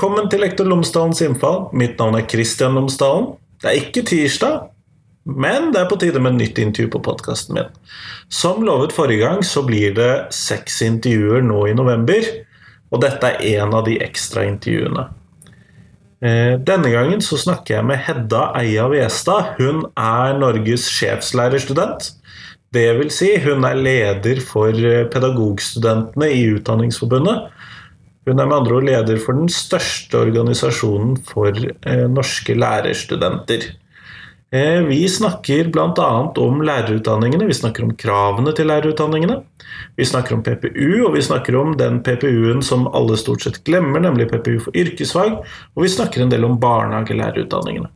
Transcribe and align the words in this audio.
Velkommen 0.00 0.30
til 0.32 0.40
Lektor 0.40 0.64
Lomsdalens 0.64 1.18
innfall. 1.20 1.66
Mitt 1.76 1.98
navn 2.00 2.14
er 2.16 2.22
Kristian 2.24 2.72
Lomsdalen. 2.72 3.34
Det 3.60 3.68
er 3.68 3.80
ikke 3.82 4.02
tirsdag, 4.08 4.70
men 5.28 5.66
det 5.74 5.82
er 5.82 5.90
på 5.90 5.98
tide 6.00 6.22
med 6.24 6.38
nytt 6.38 6.56
intervju 6.56 6.88
på 6.94 7.02
podkasten 7.04 7.58
min. 7.58 7.68
Som 8.32 8.64
lovet 8.64 8.94
forrige 8.96 9.26
gang, 9.26 9.44
så 9.44 9.60
blir 9.66 9.92
det 9.98 10.32
seks 10.32 10.80
intervjuer 10.86 11.44
nå 11.44 11.58
i 11.68 11.76
november. 11.76 12.30
Og 12.88 13.04
dette 13.04 13.28
er 13.28 13.60
en 13.60 13.76
av 13.76 13.84
de 13.90 13.98
ekstra 14.00 14.46
intervjuene. 14.48 15.04
Eh, 16.24 16.56
denne 16.56 16.94
gangen 16.96 17.20
så 17.20 17.36
snakker 17.44 17.76
jeg 17.76 17.90
med 17.92 18.00
Hedda 18.08 18.46
Eia 18.56 18.88
Westad. 18.88 19.52
Hun 19.60 19.84
er 20.00 20.40
Norges 20.40 20.88
sjefslærerstudent. 20.96 22.14
Det 22.72 22.88
vil 23.02 23.12
si, 23.12 23.34
hun 23.44 23.68
er 23.68 23.76
leder 23.76 24.40
for 24.48 24.72
eh, 24.72 25.04
pedagogstudentene 25.12 26.32
i 26.40 26.46
Utdanningsforbundet. 26.56 27.50
Hun 28.28 28.36
er 28.36 28.48
med 28.48 28.58
andre 28.58 28.76
ord 28.76 28.88
leder 28.88 29.20
for 29.22 29.38
den 29.38 29.48
største 29.52 30.18
organisasjonen 30.20 31.14
for 31.24 31.56
eh, 31.56 32.06
norske 32.12 32.56
lærerstudenter. 32.58 33.70
Eh, 34.52 34.80
vi 34.82 35.04
snakker 35.08 35.70
bl.a. 35.70 36.08
om 36.42 36.60
lærerutdanningene, 36.66 37.46
vi 37.46 37.54
snakker 37.54 37.86
om 37.86 37.94
kravene 37.94 38.52
til 38.56 38.66
lærerutdanningene. 38.68 39.38
Vi 39.96 40.04
snakker 40.04 40.36
om 40.36 40.42
PPU, 40.42 41.06
og 41.06 41.14
vi 41.14 41.22
snakker 41.22 41.56
om 41.56 41.76
den 41.78 42.00
PPU-en 42.04 42.60
som 42.66 42.88
alle 42.90 43.16
stort 43.20 43.46
sett 43.46 43.62
glemmer, 43.64 44.02
nemlig 44.02 44.28
PPU 44.32 44.58
for 44.66 44.76
yrkesfag. 44.76 45.38
Og 45.76 45.86
vi 45.86 45.92
snakker 45.94 46.24
en 46.24 46.32
del 46.34 46.44
om 46.48 46.58
barnehagelærerutdanningene. 46.60 47.88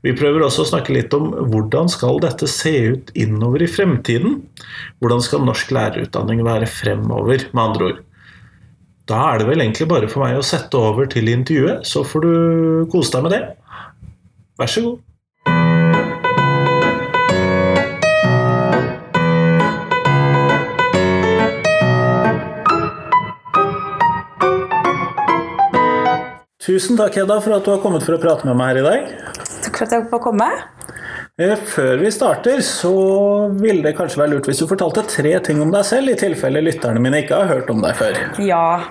Vi 0.00 0.14
prøver 0.16 0.46
også 0.46 0.64
å 0.64 0.70
snakke 0.70 0.94
litt 0.96 1.12
om 1.12 1.34
hvordan 1.52 1.90
skal 1.92 2.22
dette 2.22 2.46
se 2.48 2.72
ut 2.94 3.10
innover 3.18 3.66
i 3.66 3.68
fremtiden? 3.68 4.38
Hvordan 5.02 5.20
skal 5.26 5.44
norsk 5.44 5.74
lærerutdanning 5.76 6.40
være 6.46 6.70
fremover, 6.70 7.50
med 7.52 7.64
andre 7.66 7.90
ord? 7.90 8.00
Da 9.10 9.18
er 9.32 9.40
det 9.40 9.48
vel 9.48 9.58
egentlig 9.58 9.88
bare 9.90 10.06
for 10.06 10.22
meg 10.22 10.36
å 10.38 10.42
sette 10.46 10.78
over 10.78 11.08
til 11.10 11.26
intervjuet, 11.32 11.82
så 11.82 12.04
får 12.06 12.22
du 12.22 12.34
kose 12.92 13.10
deg 13.16 13.24
med 13.26 13.32
det. 13.34 13.40
Vær 14.60 14.70
så 14.70 14.84
god. 14.84 15.00
Tusen 26.60 26.94
takk, 26.94 27.16
Hedda, 27.18 27.40
for 27.42 27.56
at 27.56 27.66
du 27.66 27.72
har 27.72 27.80
kommet 27.82 28.06
for 28.06 28.14
å 28.14 28.22
prate 28.22 28.46
med 28.46 28.54
meg 28.60 28.76
her 28.76 28.78
i 28.78 28.86
dag. 28.86 29.14
Takk 29.64 29.74
for 29.74 29.88
at 29.88 29.96
jeg 29.96 30.06
får 30.12 30.22
komme. 30.28 30.46
Eh, 31.40 31.56
før 31.56 31.96
vi 32.02 32.10
starter, 32.12 32.60
så 32.60 32.92
ville 33.56 33.80
det 33.86 33.94
kanskje 33.96 34.20
være 34.20 34.34
lurt 34.34 34.48
hvis 34.50 34.60
du 34.60 34.66
fortalte 34.68 35.06
tre 35.08 35.32
ting 35.46 35.62
om 35.64 35.70
deg 35.72 35.86
selv, 35.88 36.12
i 36.12 36.18
tilfelle 36.20 36.60
lytterne 36.66 37.00
mine 37.00 37.22
ikke 37.24 37.38
har 37.40 37.48
hørt 37.48 37.70
om 37.72 37.80
deg 37.80 37.96
før. 37.96 38.18
Ja, 38.44 38.82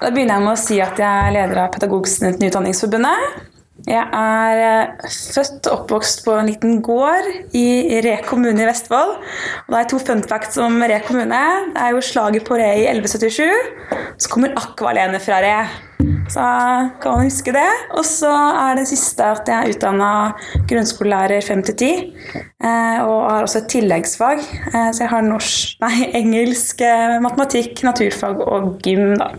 Da 0.00 0.08
begynner 0.08 0.38
jeg 0.38 0.44
med 0.46 0.54
å 0.54 0.60
si 0.60 0.78
at 0.80 1.00
jeg 1.02 1.26
er 1.26 1.34
leder 1.34 1.58
av 1.64 1.72
Pedagogstudenten 1.74 2.46
i 2.46 2.48
Utdanningsforbundet. 2.52 3.40
Jeg 3.88 4.02
er 4.12 4.60
eh, 4.60 5.10
født 5.34 5.68
og 5.70 5.82
oppvokst 5.82 6.24
på 6.26 6.34
en 6.36 6.48
liten 6.50 6.80
gård 6.84 7.28
i 7.56 8.00
Re 8.04 8.18
kommune 8.26 8.60
i 8.60 8.68
Vestfold. 8.68 9.14
Og 9.66 9.70
det 9.72 9.78
er 9.78 9.90
to 9.92 10.00
fun 10.02 10.24
facts 10.28 10.58
om 10.60 10.80
Re 10.84 10.98
kommune. 11.06 11.42
Det 11.72 11.84
er 11.84 11.94
jo 11.94 12.02
slaget 12.04 12.44
på 12.48 12.58
Re 12.60 12.72
i 12.82 12.88
1177. 12.90 13.46
Så 14.20 14.32
kommer 14.32 14.56
Akvalene 14.60 15.20
fra 15.22 15.40
Re. 15.44 15.60
Så 16.30 16.44
kan 17.00 17.16
man 17.16 17.28
huske 17.28 17.54
det. 17.56 17.68
Og 17.96 18.04
så 18.06 18.30
er 18.30 18.76
det 18.78 18.88
siste 18.90 19.24
at 19.24 19.48
jeg 19.48 19.56
er 19.56 19.72
utdanna 19.72 20.10
grunnskolelærer 20.68 21.44
5 21.46 21.62
til 21.70 21.78
10. 21.78 22.10
Eh, 22.36 22.98
og 23.06 23.16
har 23.30 23.46
også 23.46 23.62
et 23.62 23.70
tilleggsfag. 23.78 24.44
Eh, 24.74 24.90
så 24.92 25.06
jeg 25.06 25.12
har 25.14 25.24
norsk, 25.24 25.78
nei, 25.86 26.10
engelsk, 26.20 26.84
matematikk, 27.24 27.80
naturfag 27.88 28.44
og 28.44 28.76
gym, 28.84 29.16
da. 29.20 29.32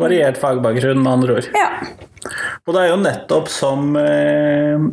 Variert 0.00 0.40
fagbakgrunn, 0.40 1.02
med 1.04 1.12
andre 1.12 1.36
ord. 1.36 1.52
Ja. 1.52 1.68
Og 2.66 2.74
det 2.74 2.82
er 2.82 2.92
jo 2.92 3.00
nettopp 3.02 3.50
som 3.50 3.96
eh, 3.98 4.84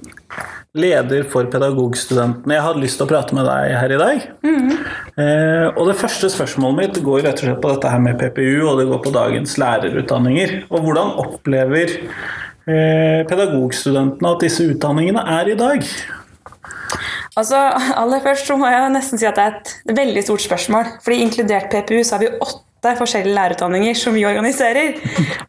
leder 0.79 1.25
for 1.29 1.49
pedagogstudentene 1.49 2.55
jeg 2.55 2.65
hadde 2.65 2.83
lyst 2.83 2.99
til 2.99 3.07
å 3.07 3.09
prate 3.09 3.37
med 3.37 3.47
deg 3.49 3.73
her 3.77 3.93
i 3.95 3.99
dag. 4.01 4.27
Mm. 4.45 4.69
Eh, 5.19 5.65
og 5.73 5.89
det 5.89 5.97
første 5.99 6.29
spørsmålet 6.31 6.79
mitt 6.79 7.01
går 7.05 7.25
rett 7.25 7.41
og 7.41 7.47
slett 7.47 7.63
på 7.63 7.73
dette 7.73 7.93
her 7.93 8.03
med 8.03 8.19
PPU, 8.21 8.69
og 8.69 8.79
det 8.81 8.87
går 8.91 9.01
på 9.05 9.15
dagens 9.15 9.57
lærerutdanninger. 9.61 10.55
Og 10.69 10.85
hvordan 10.85 11.17
opplever 11.25 11.97
eh, 11.97 13.25
pedagogstudentene 13.29 14.33
at 14.33 14.45
disse 14.45 14.69
utdanningene 14.69 15.25
er 15.39 15.53
i 15.53 15.59
dag? 15.59 15.85
Altså, 17.39 17.59
aller 18.01 18.23
først 18.25 18.49
så 18.49 18.57
må 18.59 18.69
jeg 18.69 18.95
nesten 18.95 19.21
si 19.21 19.29
at 19.29 19.37
det 19.39 19.45
er 19.45 19.59
et 19.59 19.99
veldig 20.01 20.25
stort 20.25 20.45
spørsmål. 20.45 20.97
Fordi 21.05 21.21
inkludert 21.25 21.71
PPU 21.73 22.01
så 22.03 22.17
har 22.17 22.25
vi 22.25 22.33
åtte 22.37 22.68
åtte 22.79 22.95
forskjellige 22.95 23.35
lærerutdanninger 23.35 23.95
som 23.99 24.13
vi 24.15 24.23
organiserer. 24.25 24.93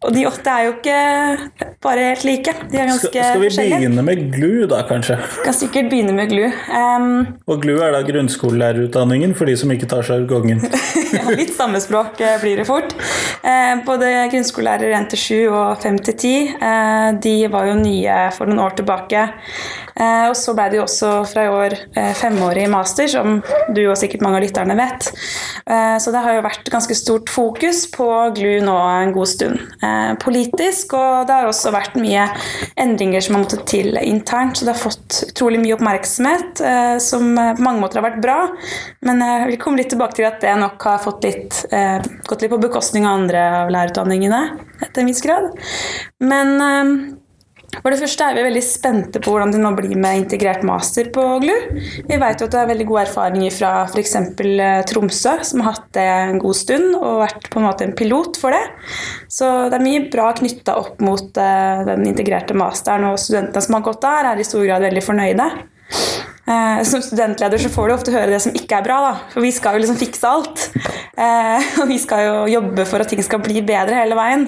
Og 0.02 0.14
de 0.14 0.24
åtte 0.26 0.50
er 0.50 0.64
jo 0.66 0.72
ikke 0.74 1.68
bare 1.82 2.08
helt 2.08 2.24
like. 2.26 2.54
De 2.72 2.78
er 2.78 2.88
ganske 2.90 3.06
skal, 3.06 3.36
skal 3.36 3.44
vi 3.44 3.74
begynne 3.76 4.02
med 4.02 4.24
GLU, 4.34 4.66
da, 4.70 4.80
kanskje? 4.88 5.16
Kan 5.44 5.54
sikkert 5.54 5.92
begynne 5.92 6.14
med 6.16 6.32
GLU. 6.32 6.48
Um, 6.74 7.38
og 7.46 7.62
GLU 7.62 7.78
er 7.86 7.94
da 7.94 8.00
grunnskolelærerutdanningen 8.08 9.36
for 9.38 9.46
de 9.46 9.54
som 9.60 9.70
ikke 9.70 9.86
tar 9.90 10.02
seg 10.06 10.26
gongen 10.30 10.64
ja, 11.16 11.22
litt 11.30 11.54
samme 11.54 11.78
språk 11.82 12.18
eh, 12.24 12.36
blir 12.42 12.58
det 12.58 12.66
fort. 12.66 12.96
Uh, 13.44 13.78
både 13.86 14.10
grunnskolelærer 14.32 14.96
1 14.98 15.08
til 15.14 15.22
7 15.22 15.36
og 15.46 15.86
5 15.86 16.02
til 16.10 16.18
10 16.18 16.34
uh, 16.58 17.08
de 17.22 17.36
var 17.52 17.70
jo 17.70 17.78
nye 17.78 18.18
for 18.34 18.50
noen 18.50 18.64
år 18.66 18.74
tilbake. 18.82 19.28
Uh, 19.94 20.26
og 20.32 20.34
så 20.38 20.56
ble 20.58 20.66
det 20.72 20.80
jo 20.80 20.86
også 20.88 21.14
fra 21.30 21.46
i 21.46 21.54
år 21.54 21.78
femårig 22.18 22.66
master, 22.72 23.06
som 23.10 23.38
du 23.70 23.82
og 23.84 23.96
sikkert 23.98 24.24
mange 24.24 24.40
av 24.40 24.44
lytterne 24.44 24.74
vet. 24.78 25.08
så 26.00 26.12
det 26.12 26.22
har 26.24 26.36
jo 26.36 26.44
vært 26.44 26.70
ganske 26.72 26.94
stort 26.96 27.19
stort 27.20 27.28
fokus 27.28 27.90
på 27.90 28.32
GLU 28.36 28.60
nå 28.64 28.76
en 28.76 29.12
god 29.12 29.28
stund 29.28 29.58
eh, 29.82 30.14
politisk. 30.18 30.94
Og 30.94 31.26
det 31.26 31.34
har 31.34 31.48
også 31.48 31.72
vært 31.72 31.96
mye 32.00 32.26
endringer 32.76 33.20
som 33.20 33.36
har 33.36 33.44
måttet 33.44 33.66
til 33.66 33.96
internt. 34.02 34.56
Så 34.56 34.64
det 34.64 34.74
har 34.74 34.80
fått 34.80 35.24
utrolig 35.28 35.60
mye 35.60 35.76
oppmerksomhet, 35.76 36.60
eh, 36.60 36.96
som 36.98 37.34
på 37.36 37.64
mange 37.64 37.80
måter 37.80 38.00
har 38.00 38.10
vært 38.10 38.22
bra. 38.22 38.38
Men 39.06 39.20
jeg 39.20 39.48
vil 39.52 39.60
komme 39.60 39.80
litt 39.82 39.90
tilbake 39.92 40.16
til 40.16 40.28
at 40.28 40.40
det 40.40 40.56
nok 40.60 40.82
har 40.82 41.08
litt, 41.22 41.64
eh, 41.70 42.00
gått 42.26 42.42
litt 42.42 42.50
på 42.50 42.60
bekostning 42.60 43.06
av 43.06 43.20
andre 43.20 43.46
av 43.64 43.70
lærerutdanningene 43.70 44.42
etter 44.82 45.02
en 45.02 45.10
viss 45.10 45.22
grad. 45.24 45.50
Men 46.20 46.56
eh, 46.60 46.94
for 47.78 47.92
det 47.92 48.00
første 48.00 48.26
er 48.26 48.34
vi 48.34 48.42
veldig 48.48 48.62
spente 48.66 49.20
på 49.22 49.32
hvordan 49.32 49.52
det 49.54 49.60
nå 49.62 49.70
blir 49.78 49.94
med 49.98 50.24
integrert 50.24 50.64
master 50.66 51.10
på 51.14 51.22
GLU. 51.42 51.54
Vi 52.08 52.18
vet 52.18 52.42
jo 52.42 52.48
at 52.48 52.54
det 52.54 52.60
er 52.60 52.70
veldig 52.72 52.86
gode 52.88 53.04
erfaringer 53.06 53.54
fra 53.54 53.70
f.eks. 53.86 54.14
Eh, 54.18 54.80
Tromsø, 54.90 55.36
som 55.46 55.62
har 55.62 55.76
hatt 55.78 55.88
det 55.96 56.06
en 56.10 56.40
god 56.42 56.58
stund 56.58 56.96
og 56.98 57.22
vært 57.22 57.50
på 57.52 57.60
en 57.60 57.68
måte 57.68 57.86
en 57.86 57.96
pilot 57.96 58.40
for 58.40 58.56
det. 58.56 58.62
Så 59.30 59.48
det 59.70 59.78
er 59.78 59.86
mye 59.86 60.06
bra 60.10 60.32
knytta 60.36 60.76
opp 60.80 60.98
mot 61.04 61.38
uh, 61.38 61.82
den 61.86 62.08
integrerte 62.10 62.56
masteren, 62.58 63.06
og 63.12 63.20
studentene 63.22 63.62
som 63.64 63.78
har 63.78 63.86
gått 63.86 64.02
der, 64.02 64.32
er 64.32 64.40
i 64.40 64.46
stor 64.46 64.66
grad 64.66 64.84
veldig 64.88 65.04
fornøyde. 65.06 65.50
Eh, 66.50 66.82
som 66.82 67.02
studentleder 67.02 67.58
så 67.58 67.68
får 67.70 67.88
du 67.88 67.94
ofte 67.94 68.12
høre 68.14 68.32
det 68.32 68.40
som 68.42 68.54
ikke 68.56 68.80
er 68.80 68.86
bra, 68.86 68.98
da. 69.04 69.10
For 69.30 69.44
vi 69.44 69.52
skal 69.54 69.76
jo 69.76 69.84
liksom 69.84 69.98
fikse 70.00 70.26
alt. 70.26 70.64
Eh, 71.20 71.66
og 71.82 71.90
vi 71.90 71.98
skal 72.02 72.24
jo 72.24 72.36
jobbe 72.50 72.86
for 72.88 73.02
at 73.02 73.10
ting 73.12 73.20
skal 73.22 73.42
bli 73.44 73.62
bedre 73.66 74.00
hele 74.00 74.16
veien. 74.18 74.46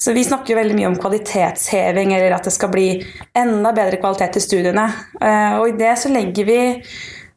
Så 0.00 0.14
vi 0.16 0.24
snakker 0.26 0.54
jo 0.54 0.58
veldig 0.58 0.78
mye 0.78 0.88
om 0.90 0.96
kvalitetsheving, 0.98 2.14
eller 2.16 2.34
at 2.34 2.48
det 2.48 2.54
skal 2.54 2.72
bli 2.72 2.88
enda 3.36 3.70
bedre 3.76 4.00
kvalitet 4.02 4.40
i 4.40 4.42
studiene. 4.42 4.88
Eh, 5.20 5.58
og 5.60 5.68
i 5.70 5.76
det 5.78 5.92
så 6.02 6.10
legger 6.10 6.48
vi 6.48 6.60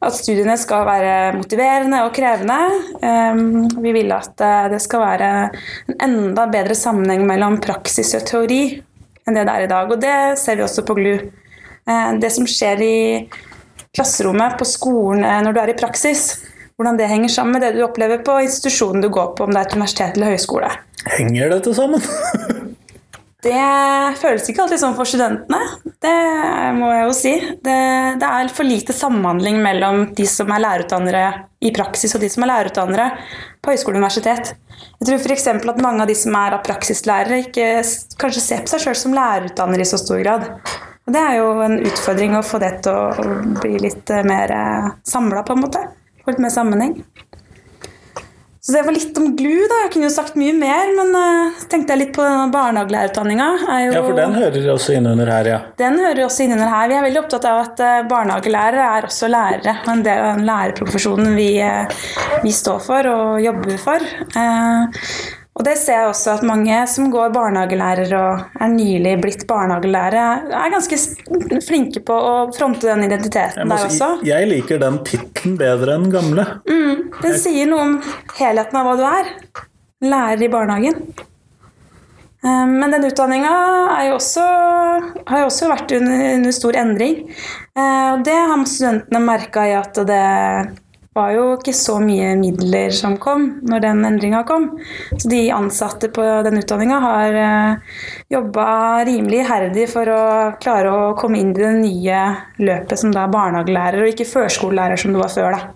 at 0.00 0.16
studiene 0.16 0.56
skal 0.58 0.86
være 0.88 1.34
motiverende 1.36 1.98
og 2.06 2.14
krevende. 2.16 2.56
Vi 3.84 3.90
vil 3.92 4.14
at 4.16 4.40
det 4.72 4.78
skal 4.80 5.02
være 5.02 5.26
en 5.92 5.98
enda 6.06 6.46
bedre 6.48 6.72
sammenheng 6.78 7.26
mellom 7.28 7.58
praksis 7.60 8.14
og 8.16 8.24
teori 8.30 8.62
enn 9.28 9.36
det 9.36 9.44
det 9.44 9.52
er 9.52 9.66
i 9.66 9.68
dag. 9.68 9.92
Og 9.92 10.00
det 10.00 10.16
ser 10.40 10.56
vi 10.56 10.64
også 10.64 10.86
på 10.88 10.96
GLU. 10.96 11.18
Det 12.16 12.32
som 12.32 12.48
skjer 12.48 12.80
i 12.80 12.96
klasserommet 13.96 14.58
på 14.58 14.68
skolen 14.68 15.24
eh, 15.24 15.42
når 15.44 15.56
du 15.56 15.62
er 15.62 15.72
i 15.72 15.78
praksis. 15.78 16.30
Hvordan 16.80 16.96
det 16.96 17.10
henger 17.10 17.32
sammen 17.32 17.58
med 17.58 17.66
det 17.66 17.74
du 17.76 17.84
opplever 17.84 18.22
på 18.24 18.38
institusjonen 18.46 19.02
du 19.04 19.10
går 19.12 19.34
på, 19.36 19.44
om 19.44 19.52
det 19.52 19.60
er 19.60 19.68
et 19.68 19.76
universitet 19.76 20.16
eller 20.16 20.32
høyskole. 20.32 20.70
Henger 21.18 21.52
dette 21.52 21.74
sammen? 21.76 22.00
det 23.46 23.64
føles 24.20 24.48
ikke 24.48 24.64
alltid 24.64 24.80
sånn 24.80 24.96
for 24.96 25.08
studentene. 25.08 25.60
Det 26.00 26.16
må 26.78 26.88
jeg 26.94 27.04
jo 27.04 27.14
si. 27.18 27.34
Det, 27.60 27.76
det, 28.22 28.30
er 28.30 28.52
for 28.56 28.68
lite 28.68 28.96
samhandling 28.96 29.60
mellom 29.60 30.06
de 30.16 30.24
som 30.28 30.48
er 30.54 30.64
lærerutdannere 30.64 31.26
i 31.60 31.72
praksis, 31.76 32.16
og 32.16 32.24
de 32.24 32.32
som 32.32 32.46
er 32.46 32.54
lærerutdannere 32.54 33.10
på 33.60 33.74
høyskole 33.74 33.98
og 33.98 34.06
universitet. 34.06 34.54
Jeg 35.00 35.10
tror 35.10 35.20
f.eks. 35.20 35.48
at 35.52 35.82
mange 35.84 36.06
av 36.06 36.08
de 36.08 36.16
som 36.16 36.36
er 36.40 36.56
praksislærere, 36.64 37.42
ikke 37.44 37.68
kanskje 38.20 38.46
ser 38.46 38.64
på 38.64 38.72
seg 38.72 38.86
sjøl 38.86 38.96
som 39.02 39.16
lærerutdannere 39.16 39.84
i 39.84 39.92
så 39.92 40.00
stor 40.00 40.24
grad. 40.24 40.48
Og 41.08 41.14
det 41.14 41.22
er 41.26 41.38
jo 41.40 41.48
en 41.64 41.78
utfordring 41.80 42.36
å 42.38 42.44
få 42.46 42.60
det 42.62 42.74
til 42.84 42.94
å 42.94 43.32
bli 43.62 43.80
litt 43.82 44.12
eh, 44.14 44.26
mer 44.26 44.52
eh, 44.54 44.92
samla, 45.06 45.42
på 45.46 45.56
en 45.56 45.64
måte. 45.64 45.82
Få 46.22 46.34
litt 46.34 46.42
mer 46.44 46.54
sammenheng. 46.54 47.00
Så 48.60 48.72
det 48.72 48.82
var 48.82 48.92
litt 48.92 49.18
om 49.18 49.30
GLU. 49.36 49.62
da, 49.70 49.78
Jeg 49.82 49.90
kunne 49.94 50.06
jo 50.06 50.12
sagt 50.12 50.36
mye 50.36 50.52
mer, 50.52 50.90
men 50.92 51.14
uh, 51.16 51.62
tenkte 51.72 51.94
jeg 51.94 52.00
litt 52.02 52.12
på 52.12 52.26
barnehagelærerutdanninga. 52.52 53.46
Ja, 53.86 54.02
for 54.04 54.18
den 54.18 54.36
hører 54.36 54.68
også 54.74 54.98
inn 54.98 55.08
under 55.08 55.32
her, 55.32 55.48
ja. 55.48 55.58
Den 55.80 55.96
hører 55.98 56.26
også 56.26 56.44
inn 56.44 56.52
under 56.58 56.68
her. 56.68 56.90
Vi 56.92 56.98
er 56.98 57.06
veldig 57.08 57.22
opptatt 57.22 57.48
av 57.48 57.62
at 57.62 57.80
uh, 57.80 57.96
barnehagelærere 58.10 58.86
er 58.98 59.08
også 59.08 59.32
lærere. 59.32 59.78
Og 59.86 59.92
en 59.94 60.04
del 60.04 60.22
av 60.26 60.36
den 60.36 60.46
lærerprofesjonen 60.50 61.34
vi, 61.40 61.50
uh, 61.64 62.06
vi, 62.44 62.52
står 62.54 62.84
for 62.84 63.08
og 63.14 63.40
jobber 63.48 63.80
for. 63.80 64.10
Og 65.60 65.64
det 65.66 65.74
ser 65.76 65.98
jeg 65.98 66.08
også 66.08 66.38
at 66.38 66.44
mange 66.48 66.76
som 66.88 67.10
går 67.12 67.34
barnehagelærer 67.34 68.14
og 68.16 68.60
er 68.64 68.70
nylig 68.72 69.10
blitt 69.20 69.42
barnehagelærer, 69.50 70.46
er 70.56 70.72
ganske 70.72 70.96
flinke 71.66 72.00
på 72.08 72.16
å 72.16 72.32
fronte 72.56 72.88
den 72.88 73.04
identiteten 73.04 73.68
der 73.68 73.82
si, 73.82 73.90
også. 73.90 74.08
jeg 74.24 74.48
liker 74.48 74.80
den 74.80 74.96
tittelen 75.04 75.58
bedre 75.60 75.98
enn 75.98 76.08
gamle. 76.14 76.46
Den 76.64 77.36
sier 77.36 77.68
noe 77.68 77.84
om 77.84 77.98
helheten 78.38 78.80
av 78.80 78.88
hva 78.88 78.96
du 78.96 79.04
er. 79.04 79.30
Lærer 80.00 80.46
i 80.46 80.48
barnehagen. 80.48 81.02
Eh, 82.40 82.66
Men 82.72 82.96
den 82.96 83.04
utdanninga 83.04 83.52
har 83.92 84.08
jo 84.08 84.16
også 84.16 85.68
vært 85.74 85.92
under, 85.92 86.22
under 86.38 86.56
stor 86.56 86.72
endring. 86.80 87.26
Eh, 87.76 88.06
Og 88.14 88.24
det 88.24 88.32
har 88.48 88.64
studentene 88.64 89.20
merka 89.20 89.68
i 89.68 89.76
at 89.76 90.00
det 90.08 90.24
var 91.14 91.32
jo 91.34 91.46
ikke 91.56 91.72
så 91.74 91.96
mye 92.02 92.34
midler 92.38 92.92
som 92.94 93.16
kom 93.18 93.46
når 93.66 93.82
den 93.82 94.04
endringa 94.06 94.44
kom. 94.46 94.68
Så 95.16 95.30
de 95.32 95.40
ansatte 95.54 96.10
på 96.14 96.22
den 96.46 96.60
utdanninga 96.60 97.00
har 97.02 97.38
jobba 98.30 98.66
rimelig 99.08 99.42
iherdig 99.42 99.88
for 99.90 100.10
å 100.12 100.22
klare 100.62 100.92
å 100.94 101.10
komme 101.18 101.40
inn 101.42 101.50
i 101.50 101.58
det 101.58 101.72
nye 101.80 102.20
løpet 102.62 103.02
som 103.02 103.14
da 103.14 103.24
er 103.26 103.34
barnehagelærer, 103.34 104.04
og 104.04 104.12
ikke 104.12 104.28
førskolelærer 104.30 105.02
som 105.02 105.16
det 105.16 105.24
var 105.24 105.34
før. 105.34 105.58
da. 105.58 105.74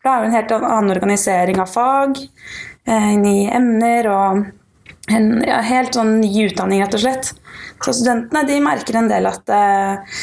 For 0.00 0.08
det 0.08 0.12
er 0.14 0.22
jo 0.22 0.30
en 0.30 0.38
helt 0.38 0.56
annen 0.56 0.94
organisering 0.94 1.60
av 1.60 1.68
fag, 1.68 2.22
eh, 2.88 3.10
inn 3.12 3.28
emner 3.52 4.08
og 4.08 4.46
en 5.10 5.30
ja, 5.44 5.60
helt 5.66 5.96
sånn 5.96 6.20
ny 6.22 6.30
utdanning, 6.46 6.80
rett 6.80 6.96
og 6.96 7.02
slett. 7.04 7.32
Så 7.84 7.92
studentene 7.96 8.46
de 8.48 8.60
merker 8.64 8.96
en 8.96 9.10
del 9.10 9.28
at 9.28 9.52
eh, 9.52 10.16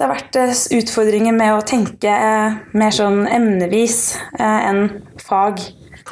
det 0.00 0.06
har 0.06 0.14
vært 0.14 0.36
eh, 0.40 0.60
utfordringer 0.78 1.34
med 1.36 1.52
å 1.52 1.64
tenke 1.68 2.08
eh, 2.08 2.54
mer 2.72 2.94
sånn 2.96 3.26
emnevis 3.28 4.14
eh, 4.38 4.68
enn 4.70 4.86
fag. 5.20 5.60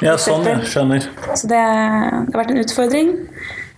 Ja, 0.05 0.13
sånn, 0.21 0.45
ja. 0.45 0.59
skjønner. 0.61 1.07
Så 1.33 1.49
det, 1.49 1.57
det 1.57 2.35
har 2.35 2.37
vært 2.37 2.53
en 2.53 2.61
utfordring. 2.61 3.09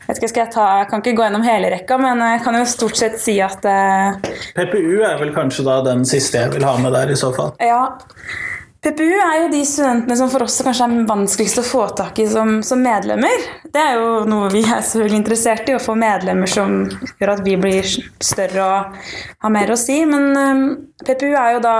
Jeg, 0.04 0.18
ikke, 0.18 0.28
skal 0.34 0.42
jeg, 0.44 0.52
ta, 0.52 0.66
jeg 0.81 0.90
kan 0.92 1.00
ikke 1.00 1.16
gå 1.16 1.24
gjennom 1.24 1.46
hele 1.48 1.69
rekka, 1.72 1.96
men 2.02 2.19
jeg 2.28 2.42
kan 2.44 2.60
jo 2.60 2.66
stort 2.68 3.00
sett 3.00 3.16
si 3.24 3.38
at 3.40 3.63
PPU 3.63 5.00
er 5.08 5.16
vel 5.22 5.31
kanskje 5.31 5.63
da 5.63 5.78
den 5.86 6.04
siste 6.10 6.42
jeg 6.44 6.57
vil 6.57 6.68
ha 6.68 6.75
med 6.84 6.92
der, 6.98 7.14
i 7.14 7.16
så 7.16 7.31
fall. 7.38 7.56
Ja. 7.64 7.86
PPU 8.81 9.12
er 9.13 9.44
jo 9.44 9.50
de 9.51 9.60
studentene 9.62 10.16
som 10.18 10.30
for 10.33 10.42
oss 10.42 10.56
kanskje 10.66 10.88
er 10.88 11.04
vanskeligst 11.06 11.60
å 11.62 11.63
få 11.66 11.83
tak 11.94 12.18
i 12.18 12.24
som, 12.25 12.63
som 12.66 12.80
medlemmer. 12.81 13.44
Det 13.69 13.78
er 13.78 14.00
jo 14.00 14.24
noe 14.25 14.48
vi 14.50 14.63
er 14.63 14.80
selvfølgelig 14.81 15.19
interessert 15.19 15.68
i, 15.69 15.75
å 15.78 15.81
få 15.83 15.94
medlemmer 16.01 16.50
som 16.50 16.80
gjør 17.19 17.31
at 17.36 17.44
vi 17.45 17.60
blir 17.62 17.86
større 18.25 18.63
og 18.66 18.95
har 19.45 19.51
mer 19.54 19.69
å 19.69 19.78
si. 19.78 20.00
Men 20.10 20.25
um, 20.33 20.63
PPU 21.06 21.28
er 21.30 21.51
jo 21.54 21.60
da 21.62 21.75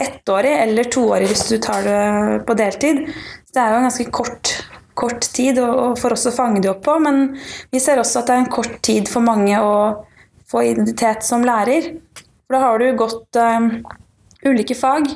ettårig 0.00 0.54
eller 0.62 0.88
toårig 0.94 1.28
hvis 1.28 1.44
du 1.50 1.58
tar 1.60 1.84
det 1.84 2.38
på 2.48 2.56
deltid. 2.56 3.02
Så 3.44 3.58
det 3.58 3.60
er 3.60 3.74
jo 3.74 3.80
en 3.82 3.88
ganske 3.90 4.06
kort, 4.16 4.52
kort 4.96 5.28
tid 5.36 5.60
og, 5.60 5.74
og 5.82 5.98
for 6.00 6.16
oss 6.16 6.24
å 6.30 6.32
fange 6.32 6.62
de 6.64 6.70
opp 6.72 6.80
på. 6.86 6.94
Men 7.04 7.34
vi 7.68 7.82
ser 7.84 8.00
også 8.00 8.22
at 8.22 8.30
det 8.30 8.38
er 8.38 8.46
en 8.46 8.54
kort 8.54 8.78
tid 8.86 9.12
for 9.12 9.26
mange 9.26 9.60
å 9.60 9.74
få 10.48 10.64
identitet 10.70 11.28
som 11.28 11.44
lærer. 11.44 11.90
For 12.46 12.56
da 12.56 12.62
har 12.64 12.80
du 12.80 12.88
gått 13.04 13.40
um, 13.44 13.68
ulike 14.48 14.78
fag. 14.78 15.12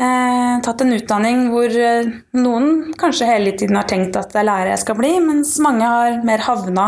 Eh, 0.00 0.60
tatt 0.64 0.80
en 0.80 0.94
utdanning 0.96 1.42
hvor 1.52 1.74
eh, 1.76 2.06
noen 2.40 2.94
kanskje 2.96 3.26
hele 3.28 3.50
tiden 3.52 3.76
har 3.76 3.84
tenkt 3.90 4.14
at 4.16 4.30
det 4.32 4.38
er 4.40 4.46
lærer 4.48 4.70
jeg 4.72 4.80
skal 4.80 4.96
bli, 4.96 5.10
mens 5.20 5.50
mange 5.60 5.84
har 5.84 6.16
mer 6.24 6.40
havna 6.40 6.86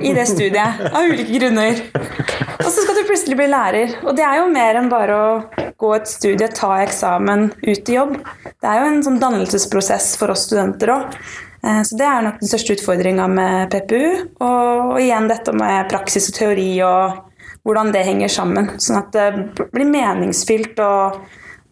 i 0.00 0.10
det 0.16 0.24
studiet 0.26 0.80
av 0.96 1.06
ulike 1.06 1.36
grunner. 1.36 1.84
Og 2.56 2.66
så 2.66 2.82
skal 2.82 2.98
du 2.98 3.04
plutselig 3.06 3.38
bli 3.38 3.46
lærer. 3.52 3.94
Og 4.02 4.18
det 4.18 4.26
er 4.26 4.40
jo 4.40 4.50
mer 4.50 4.80
enn 4.80 4.90
bare 4.90 5.20
å 5.20 5.30
gå 5.78 5.92
et 5.94 6.10
studie, 6.10 6.50
ta 6.50 6.72
eksamen, 6.82 7.52
ut 7.62 7.94
i 7.94 7.96
jobb. 8.00 8.18
Det 8.48 8.72
er 8.72 8.82
jo 8.82 8.90
en 8.90 9.00
sånn 9.06 9.22
dannelsesprosess 9.22 10.16
for 10.18 10.34
oss 10.34 10.48
studenter 10.48 10.96
òg. 10.96 11.16
Så 11.62 11.98
det 11.98 12.06
er 12.06 12.22
nok 12.22 12.40
den 12.40 12.50
største 12.50 12.74
utfordringa 12.76 13.26
med 13.30 13.70
PPU. 13.70 14.28
Og 14.42 14.98
igjen 15.02 15.26
dette 15.30 15.54
med 15.54 15.88
praksis 15.90 16.30
og 16.30 16.38
teori 16.38 16.68
og 16.86 17.66
hvordan 17.66 17.90
det 17.94 18.06
henger 18.06 18.32
sammen. 18.32 18.70
Sånn 18.82 19.00
at 19.00 19.14
det 19.14 19.66
blir 19.74 19.90
meningsfylt 19.90 20.80
og 20.82 21.20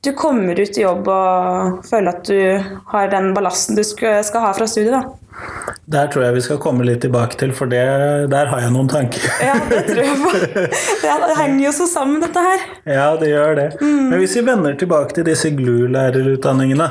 du 0.04 0.12
kommer 0.16 0.60
ut 0.60 0.78
i 0.78 0.84
jobb 0.84 1.08
og 1.10 1.84
føler 1.88 2.14
at 2.14 2.28
du 2.28 2.40
har 2.92 3.12
den 3.12 3.32
ballasten 3.36 3.78
du 3.78 3.84
skal 3.86 4.22
skal 4.26 4.44
ha 4.44 4.54
fra 4.56 4.66
studiet. 4.68 4.94
Da. 4.94 5.24
Der 5.90 6.06
tror 6.08 6.24
jeg 6.24 6.36
vi 6.36 6.42
skal 6.46 6.60
komme 6.62 6.84
litt 6.86 7.02
tilbake 7.04 7.36
til, 7.40 7.50
for 7.56 7.68
det, 7.68 7.82
der 8.32 8.48
har 8.48 8.62
jeg 8.62 8.72
noen 8.72 8.88
tanker. 8.88 9.24
Ja, 9.42 9.56
det 9.68 9.82
tror 9.88 10.00
jeg 10.00 10.14
på. 10.22 10.30
Det 11.02 11.36
henger 11.40 11.64
jo 11.66 11.72
så 11.76 11.88
sammen, 11.90 12.22
dette 12.22 12.44
her. 12.44 12.62
Ja, 12.88 13.08
det 13.20 13.28
gjør 13.32 13.58
det. 13.58 13.66
Men 13.82 14.14
hvis 14.22 14.36
vi 14.38 14.44
vender 14.46 14.78
tilbake 14.80 15.16
til 15.16 15.26
disse 15.26 15.50
GLU-lærerutdanningene, 15.56 16.88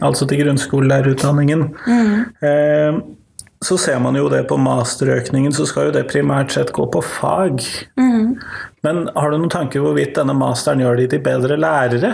altså 0.00 0.26
til 0.26 0.42
grunnskolelærerutdanningen, 0.42 1.68
eh, 2.42 2.98
så 3.64 3.78
ser 3.80 3.98
man 4.02 4.16
jo 4.18 4.28
det 4.30 4.44
på 4.50 4.58
masterøkningen, 4.60 5.52
så 5.54 5.66
skal 5.66 5.88
jo 5.88 5.96
det 5.96 6.06
primært 6.10 6.54
sett 6.54 6.70
gå 6.74 6.86
på 6.92 7.02
fag. 7.02 7.64
Men 8.86 9.08
har 9.16 9.30
du 9.30 9.38
noen 9.40 9.52
tanker 9.52 9.82
hvorvidt 9.82 10.14
denne 10.18 10.36
masteren 10.38 10.84
gjør 10.84 11.00
de 11.00 11.08
til 11.10 11.24
bedre 11.24 11.58
lærere? 11.58 12.12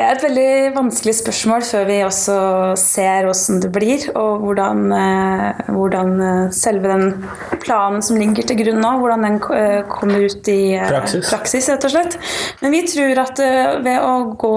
Det 0.00 0.06
er 0.06 0.16
et 0.16 0.22
veldig 0.24 0.52
vanskelig 0.72 1.12
spørsmål 1.18 1.64
før 1.68 1.82
vi 1.84 1.96
også 2.06 2.34
ser 2.80 3.26
hvordan 3.26 3.58
det 3.60 3.68
blir, 3.74 4.06
og 4.16 4.46
hvordan, 4.46 4.78
eh, 4.96 5.58
hvordan 5.76 6.14
eh, 6.24 6.54
selve 6.56 6.88
den 6.88 7.26
planen 7.60 8.00
som 8.00 8.16
ligger 8.16 8.48
til 8.48 8.62
grunn 8.62 8.80
nå, 8.80 8.94
hvordan 9.02 9.26
den 9.26 9.36
eh, 9.58 9.82
kommer 9.92 10.24
ut 10.24 10.48
i 10.48 10.78
Praksis. 10.88 11.28
praksis, 11.28 11.68
rett 11.68 11.84
og 11.84 11.92
slett. 11.92 12.16
Men 12.62 12.72
vi 12.72 12.80
tror 12.88 13.20
at 13.26 13.44
ved 13.84 14.00
å 14.00 14.14
gå 14.40 14.56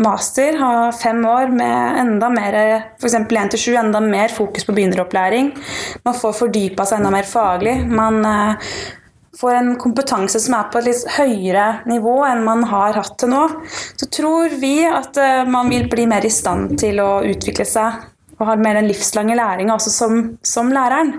master, 0.00 0.56
ha 0.58 0.90
fem 0.92 1.20
år 1.28 1.52
med 1.54 2.00
enda 2.00 2.30
mer, 2.32 2.56
f.eks. 2.98 3.14
1-7, 3.14 3.76
enda 3.78 4.00
mer 4.02 4.32
fokus 4.34 4.66
på 4.66 4.74
begynneropplæring, 4.74 5.52
man 6.04 6.18
får 6.18 6.36
fordypa 6.40 6.86
seg 6.88 7.00
enda 7.00 7.12
mer 7.14 7.28
faglig, 7.28 7.76
man 7.86 8.18
eh, 8.26 8.72
får 9.38 9.58
en 9.58 9.74
kompetanse 9.78 10.40
som 10.42 10.56
er 10.58 10.70
på 10.70 10.80
et 10.80 10.88
litt 10.90 11.04
høyere 11.16 11.66
nivå 11.90 12.16
enn 12.26 12.42
man 12.46 12.64
har 12.70 12.98
hatt 12.98 13.14
til 13.20 13.30
nå, 13.34 13.44
så 13.94 14.08
tror 14.10 14.56
vi 14.62 14.80
at 14.88 15.18
eh, 15.20 15.44
man 15.46 15.70
vil 15.70 15.86
bli 15.90 16.08
mer 16.10 16.26
i 16.26 16.32
stand 16.32 16.74
til 16.82 16.98
å 17.02 17.20
utvikle 17.26 17.66
seg 17.68 18.10
og 18.34 18.48
ha 18.48 18.56
mer 18.58 18.80
den 18.80 18.88
livslange 18.90 19.36
læringa 19.38 19.76
også 19.76 19.92
som, 19.94 20.16
som 20.42 20.72
læreren. 20.74 21.12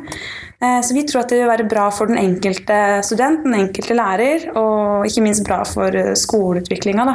Eh, 0.60 0.81
Så 0.83 0.98
vi 0.98 1.06
tror 1.07 1.21
at 1.24 1.31
det 1.31 1.39
vil 1.39 1.48
være 1.48 1.68
bra 1.71 1.86
for 1.95 2.12
den 2.12 2.19
enkelte 2.19 3.00
student, 3.07 3.45
den 3.48 3.56
enkelte 3.56 3.95
lærer, 3.95 4.50
og 4.59 5.07
ikke 5.07 5.23
minst 5.23 5.45
bra 5.47 5.61
for 5.64 5.95
skoleutviklinga. 6.19 7.06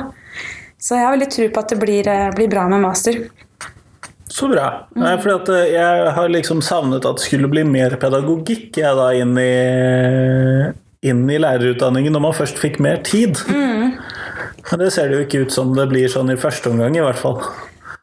Så 0.80 0.96
jeg 0.96 1.06
har 1.06 1.14
veldig 1.14 1.30
tro 1.32 1.46
på 1.52 1.62
at 1.62 1.72
det 1.74 1.78
blir, 1.80 2.08
eh, 2.08 2.30
blir 2.34 2.48
bra 2.48 2.66
med 2.68 2.80
master. 2.80 3.18
Så 4.30 4.48
bra. 4.48 4.86
Nei, 4.96 5.16
for 5.20 5.52
eh, 5.52 5.72
jeg 5.74 6.12
har 6.16 6.28
liksom 6.32 6.62
savnet 6.64 7.04
at 7.04 7.18
det 7.18 7.26
skulle 7.26 7.50
bli 7.52 7.64
mer 7.68 7.96
pedagogikk 8.00 8.78
jeg 8.80 8.96
da 8.96 9.10
inn 9.18 9.34
i, 9.42 9.50
inn 11.10 11.24
i 11.28 11.40
lærerutdanningen 11.42 12.14
når 12.16 12.24
man 12.28 12.38
først 12.38 12.60
fikk 12.62 12.78
mer 12.80 13.02
tid. 13.04 13.36
Men 14.70 14.78
det 14.80 14.92
ser 14.94 15.10
det 15.10 15.18
jo 15.18 15.26
ikke 15.26 15.44
ut 15.44 15.52
som 15.52 15.74
det 15.74 15.88
blir 15.90 16.08
sånn 16.08 16.30
i 16.32 16.38
første 16.40 16.70
omgang, 16.70 16.96
i 16.96 17.04
hvert 17.04 17.18
fall. 17.18 17.42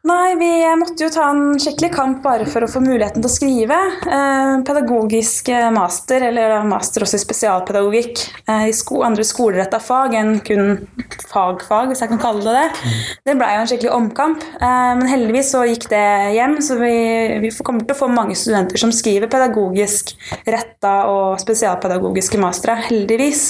Nei, 0.08 0.34
vi 0.38 0.48
måtte 0.78 1.04
jo 1.04 1.10
ta 1.12 1.26
en 1.32 1.58
skikkelig 1.60 1.88
kamp 1.92 2.20
bare 2.24 2.46
for 2.48 2.64
å 2.64 2.68
få 2.70 2.80
muligheten 2.80 3.20
til 3.20 3.28
å 3.28 3.32
skrive. 3.32 3.76
Eh, 4.08 4.52
pedagogisk 4.64 5.50
eh, 5.52 5.66
master, 5.74 6.24
eller 6.30 6.54
master 6.68 7.04
også 7.04 7.18
i 7.18 7.24
spesialpedagogikk, 7.24 8.22
eh, 8.48 8.68
i 8.70 8.76
sko 8.76 9.02
andre 9.04 9.26
skoleretta 9.26 9.80
fag 9.82 10.16
enn 10.16 10.38
kun 10.46 10.86
fagfag, 11.28 11.90
hvis 11.90 12.04
jeg 12.04 12.12
kan 12.14 12.22
kalle 12.22 12.46
det 12.46 12.56
det. 12.56 12.94
Det 13.28 13.36
blei 13.36 13.50
jo 13.56 13.60
en 13.64 13.70
skikkelig 13.72 13.94
omkamp, 13.98 14.48
eh, 14.56 14.88
men 15.02 15.12
heldigvis 15.12 15.52
så 15.52 15.66
gikk 15.68 15.88
det 15.92 16.06
hjem, 16.38 16.56
så 16.64 16.78
vi, 16.80 16.96
vi 17.44 17.52
kommer 17.58 17.84
til 17.84 17.98
å 17.98 18.00
få 18.00 18.12
mange 18.12 18.38
studenter 18.38 18.80
som 18.80 18.94
skriver 18.94 19.28
pedagogisk 19.28 20.14
retta 20.48 20.98
og 21.12 21.36
spesialpedagogiske 21.44 22.40
mastere, 22.40 22.80
heldigvis. 22.88 23.48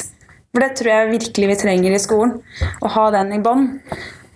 For 0.48 0.64
det 0.64 0.74
tror 0.80 0.94
jeg 0.94 1.10
virkelig 1.12 1.52
vi 1.52 1.62
trenger 1.62 1.94
i 1.94 2.02
skolen, 2.02 2.38
å 2.82 2.96
ha 2.96 3.10
den 3.14 3.36
i 3.36 3.42
bånn. 3.44 3.68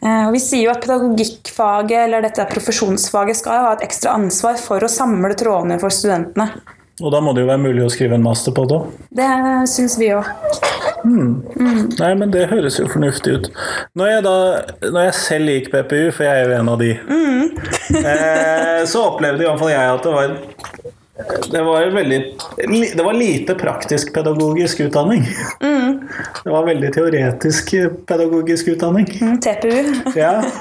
Eh, 0.02 0.26
Og 0.26 0.32
vi 0.34 0.40
sier 0.42 0.66
jo 0.66 0.74
at 0.74 0.82
pedagogikkfaget 0.82 1.98
eller 2.06 2.24
dette 2.26 2.46
profesjonsfaget 2.50 3.38
skal 3.38 3.66
ha 3.66 3.72
et 3.76 3.84
ekstra 3.86 4.16
ansvar 4.18 4.58
for 4.58 4.82
å 4.82 4.90
samle 4.90 5.34
trådene 5.38 5.78
for 5.82 5.94
studentene. 5.94 6.48
Og 7.02 7.10
da 7.10 7.20
må 7.24 7.32
det 7.34 7.42
jo 7.42 7.48
være 7.48 7.62
mulig 7.62 7.82
å 7.86 7.90
skrive 7.90 8.14
en 8.18 8.22
master 8.22 8.54
på 8.54 8.66
det 8.68 8.76
òg. 8.76 8.90
Det 9.18 9.28
syns 9.70 9.96
vi 9.98 10.10
òg. 10.14 10.28
Nei, 11.02 12.12
men 12.14 12.30
det 12.30 12.44
høres 12.50 12.76
jo 12.78 12.86
fornuftig 12.90 13.32
ut. 13.38 13.48
Når 13.98 14.10
jeg, 14.12 14.24
da, 14.26 14.34
når 14.86 15.06
jeg 15.08 15.14
selv 15.18 15.50
gikk 15.54 15.70
PPU, 15.72 16.10
for 16.14 16.26
jeg 16.28 16.44
er 16.44 16.50
jo 16.50 16.58
en 16.60 16.70
av 16.70 16.78
de, 16.82 16.90
eh, 18.02 18.82
så 18.86 19.02
opplevde 19.08 19.42
i 19.42 19.48
hvert 19.48 19.58
fall 19.62 19.72
jeg 19.72 19.96
at 19.96 20.06
det 20.06 20.14
var 20.14 20.36
det 21.50 21.62
var, 21.62 21.86
veldig, 21.86 22.38
det 22.96 23.02
var 23.04 23.12
lite 23.12 23.54
praktisk 23.54 24.14
pedagogisk 24.14 24.80
utdanning. 24.80 25.26
Det 26.44 26.50
var 26.50 26.64
veldig 26.66 26.92
teoretisk 26.94 27.74
pedagogisk 28.08 28.68
utdanning. 28.68 29.06
TPU. 29.42 29.94
Ja. 30.16 30.42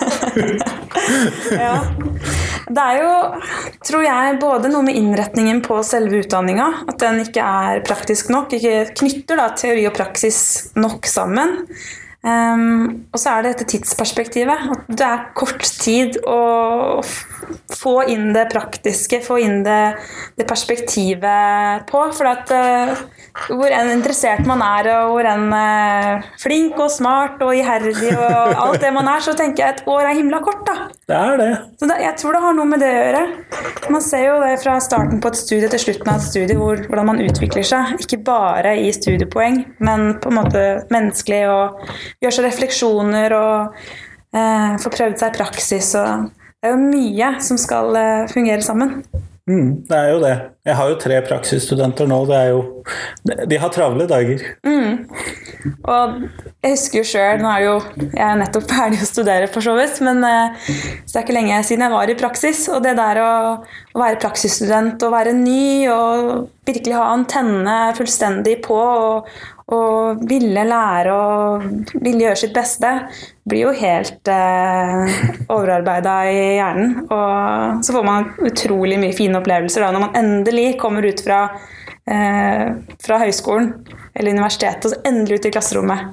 Ja. 1.52 1.80
Det 2.72 2.84
er 2.84 2.98
jo, 3.02 3.14
tror 3.84 4.04
jeg, 4.06 4.36
både 4.40 4.70
noe 4.72 4.86
med 4.86 4.96
innretningen 4.96 5.60
på 5.66 5.80
selve 5.84 6.22
utdanninga, 6.22 6.68
at 6.88 7.00
den 7.02 7.24
ikke 7.24 7.44
er 7.44 7.82
praktisk 7.88 8.30
nok, 8.32 8.54
ikke 8.56 8.94
knytter 9.02 9.42
da 9.42 9.50
teori 9.58 9.88
og 9.90 9.96
praksis 9.98 10.40
nok 10.80 11.10
sammen. 11.10 11.58
Um, 12.22 13.08
og 13.10 13.18
så 13.18 13.34
er 13.34 13.44
det 13.44 13.56
dette 13.56 13.70
tidsperspektivet. 13.74 14.68
At 14.76 14.88
det 14.94 15.08
er 15.08 15.28
kort 15.36 15.66
tid 15.82 16.20
å 16.22 17.02
få 17.82 17.96
inn 18.12 18.32
det 18.36 18.48
praktiske, 18.52 19.22
få 19.26 19.40
inn 19.42 19.64
det, 19.66 19.96
det 20.38 20.48
perspektivet 20.50 21.88
på. 21.90 22.04
For 22.16 22.30
at 22.30 22.52
uh, 22.54 23.02
hvor 23.48 23.72
enn 23.72 23.92
interessert 23.94 24.46
man 24.48 24.62
er, 24.66 24.92
og 24.98 25.16
hvor 25.16 25.30
enn 25.32 25.48
uh, 25.54 26.32
flink 26.42 26.80
og 26.82 26.92
smart 26.94 27.42
og 27.46 27.56
iherdig 27.58 28.12
og 28.12 28.56
alt 28.66 28.82
det 28.84 28.92
man 28.96 29.10
er, 29.12 29.24
så 29.24 29.36
tenker 29.38 29.64
jeg 29.64 29.78
et 29.78 29.88
år 29.92 30.10
er 30.10 30.18
himla 30.18 30.42
kort, 30.44 30.66
da. 30.68 30.90
Det 31.12 31.18
er 31.18 31.40
det. 31.40 31.52
Så 31.80 31.90
da, 31.90 31.98
jeg 32.02 32.18
tror 32.20 32.36
det 32.36 32.44
har 32.44 32.58
noe 32.58 32.70
med 32.70 32.84
det 32.84 32.92
å 32.92 33.00
gjøre. 33.06 33.24
Man 33.92 34.04
ser 34.06 34.26
jo 34.28 34.36
det 34.44 34.54
fra 34.62 34.78
starten 34.84 35.20
på 35.24 35.32
et 35.32 35.40
studie 35.40 35.72
til 35.72 35.84
slutten 35.86 36.12
av 36.12 36.22
et 36.22 36.28
studie 36.28 36.60
hvor, 36.60 36.84
hvordan 36.88 37.10
man 37.10 37.24
utvikler 37.24 37.66
seg. 37.68 37.96
Ikke 38.04 38.22
bare 38.28 38.76
i 38.80 38.92
studiepoeng, 38.96 39.64
men 39.84 40.16
på 40.22 40.32
en 40.32 40.40
måte 40.40 40.64
menneskelig 40.94 41.42
og 41.52 41.82
gjør 42.24 42.38
seg 42.38 42.48
refleksjoner 42.48 43.36
og 43.36 43.82
uh, 44.36 44.78
får 44.82 44.96
prøvd 44.98 45.20
seg 45.20 45.34
i 45.34 45.38
praksis. 45.40 45.92
Og 46.00 46.30
det 46.62 46.70
er 46.70 46.76
jo 46.76 46.90
mye 46.92 47.34
som 47.42 47.58
skal 47.58 47.96
eh, 47.98 48.28
fungere 48.30 48.62
sammen. 48.62 49.00
Mm, 49.50 49.70
det 49.90 49.98
er 49.98 50.10
jo 50.14 50.20
det. 50.22 50.34
Jeg 50.70 50.78
har 50.78 50.90
jo 50.92 50.98
tre 51.02 51.16
praksisstudenter 51.26 52.06
nå. 52.06 52.20
Det 52.30 52.36
er 52.38 52.50
jo, 52.54 52.60
de 53.50 53.58
har 53.58 53.72
travle 53.74 54.06
dager. 54.08 54.44
Mm. 54.62 55.08
Og 55.90 56.14
jeg 56.62 56.74
husker 56.74 57.00
jo 57.00 57.06
sjøl 57.06 57.42
Nå 57.42 57.50
er 57.52 57.64
jo 57.66 57.74
jeg 58.00 58.22
er 58.26 58.38
nettopp 58.40 58.70
ferdig 58.72 59.02
å 59.02 59.10
studere, 59.10 59.50
for 59.50 59.66
så 59.66 59.74
vidt. 59.80 59.98
Men 60.06 60.22
eh, 60.28 60.70
så 60.70 61.16
det 61.16 61.18
er 61.18 61.26
ikke 61.26 61.38
lenge 61.40 61.60
siden 61.66 61.88
jeg 61.88 61.96
var 61.96 62.14
i 62.14 62.18
praksis. 62.22 62.64
Og 62.70 62.86
det 62.86 62.94
der 63.02 63.24
å, 63.24 63.34
å 63.66 64.04
være 64.04 64.22
praksisstudent 64.22 65.02
og 65.08 65.16
være 65.16 65.34
ny 65.42 65.90
og 65.90 66.32
virkelig 66.70 66.94
ha 67.00 67.10
antennene 67.16 67.96
fullstendig 67.98 68.60
på 68.68 68.78
og, 68.78 69.32
og 69.72 70.24
ville 70.28 70.64
lære 70.68 71.14
og 71.16 71.68
ville 72.04 72.26
gjøre 72.26 72.40
sitt 72.42 72.56
beste, 72.56 72.90
blir 73.48 73.68
jo 73.68 73.76
helt 73.76 74.32
eh, 74.32 75.20
overarbeida 75.56 76.16
i 76.28 76.42
hjernen. 76.58 76.98
Og 77.08 77.86
så 77.86 77.96
får 77.96 78.08
man 78.08 78.32
utrolig 78.48 79.00
mye 79.02 79.16
fine 79.16 79.40
opplevelser 79.40 79.86
da, 79.86 79.94
når 79.96 80.06
man 80.08 80.20
endelig 80.20 80.74
kommer 80.82 81.08
ut 81.08 81.24
fra, 81.24 81.44
eh, 82.04 82.66
fra 83.06 83.22
høyskolen 83.24 83.72
eller 84.16 84.36
universitetet 84.36 84.90
og 84.90 84.96
så 84.96 85.02
endelig 85.08 85.40
ut 85.40 85.48
i 85.48 85.54
klasserommet. 85.56 86.12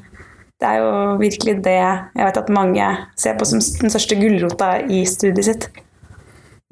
Det 0.58 0.66
er 0.66 0.80
jo 0.82 1.18
virkelig 1.20 1.60
det 1.62 1.76
jeg 1.78 2.24
vet 2.24 2.40
at 2.40 2.48
mange 2.50 2.86
ser 3.18 3.36
på 3.38 3.46
som 3.46 3.60
den 3.62 3.92
største 3.94 4.18
gulrota 4.18 4.72
i 4.90 5.04
studiet 5.06 5.46
sitt. 5.46 5.68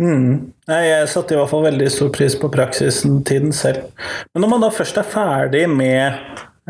Mm. 0.03 0.53
Jeg 0.69 1.07
satte 1.09 1.33
i 1.33 1.39
hvert 1.39 1.49
fall 1.49 1.65
veldig 1.65 1.87
stor 1.93 2.11
pris 2.13 2.35
på 2.37 2.51
praksisen 2.53 3.23
tiden 3.25 3.55
selv. 3.57 3.87
Men 4.35 4.45
når 4.45 4.53
man 4.53 4.67
da 4.67 4.75
først 4.75 4.99
er 5.01 5.09
ferdig 5.09 5.65
med 5.73 6.19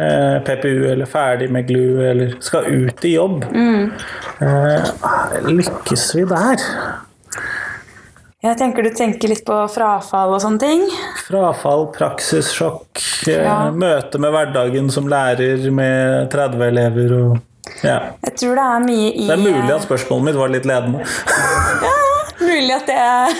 eh, 0.01 0.37
PPU 0.45 0.87
eller 0.93 1.07
ferdig 1.07 1.51
med 1.53 1.69
GLU 1.69 2.03
eller 2.11 2.37
skal 2.41 2.67
ut 2.67 3.05
i 3.05 3.15
jobb, 3.17 3.45
mm. 3.53 3.91
eh, 4.41 5.51
lykkes 5.51 6.15
vi 6.17 6.25
der? 6.31 6.65
Jeg 8.47 8.59
tenker 8.61 8.85
du 8.85 8.93
tenker 8.95 9.33
litt 9.33 9.43
på 9.47 9.57
frafall 9.73 10.37
og 10.37 10.43
sånne 10.45 10.61
ting? 10.63 10.85
Frafall, 11.27 11.89
praksissjokk, 11.97 13.03
eh, 13.27 13.43
ja. 13.43 13.59
møte 13.75 14.21
med 14.23 14.35
hverdagen 14.37 14.93
som 14.95 15.09
lærer 15.11 15.67
med 15.75 16.31
30 16.33 16.67
elever 16.71 17.19
og 17.21 17.37
ja. 17.83 17.97
Jeg 18.23 18.37
tror 18.39 18.55
det 18.55 18.65
er 18.65 18.85
mye 18.85 19.09
i 19.11 19.25
Det 19.27 19.35
er 19.35 19.43
mulig 19.43 19.73
at 19.75 19.85
spørsmålet 19.89 20.29
mitt 20.29 20.39
var 20.39 20.53
litt 20.55 20.69
ledende. 20.71 21.03
mulig 22.57 22.73
at 22.77 22.89
det 22.89 22.97
er 22.97 23.35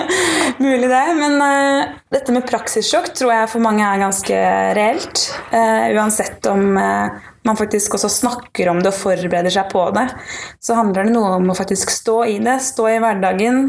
mulig, 0.64 0.88
det. 0.90 1.04
Men 1.18 1.38
uh, 1.40 1.94
dette 2.12 2.34
med 2.34 2.46
praksissjokk 2.48 3.12
tror 3.16 3.32
jeg 3.32 3.52
for 3.52 3.64
mange 3.64 3.86
er 3.86 4.02
ganske 4.02 4.42
reelt. 4.78 5.22
Uh, 5.52 5.94
uansett 5.96 6.46
om 6.50 6.76
uh, 6.78 7.14
man 7.46 7.58
faktisk 7.58 7.94
også 7.94 8.10
snakker 8.10 8.72
om 8.72 8.82
det 8.82 8.90
og 8.90 8.98
forbereder 8.98 9.54
seg 9.54 9.70
på 9.70 9.84
det, 9.94 10.08
så 10.58 10.78
handler 10.78 11.06
det 11.06 11.14
noe 11.14 11.36
om 11.38 11.52
å 11.52 11.56
faktisk 11.56 11.92
stå 11.94 12.16
i 12.32 12.36
det, 12.42 12.56
stå 12.64 12.88
i 12.90 12.96
hverdagen. 12.98 13.60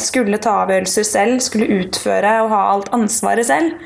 skulle 0.00 0.40
ta 0.40 0.54
avgjørelser 0.62 1.04
selv, 1.04 1.42
skulle 1.44 1.82
utføre 1.82 2.32
og 2.46 2.48
ha 2.54 2.62
alt 2.70 2.88
ansvaret 2.96 3.44
selv. 3.44 3.76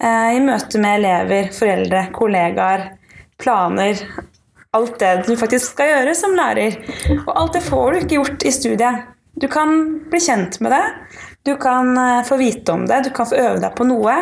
I 0.00 0.40
møte 0.40 0.80
med 0.80 1.02
elever, 1.02 1.52
foreldre, 1.52 2.06
kollegaer, 2.16 2.88
planer. 3.44 4.00
Alt 4.72 4.96
det 5.04 5.12
du 5.26 5.34
faktisk 5.36 5.74
skal 5.74 5.92
gjøre 5.92 6.16
som 6.16 6.32
lærer. 6.32 6.80
Og 7.26 7.32
alt 7.36 7.58
det 7.58 7.66
får 7.66 7.90
du 7.92 7.98
ikke 8.06 8.22
gjort 8.22 8.48
i 8.48 8.56
studiet. 8.56 9.11
Du 9.34 9.48
kan 9.48 10.00
bli 10.10 10.20
kjent 10.20 10.60
med 10.60 10.72
det, 10.74 10.84
du 11.42 11.56
kan 11.56 11.98
eh, 11.98 12.22
få 12.22 12.36
vite 12.36 12.72
om 12.72 12.86
det, 12.86 13.00
du 13.00 13.10
kan 13.10 13.26
få 13.26 13.34
øve 13.34 13.58
deg 13.58 13.74
på 13.74 13.86
noe. 13.88 14.14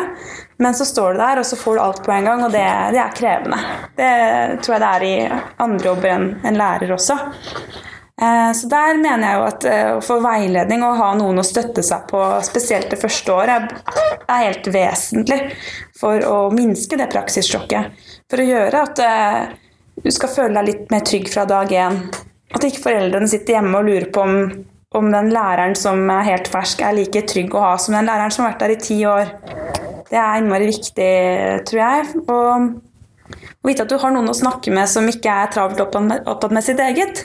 Men 0.57 0.75
så 0.77 0.85
står 0.85 1.13
du 1.13 1.21
der, 1.21 1.41
og 1.41 1.45
så 1.45 1.57
får 1.57 1.75
du 1.75 1.81
alt 1.81 2.03
på 2.05 2.11
en 2.15 2.25
gang, 2.25 2.43
og 2.45 2.51
det, 2.53 2.65
det 2.95 3.01
er 3.01 3.15
krevende. 3.17 3.59
Det 3.97 4.11
tror 4.63 4.75
jeg 4.75 4.83
det 4.83 4.89
er 4.89 5.05
i 5.05 5.15
andre 5.65 5.89
jobber 5.91 6.13
enn 6.15 6.27
en 6.47 6.57
lærer 6.57 6.93
også. 6.95 7.17
Eh, 8.21 8.49
så 8.57 8.71
der 8.71 9.01
mener 9.01 9.27
jeg 9.27 9.37
jo 9.37 9.45
at 9.49 9.69
eh, 9.69 9.91
å 9.97 10.01
få 10.05 10.17
veiledning 10.23 10.85
og 10.87 10.97
ha 11.01 11.11
noen 11.19 11.43
å 11.43 11.45
støtte 11.45 11.85
seg 11.85 12.07
på, 12.09 12.23
spesielt 12.47 12.89
det 12.93 13.01
første 13.01 13.35
året, 13.35 13.69
er 14.25 14.45
helt 14.47 14.71
vesentlig 14.73 15.41
for 15.99 16.25
å 16.25 16.41
minske 16.55 16.97
det 16.97 17.09
praksissjokket. 17.13 18.01
For 18.31 18.41
å 18.41 18.49
gjøre 18.49 18.85
at 18.87 19.05
du 20.01 20.09
skal 20.13 20.31
føle 20.31 20.55
deg 20.55 20.69
litt 20.69 20.93
mer 20.93 21.03
trygg 21.05 21.27
fra 21.29 21.43
dag 21.45 21.73
én. 21.75 21.97
At 22.55 22.63
ikke 22.65 22.85
foreldrene 22.85 23.29
sitter 23.29 23.59
hjemme 23.59 23.79
og 23.79 23.89
lurer 23.89 24.07
på 24.13 24.23
om 24.23 24.37
om 24.97 25.07
den 25.11 25.31
læreren 25.31 25.75
som 25.79 26.03
er 26.11 26.27
helt 26.27 26.49
fersk, 26.51 26.83
er 26.83 26.95
like 26.97 27.23
trygg 27.29 27.53
å 27.55 27.63
ha 27.63 27.75
som 27.79 27.95
den 27.95 28.09
læreren 28.09 28.33
som 28.33 28.43
har 28.43 28.53
vært 28.53 28.63
der 28.65 28.73
i 28.75 28.81
ti 28.83 28.97
år. 29.07 29.31
Det 30.11 30.19
er 30.19 30.41
innmari 30.41 30.67
viktig, 30.67 31.11
tror 31.69 31.81
jeg. 31.81 32.23
å 32.27 32.39
vite 33.63 33.85
at 33.85 33.91
du 33.91 33.97
har 34.01 34.11
noen 34.11 34.31
å 34.31 34.35
snakke 34.35 34.73
med 34.75 34.89
som 34.91 35.07
ikke 35.07 35.31
er 35.31 35.53
travelt 35.53 35.79
opptatt 35.85 36.51
med 36.51 36.65
sitt 36.65 36.81
eget. 36.83 37.23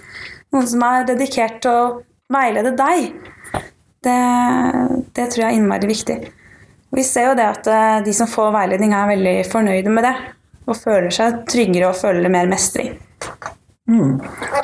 Noen 0.54 0.68
som 0.70 0.84
er 0.86 1.08
dedikert 1.08 1.58
til 1.64 1.74
å 1.74 1.88
veilede 2.32 2.76
deg. 2.78 3.10
Det, 4.06 4.18
det 5.16 5.26
tror 5.32 5.42
jeg 5.42 5.48
er 5.48 5.58
innmari 5.58 5.90
viktig. 5.90 6.20
Vi 6.94 7.02
ser 7.04 7.32
jo 7.32 7.36
det 7.38 7.48
at 7.50 7.66
eh, 7.66 7.98
de 8.06 8.14
som 8.14 8.30
får 8.30 8.54
veiledning, 8.54 8.94
er 8.94 9.10
veldig 9.10 9.36
fornøyde 9.50 9.92
med 9.92 10.06
det. 10.06 10.14
Og 10.70 10.78
føler 10.78 11.10
seg 11.14 11.42
tryggere 11.50 11.90
og 11.90 11.98
føler 11.98 12.30
mer 12.30 12.46
mestring. 12.50 12.94
Mm. 13.86 14.18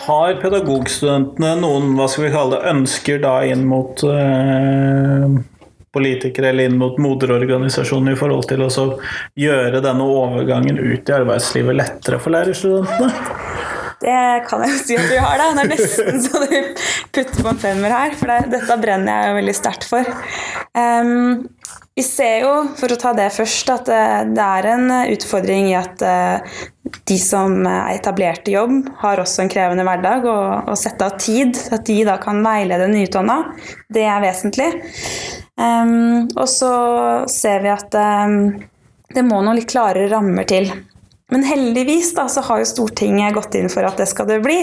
Har 0.06 0.34
pedagogstudentene 0.42 1.54
noen 1.60 1.92
hva 1.94 2.08
skal 2.10 2.26
vi 2.26 2.32
kalle 2.34 2.58
det, 2.58 2.72
ønsker 2.72 3.22
da 3.22 3.36
inn 3.46 3.62
mot 3.70 4.02
eh, 4.08 5.36
politikere 5.94 6.50
eller 6.50 6.70
inn 6.70 6.80
mot 6.80 6.98
moderorganisasjoner 7.02 8.16
i 8.16 8.18
forhold 8.18 8.48
til 8.50 8.64
å 8.66 8.70
gjøre 9.38 9.82
denne 9.84 10.08
overgangen 10.08 10.80
ut 10.80 11.08
i 11.08 11.16
arbeidslivet 11.20 11.78
lettere 11.78 12.18
for 12.22 12.34
lærerstudentene? 12.34 13.41
Det 14.02 14.18
kan 14.48 14.64
jeg 14.64 14.74
jo 14.74 14.82
si 14.82 14.98
at 14.98 15.08
vi 15.10 15.20
har, 15.22 15.38
da. 15.38 15.50
Det 15.56 15.64
er 15.64 15.72
nesten 15.72 16.22
så 16.24 16.42
du 16.42 16.56
putter 17.14 17.38
på 17.38 17.52
en 17.52 17.62
femmer 17.62 17.94
her, 17.94 18.16
for 18.18 18.32
det, 18.32 18.52
dette 18.56 18.78
brenner 18.82 19.12
jeg 19.12 19.30
jo 19.30 19.40
veldig 19.40 19.56
sterkt 19.58 19.86
for. 19.88 20.14
Um, 20.74 21.44
vi 21.94 22.02
ser 22.04 22.38
jo, 22.40 22.52
for 22.78 22.92
å 22.92 22.96
ta 22.96 23.10
det 23.12 23.26
først, 23.34 23.68
at 23.68 23.88
eh, 23.92 24.20
det 24.32 24.44
er 24.44 24.68
en 24.70 24.92
utfordring 25.12 25.66
i 25.68 25.74
at 25.76 26.00
eh, 26.08 26.54
de 27.10 27.18
som 27.20 27.66
er 27.68 27.98
etablert 27.98 28.48
i 28.48 28.54
jobb, 28.54 28.78
har 29.02 29.20
også 29.20 29.44
en 29.44 29.52
krevende 29.52 29.84
hverdag. 29.84 30.24
Og 30.24 30.72
å 30.72 30.76
sette 30.78 31.04
av 31.04 31.18
tid, 31.20 31.58
at 31.68 31.84
de 31.84 31.98
da 32.08 32.16
kan 32.22 32.40
veilede 32.44 32.88
nyutdanna, 32.88 33.36
det 33.92 34.06
er 34.08 34.24
vesentlig. 34.24 34.70
Um, 35.60 36.32
og 36.32 36.46
så 36.48 36.72
ser 37.28 37.60
vi 37.60 37.74
at 37.74 37.92
um, 37.92 38.38
det 39.12 39.26
må 39.28 39.42
noen 39.42 39.60
litt 39.60 39.68
klarere 39.68 40.08
rammer 40.14 40.48
til. 40.48 40.72
Men 41.32 41.46
heldigvis 41.48 42.10
da, 42.16 42.26
så 42.28 42.42
har 42.44 42.60
jo 42.60 42.68
Stortinget 42.68 43.32
gått 43.32 43.54
inn 43.56 43.70
for 43.72 43.86
at 43.88 43.96
det 43.96 44.06
skal 44.10 44.28
det 44.28 44.42
bli. 44.44 44.58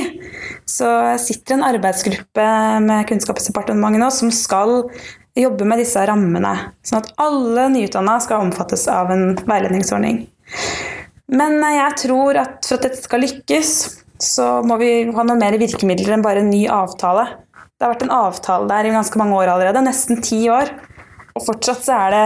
Så 0.69 0.85
sitter 1.21 1.57
en 1.57 1.65
arbeidsgruppe 1.65 2.45
med 2.85 3.07
Kunnskapsdepartementet 3.09 4.03
nå 4.03 4.09
som 4.13 4.29
skal 4.33 4.83
jobbe 5.39 5.65
med 5.65 5.81
disse 5.81 6.03
rammene, 6.05 6.51
sånn 6.85 7.01
at 7.01 7.13
alle 7.21 7.69
nyutdanna 7.73 8.17
skal 8.21 8.43
omfattes 8.43 8.85
av 8.91 9.09
en 9.13 9.31
veiledningsordning. 9.47 10.25
Men 11.29 11.57
jeg 11.61 11.97
tror 12.03 12.39
at 12.41 12.65
for 12.65 12.77
at 12.77 12.85
dette 12.87 13.01
skal 13.01 13.23
lykkes, 13.23 13.73
så 14.19 14.47
må 14.67 14.77
vi 14.81 14.91
ha 15.15 15.25
noe 15.25 15.39
mer 15.39 15.55
virkemidler 15.61 16.17
enn 16.17 16.25
bare 16.25 16.43
en 16.43 16.51
ny 16.51 16.65
avtale. 16.73 17.25
Det 17.79 17.85
har 17.85 17.93
vært 17.93 18.05
en 18.05 18.15
avtale 18.17 18.69
der 18.69 18.89
i 18.89 18.93
ganske 18.93 19.21
mange 19.21 19.37
år 19.39 19.53
allerede, 19.53 19.85
nesten 19.85 20.21
ti 20.25 20.41
år. 20.51 20.73
Og 21.37 21.45
fortsatt 21.45 21.85
så 21.85 21.95
er 21.95 22.15
det 22.15 22.25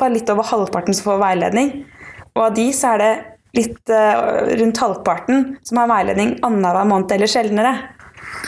bare 0.00 0.16
litt 0.16 0.32
over 0.32 0.48
halvparten 0.48 0.96
som 0.96 1.12
får 1.12 1.20
veiledning. 1.22 1.72
Og 2.34 2.48
av 2.48 2.56
de 2.56 2.66
så 2.74 2.96
er 2.96 3.04
det 3.04 3.12
litt 3.58 3.92
uh, 3.92 4.48
rundt 4.58 4.82
halvparten 4.82 5.46
som 5.66 5.82
har 5.82 5.90
veiledning 5.90 6.36
annenhver 6.46 6.88
måned 6.88 7.14
eller 7.18 7.30
sjeldnere. 7.30 7.76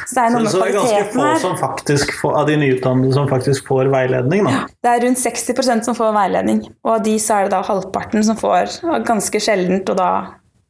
Så 0.07 0.17
det 0.17 0.23
er 0.23 0.35
så, 0.35 0.41
så 0.51 0.61
det 0.61 0.69
er 0.71 0.77
ganske 0.77 1.05
få 1.15 1.29
som 1.43 1.55
faktisk 1.61 2.13
får, 2.21 2.35
av 2.41 2.49
de 2.49 2.57
nyutdannede 2.61 3.15
som 3.15 3.29
faktisk 3.31 3.69
får 3.69 3.91
veiledning? 3.93 4.45
Da. 4.47 4.65
Det 4.83 4.91
er 4.93 5.05
rundt 5.07 5.23
60% 5.23 5.87
som 5.87 5.97
får 5.97 6.13
veiledning, 6.17 6.65
og 6.85 6.93
av 6.97 7.07
de 7.07 7.15
så 7.23 7.39
er 7.39 7.47
det 7.47 7.55
da 7.55 7.63
halvparten 7.67 8.27
som 8.27 8.39
får 8.39 8.81
ganske 9.07 9.43
sjeldent, 9.43 9.93
og 9.93 10.01
da 10.01 10.11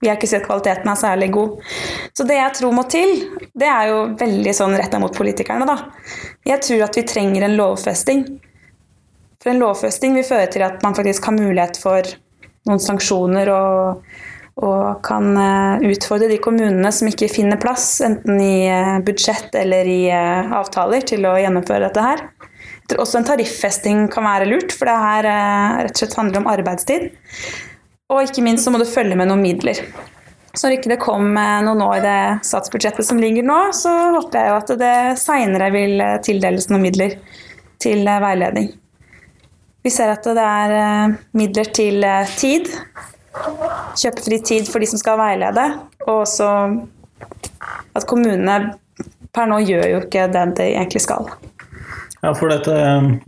vi 0.00 0.08
har 0.08 0.16
ikke 0.16 0.30
sett 0.30 0.46
kvaliteten 0.46 0.88
er 0.88 0.96
særlig 0.96 1.28
god. 1.34 1.58
Så 2.16 2.24
det 2.28 2.38
jeg 2.38 2.56
tror 2.56 2.72
må 2.72 2.86
til, 2.88 3.10
det 3.52 3.68
er 3.68 3.90
jo 3.90 3.98
veldig 4.20 4.54
sånn 4.56 4.76
retta 4.80 5.00
mot 5.02 5.16
politikerne, 5.16 5.68
da. 5.68 5.76
Jeg 6.48 6.64
tror 6.64 6.86
at 6.86 6.96
vi 6.96 7.04
trenger 7.08 7.44
en 7.44 7.56
lovfesting. 7.58 8.24
For 9.40 9.52
en 9.52 9.60
lovfesting 9.60 10.16
vil 10.16 10.24
føre 10.24 10.48
til 10.52 10.64
at 10.64 10.80
man 10.84 10.96
faktisk 10.96 11.28
har 11.28 11.36
mulighet 11.36 11.76
for 11.80 12.08
noen 12.68 12.80
sanksjoner 12.80 13.52
og 13.52 14.02
og 14.60 15.00
kan 15.06 15.32
eh, 15.40 15.88
utfordre 15.88 16.28
de 16.28 16.36
kommunene 16.42 16.90
som 16.92 17.08
ikke 17.08 17.30
finner 17.32 17.60
plass, 17.60 18.00
enten 18.04 18.40
i 18.44 18.68
eh, 18.68 18.98
budsjett 19.04 19.54
eller 19.56 19.88
i 19.88 20.02
eh, 20.12 20.52
avtaler, 20.56 21.04
til 21.08 21.24
å 21.28 21.36
gjennomføre 21.40 21.86
dette 21.86 22.04
her. 22.04 22.22
Jeg 22.50 22.92
tror 22.92 23.04
også 23.04 23.20
en 23.20 23.28
tariffesting 23.28 24.06
kan 24.12 24.26
være 24.26 24.48
lurt, 24.50 24.74
for 24.76 24.90
det 24.90 24.96
her 24.98 25.28
rett 25.86 25.94
og 25.94 26.00
slett 26.00 26.16
handler 26.18 26.40
om 26.40 26.48
arbeidstid. 26.50 27.04
Og 28.10 28.24
ikke 28.26 28.42
minst 28.42 28.66
så 28.66 28.72
må 28.74 28.80
det 28.82 28.90
følge 28.90 29.16
med 29.16 29.30
noen 29.30 29.44
midler. 29.44 29.78
Så 30.50 30.66
når 30.66 30.80
ikke 30.80 30.90
det 30.90 30.98
kom 30.98 31.28
noe 31.30 31.76
nå 31.78 31.86
i 31.94 32.02
det 32.02 32.18
statsbudsjettet 32.48 33.06
som 33.06 33.20
ligger 33.22 33.46
nå, 33.46 33.60
så 33.78 33.92
håper 34.16 34.40
jeg 34.40 34.50
jo 34.50 34.56
at 34.56 34.72
det 34.80 34.96
seinere 35.22 35.70
vil 35.70 36.02
tildeles 36.26 36.66
noen 36.72 36.82
midler 36.88 37.14
til 37.80 38.02
veiledning. 38.02 38.72
Vi 39.86 39.94
ser 39.94 40.10
at 40.16 40.26
det 40.26 40.48
er 40.50 41.14
midler 41.38 41.70
til 41.70 42.02
tid, 42.34 42.66
kjøpefri 44.00 44.40
tid 44.44 44.70
for 44.70 44.82
de 44.82 44.88
som 44.90 45.00
skal 45.00 45.18
veilede, 45.20 45.66
og 46.06 46.22
også 46.22 46.50
at 47.96 48.06
kommunene 48.08 48.74
per 49.34 49.50
nå 49.50 49.60
gjør 49.62 49.86
jo 49.92 50.02
ikke 50.04 50.26
det 50.32 50.46
de 50.58 50.70
egentlig 50.72 51.04
skal. 51.04 51.28
Ja, 52.20 52.34
for 52.36 52.52
dette, 52.52 52.74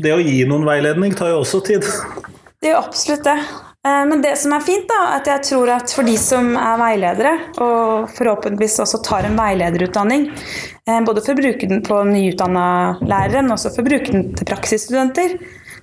det 0.02 0.12
å 0.12 0.20
gi 0.20 0.42
noen 0.48 0.66
veiledning 0.68 1.14
tar 1.16 1.32
jo 1.32 1.42
også 1.42 1.62
tid. 1.64 1.86
Det 2.60 2.72
gjør 2.72 2.82
absolutt 2.82 3.24
det. 3.24 3.38
Eh, 3.86 4.02
men 4.06 4.20
det 4.22 4.36
som 4.38 4.52
er 4.54 4.62
fint, 4.62 4.84
da, 4.90 5.16
at 5.16 5.26
jeg 5.26 5.42
tror 5.48 5.72
at 5.74 5.90
for 5.90 6.06
de 6.06 6.14
som 6.20 6.52
er 6.54 6.76
veiledere, 6.78 7.32
og 7.64 8.12
forhåpentligvis 8.14 8.78
også 8.84 9.00
tar 9.06 9.26
en 9.26 9.38
veilederutdanning, 9.38 10.28
eh, 10.86 11.00
både 11.02 11.24
for 11.24 11.34
å 11.34 11.40
bruke 11.40 11.70
den 11.70 11.82
på 11.86 12.02
nyutdanna 12.06 12.66
lærere, 13.00 13.42
men 13.42 13.56
også 13.56 13.72
for 13.74 13.82
å 13.82 13.88
bruke 13.90 14.12
den 14.12 14.28
til 14.38 14.50
praksisstudenter, 14.52 15.34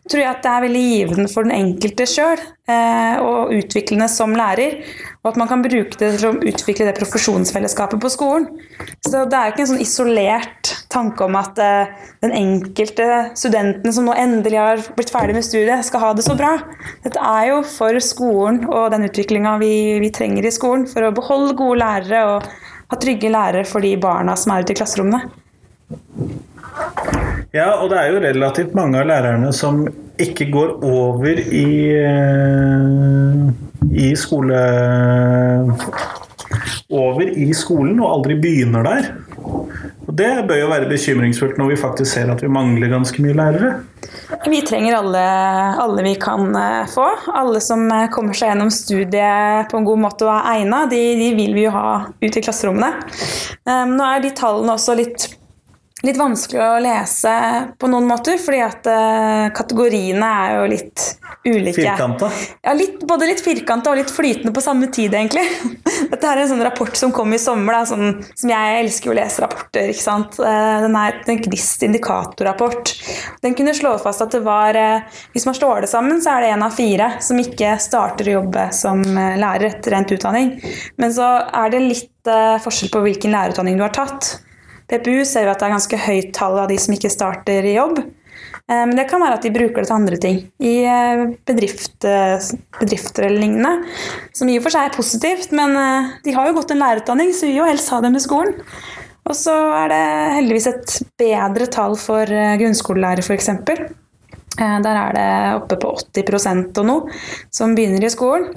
tror 0.10 0.22
jeg 0.22 0.30
at 0.30 0.42
det 0.46 0.52
er 0.52 0.64
veldig 0.66 0.84
givende 0.86 1.30
for 1.32 1.46
den 1.46 1.56
enkelte 1.56 2.06
sjøl 2.10 2.40
eh, 2.40 3.18
og 3.22 3.52
utviklende 3.58 4.08
som 4.12 4.36
lærer. 4.38 4.80
Og 5.20 5.32
at 5.34 5.40
man 5.42 5.50
kan 5.52 5.64
bruke 5.66 5.98
det 6.00 6.12
til 6.16 6.30
å 6.30 6.38
utvikle 6.38 6.88
det 6.88 6.96
profesjonsfellesskapet 6.98 8.00
på 8.02 8.12
skolen. 8.14 8.48
Så 9.06 9.26
det 9.30 9.36
er 9.36 9.52
ikke 9.52 9.66
en 9.66 9.72
sånn 9.74 9.84
isolert 9.84 10.72
tanke 10.94 11.28
om 11.28 11.36
at 11.40 11.60
eh, 11.62 11.92
den 12.24 12.36
enkelte 12.38 13.10
studenten 13.38 13.94
som 13.96 14.08
nå 14.08 14.16
endelig 14.18 14.62
har 14.62 14.84
blitt 14.96 15.14
ferdig 15.14 15.36
med 15.38 15.46
studiet, 15.46 15.86
skal 15.88 16.06
ha 16.06 16.14
det 16.18 16.26
så 16.26 16.38
bra. 16.40 16.56
Dette 17.06 17.20
er 17.20 17.52
jo 17.52 17.62
for 17.68 18.00
skolen 18.04 18.64
og 18.70 18.90
den 18.96 19.08
utviklinga 19.10 19.58
vi, 19.62 19.74
vi 20.02 20.14
trenger 20.16 20.48
i 20.48 20.56
skolen 20.56 20.88
for 20.90 21.06
å 21.06 21.14
beholde 21.16 21.58
gode 21.60 21.82
lærere 21.84 22.26
og 22.32 22.50
ha 22.90 22.98
trygge 22.98 23.30
lærere 23.34 23.68
for 23.70 23.86
de 23.86 23.94
barna 24.02 24.38
som 24.40 24.56
er 24.56 24.66
ute 24.66 24.74
i 24.74 24.80
klasserommene. 24.80 25.28
Ja, 27.50 27.80
og 27.82 27.90
det 27.90 27.98
er 27.98 28.12
jo 28.14 28.20
relativt 28.22 28.76
mange 28.78 29.00
av 29.00 29.08
lærerne 29.10 29.50
som 29.56 29.82
ikke 30.22 30.52
går 30.54 30.84
over 30.86 31.40
i, 31.40 31.90
eh, 31.98 33.50
i 33.90 34.12
skole 34.20 34.60
Over 36.90 37.26
i 37.30 37.48
skolen 37.54 38.00
og 38.02 38.10
aldri 38.12 38.36
begynner 38.42 38.86
der. 38.86 39.10
Og 39.40 40.14
Det 40.18 40.30
bør 40.50 40.58
jo 40.58 40.70
være 40.70 40.90
bekymringsfullt 40.90 41.58
når 41.58 41.70
vi 41.70 41.78
faktisk 41.78 42.12
ser 42.14 42.30
at 42.34 42.42
vi 42.42 42.50
mangler 42.50 42.90
ganske 42.90 43.22
mye 43.22 43.38
lærere. 43.38 43.74
Vi 44.50 44.62
trenger 44.66 44.98
alle, 44.98 45.26
alle 45.82 46.04
vi 46.06 46.16
kan 46.22 46.54
eh, 46.54 46.86
få. 46.90 47.08
Alle 47.34 47.62
som 47.62 47.90
eh, 47.92 48.10
kommer 48.14 48.34
seg 48.38 48.54
gjennom 48.54 48.70
studiet 48.74 49.70
på 49.72 49.78
en 49.78 49.90
god 49.90 50.06
måte 50.06 50.30
og 50.30 50.36
er 50.36 50.60
egna, 50.60 50.86
de, 50.90 51.02
de 51.18 51.34
vil 51.38 51.58
vi 51.58 51.66
jo 51.66 51.74
ha 51.74 52.06
ut 52.10 52.30
i 52.30 52.46
klasserommene. 52.46 52.94
Nå 53.66 54.06
er 54.06 54.22
de 54.22 54.34
tallene 54.38 54.78
også 54.78 54.98
litt 54.98 55.39
litt 56.06 56.18
vanskelig 56.20 56.62
å 56.64 56.80
lese 56.84 57.32
på 57.80 57.90
noen 57.92 58.08
måter, 58.08 58.38
fordi 58.40 58.60
at 58.64 58.88
uh, 58.88 59.50
kategoriene 59.56 60.30
er 60.44 60.54
jo 60.56 60.70
litt 60.72 61.06
ulike. 61.44 61.76
Firkanta? 61.82 62.30
Ja, 62.64 62.76
litt, 62.78 63.02
både 63.08 63.28
litt 63.28 63.44
firkanta 63.44 63.92
og 63.92 64.00
litt 64.00 64.14
flytende 64.14 64.54
på 64.56 64.64
samme 64.64 64.88
tid, 64.96 65.16
egentlig. 65.18 65.44
Dette 66.14 66.32
er 66.32 66.44
en 66.44 66.52
sånn 66.54 66.64
rapport 66.64 66.96
som 67.00 67.12
kom 67.16 67.36
i 67.36 67.42
sommer, 67.42 67.82
da, 67.82 67.84
sånn, 67.90 68.24
som 68.32 68.54
jeg 68.54 68.80
elsker 68.86 69.12
å 69.12 69.18
lese 69.20 69.44
rapporter. 69.44 69.92
ikke 69.92 70.06
sant? 70.06 70.40
Uh, 70.40 70.80
den 70.86 70.98
er 71.00 71.20
en 71.20 71.44
GNIST 71.44 71.88
indikatorrapport. 71.90 72.96
Den 73.44 73.60
kunne 73.60 73.76
slå 73.76 73.98
fast 74.00 74.24
at 74.24 74.36
det 74.36 74.44
var 74.46 74.78
uh, 74.80 75.24
Hvis 75.34 75.48
man 75.50 75.58
slår 75.58 75.84
det 75.84 75.92
sammen, 75.92 76.24
så 76.24 76.38
er 76.38 76.46
det 76.46 76.54
én 76.56 76.64
av 76.64 76.76
fire 76.76 77.14
som 77.24 77.40
ikke 77.40 77.76
starter 77.82 78.30
å 78.30 78.40
jobbe 78.40 78.70
som 78.76 79.04
lærer 79.04 79.68
etter 79.74 79.96
endt 79.98 80.14
utdanning. 80.16 80.54
Men 81.02 81.12
så 81.16 81.28
er 81.44 81.74
det 81.74 81.84
litt 81.84 82.30
forskjell 82.64 82.92
på 82.94 83.02
hvilken 83.04 83.34
lærerutdanning 83.34 83.80
du 83.80 83.84
har 83.84 83.96
tatt. 83.96 84.38
PPU 84.90 85.22
ser 85.28 85.46
vi 85.46 85.52
at 85.54 85.62
det 85.62 85.68
er 85.68 85.76
ganske 85.76 86.02
høyt 86.08 86.32
tall 86.36 86.58
av 86.64 86.72
de 86.72 86.80
som 86.82 86.96
ikke 86.96 87.12
starter 87.14 87.68
i 87.68 87.76
jobb. 87.78 88.02
Eh, 88.70 88.86
men 88.86 88.96
det 88.98 89.08
kan 89.10 89.22
være 89.22 89.40
at 89.40 89.46
de 89.46 89.54
bruker 89.54 89.82
det 89.82 89.90
til 89.90 89.98
andre 89.98 90.20
ting. 90.22 90.40
I 90.62 90.76
eh, 90.86 91.26
bedrift, 91.50 92.06
bedrifter 92.80 93.28
eller 93.28 93.42
lignende. 93.42 94.00
Som 94.38 94.52
i 94.52 94.60
og 94.60 94.66
for 94.66 94.76
seg 94.76 94.90
er 94.90 94.98
positivt, 94.98 95.54
men 95.58 95.76
eh, 95.78 96.12
de 96.26 96.36
har 96.36 96.50
jo 96.50 96.58
gått 96.60 96.74
en 96.76 96.82
lærerutdanning, 96.82 97.34
så 97.34 97.48
vi 97.48 97.56
vil 97.56 97.64
jo 97.64 97.70
helst 97.70 97.94
ha 97.94 98.02
dem 98.06 98.18
i 98.18 98.24
skolen. 98.24 98.60
Og 99.30 99.38
så 99.38 99.54
er 99.84 99.92
det 99.92 100.04
heldigvis 100.40 100.70
et 100.72 100.94
bedre 101.22 101.68
tall 101.70 101.98
for 102.02 102.26
grunnskolelærere, 102.26 103.22
f.eks. 103.22 103.50
Der 104.58 104.88
er 104.90 105.12
det 105.14 105.28
oppe 105.60 105.78
på 105.80 105.92
80% 106.18 106.80
og 106.82 106.88
noe 106.88 107.20
som 107.54 107.76
begynner 107.78 108.08
i 108.08 108.10
skolen. 108.10 108.50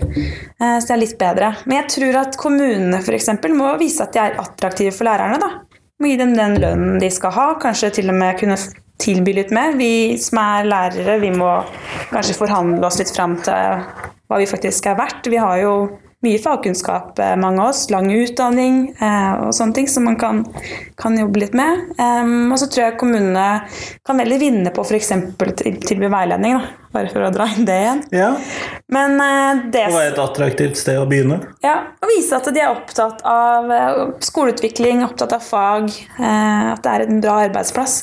Så 0.57 0.89
det 0.89 0.95
er 0.95 1.03
litt 1.03 1.19
bedre. 1.21 1.51
Men 1.67 1.83
jeg 1.83 1.91
tror 1.99 2.19
at 2.23 2.39
kommunene 2.41 3.03
f.eks. 3.05 3.29
må 3.53 3.75
vise 3.83 4.07
at 4.07 4.17
de 4.17 4.23
er 4.23 4.41
attraktive 4.41 4.97
for 4.97 5.11
lærerne. 5.11 5.37
da. 5.43 5.51
Må 6.01 6.09
gi 6.11 6.17
dem 6.21 6.33
den 6.37 6.57
lønnen 6.63 7.01
de 7.03 7.11
skal 7.13 7.35
ha, 7.37 7.49
kanskje 7.63 7.93
til 7.99 8.13
og 8.13 8.17
med 8.19 8.39
kunne 8.41 8.57
tilby 9.03 9.35
litt 9.37 9.53
mer. 9.55 9.77
Vi 9.79 10.17
som 10.23 10.41
er 10.43 10.69
lærere, 10.69 11.19
vi 11.23 11.33
må 11.35 11.51
kanskje 12.13 12.39
forhandle 12.39 12.87
oss 12.89 13.01
litt 13.03 13.13
fram 13.15 13.37
til 13.45 13.85
hva 14.31 14.41
vi 14.41 14.49
faktisk 14.49 14.89
er 14.89 14.99
verdt. 14.99 15.29
Vi 15.31 15.41
har 15.41 15.61
jo 15.63 15.75
mye 16.23 16.39
fagkunnskap, 16.43 17.19
eh, 17.19 17.35
mange 17.37 17.63
av 17.63 17.73
oss. 17.73 17.87
Lang 17.91 18.11
utdanning 18.15 18.83
eh, 18.95 19.33
og 19.43 19.55
sånne 19.57 19.77
ting 19.79 19.89
som 19.91 20.07
man 20.07 20.19
kan, 20.21 20.45
kan 21.01 21.19
jobbe 21.19 21.43
litt 21.43 21.57
med. 21.59 21.89
Um, 21.99 22.53
og 22.55 22.61
så 22.63 22.69
tror 22.71 22.87
jeg 22.87 22.99
kommunene 23.01 23.49
kan 24.07 24.23
veldig 24.23 24.39
vinne 24.41 24.75
på 24.75 24.85
f.eks. 24.87 25.13
tilby 25.89 26.11
veiledning, 26.13 26.59
da. 26.61 26.89
bare 26.95 27.11
for 27.11 27.27
å 27.27 27.33
dra 27.35 27.49
inn 27.51 27.67
det 27.67 27.79
igjen. 27.85 28.05
Ja. 28.15 28.31
Men 28.93 29.19
eh, 29.23 29.65
det 29.75 29.89
Å 29.91 29.97
være 29.97 30.15
et 30.15 30.23
attraktivt 30.23 30.79
sted 30.79 31.01
å 31.01 31.09
begynne? 31.11 31.41
Ja, 31.65 31.79
og 31.99 32.15
vise 32.15 32.39
at 32.39 32.51
de 32.55 32.63
er 32.63 32.71
opptatt 32.71 33.25
av 33.27 33.71
uh, 33.73 34.05
skoleutvikling, 34.23 35.03
opptatt 35.09 35.35
av 35.39 35.43
fag, 35.43 35.91
Eh, 36.23 36.73
at 36.73 36.83
det 36.85 36.93
er 36.93 37.07
en 37.07 37.21
bra 37.23 37.41
arbeidsplass. 37.47 37.99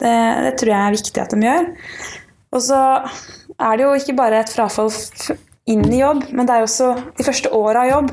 Det, 0.00 0.12
det 0.46 0.56
tror 0.58 0.72
jeg 0.72 0.80
er 0.82 0.96
viktig 0.96 1.22
at 1.22 1.34
de 1.34 1.46
gjør. 1.46 1.70
Og 2.52 2.64
så 2.64 2.80
er 3.56 3.78
det 3.78 3.86
jo 3.86 3.94
ikke 3.96 4.18
bare 4.18 4.42
et 4.42 4.52
frafall 4.52 4.90
inn 5.72 5.84
i 5.88 6.00
jobb, 6.00 6.24
men 6.30 6.48
det 6.48 6.54
er 6.54 6.64
også 6.66 6.92
de 7.18 7.26
første 7.26 7.50
åra 7.56 7.84
av 7.84 7.90
jobb 7.90 8.10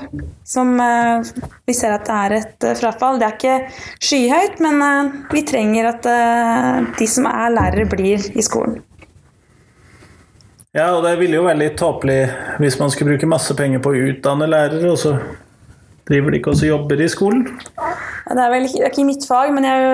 som 0.47 0.71
uh, 0.81 1.25
vi 1.67 1.75
ser 1.77 1.93
at 1.93 2.07
det 2.07 2.17
er 2.17 2.35
et 2.39 2.67
uh, 2.67 2.75
frafall. 2.79 3.19
Det 3.21 3.27
er 3.27 3.35
ikke 3.37 3.57
skyhøyt, 4.01 4.61
men 4.65 4.81
uh, 4.81 5.17
vi 5.33 5.43
trenger 5.47 5.91
at 5.91 6.07
de 6.99 7.09
som 7.09 7.27
er 7.29 7.53
lærere, 7.53 7.87
blir 7.89 8.29
i 8.33 8.45
skolen. 8.45 8.79
Ja, 10.75 10.91
og 10.93 11.01
det 11.05 11.15
ville 11.17 11.39
jo 11.39 11.47
være 11.47 11.63
litt 11.63 11.79
tåpelig 11.81 12.19
hvis 12.61 12.77
man 12.81 12.91
skulle 12.93 13.15
bruke 13.15 13.29
masse 13.29 13.55
penger 13.57 13.81
på 13.81 13.93
å 13.93 14.03
utdanne 14.11 14.49
lærere, 14.49 14.91
og 14.93 14.99
så 15.01 15.15
driver 16.09 16.33
de 16.33 16.41
ikke 16.41 16.53
også 16.53 16.69
jobber 16.69 17.01
i 17.01 17.09
skolen. 17.09 17.47
Det 18.29 18.43
er 18.43 18.51
vel 18.53 18.65
det 18.69 18.81
er 18.83 18.91
ikke 18.91 19.05
mitt 19.07 19.25
fag, 19.25 19.51
men 19.55 19.65
jeg, 19.65 19.85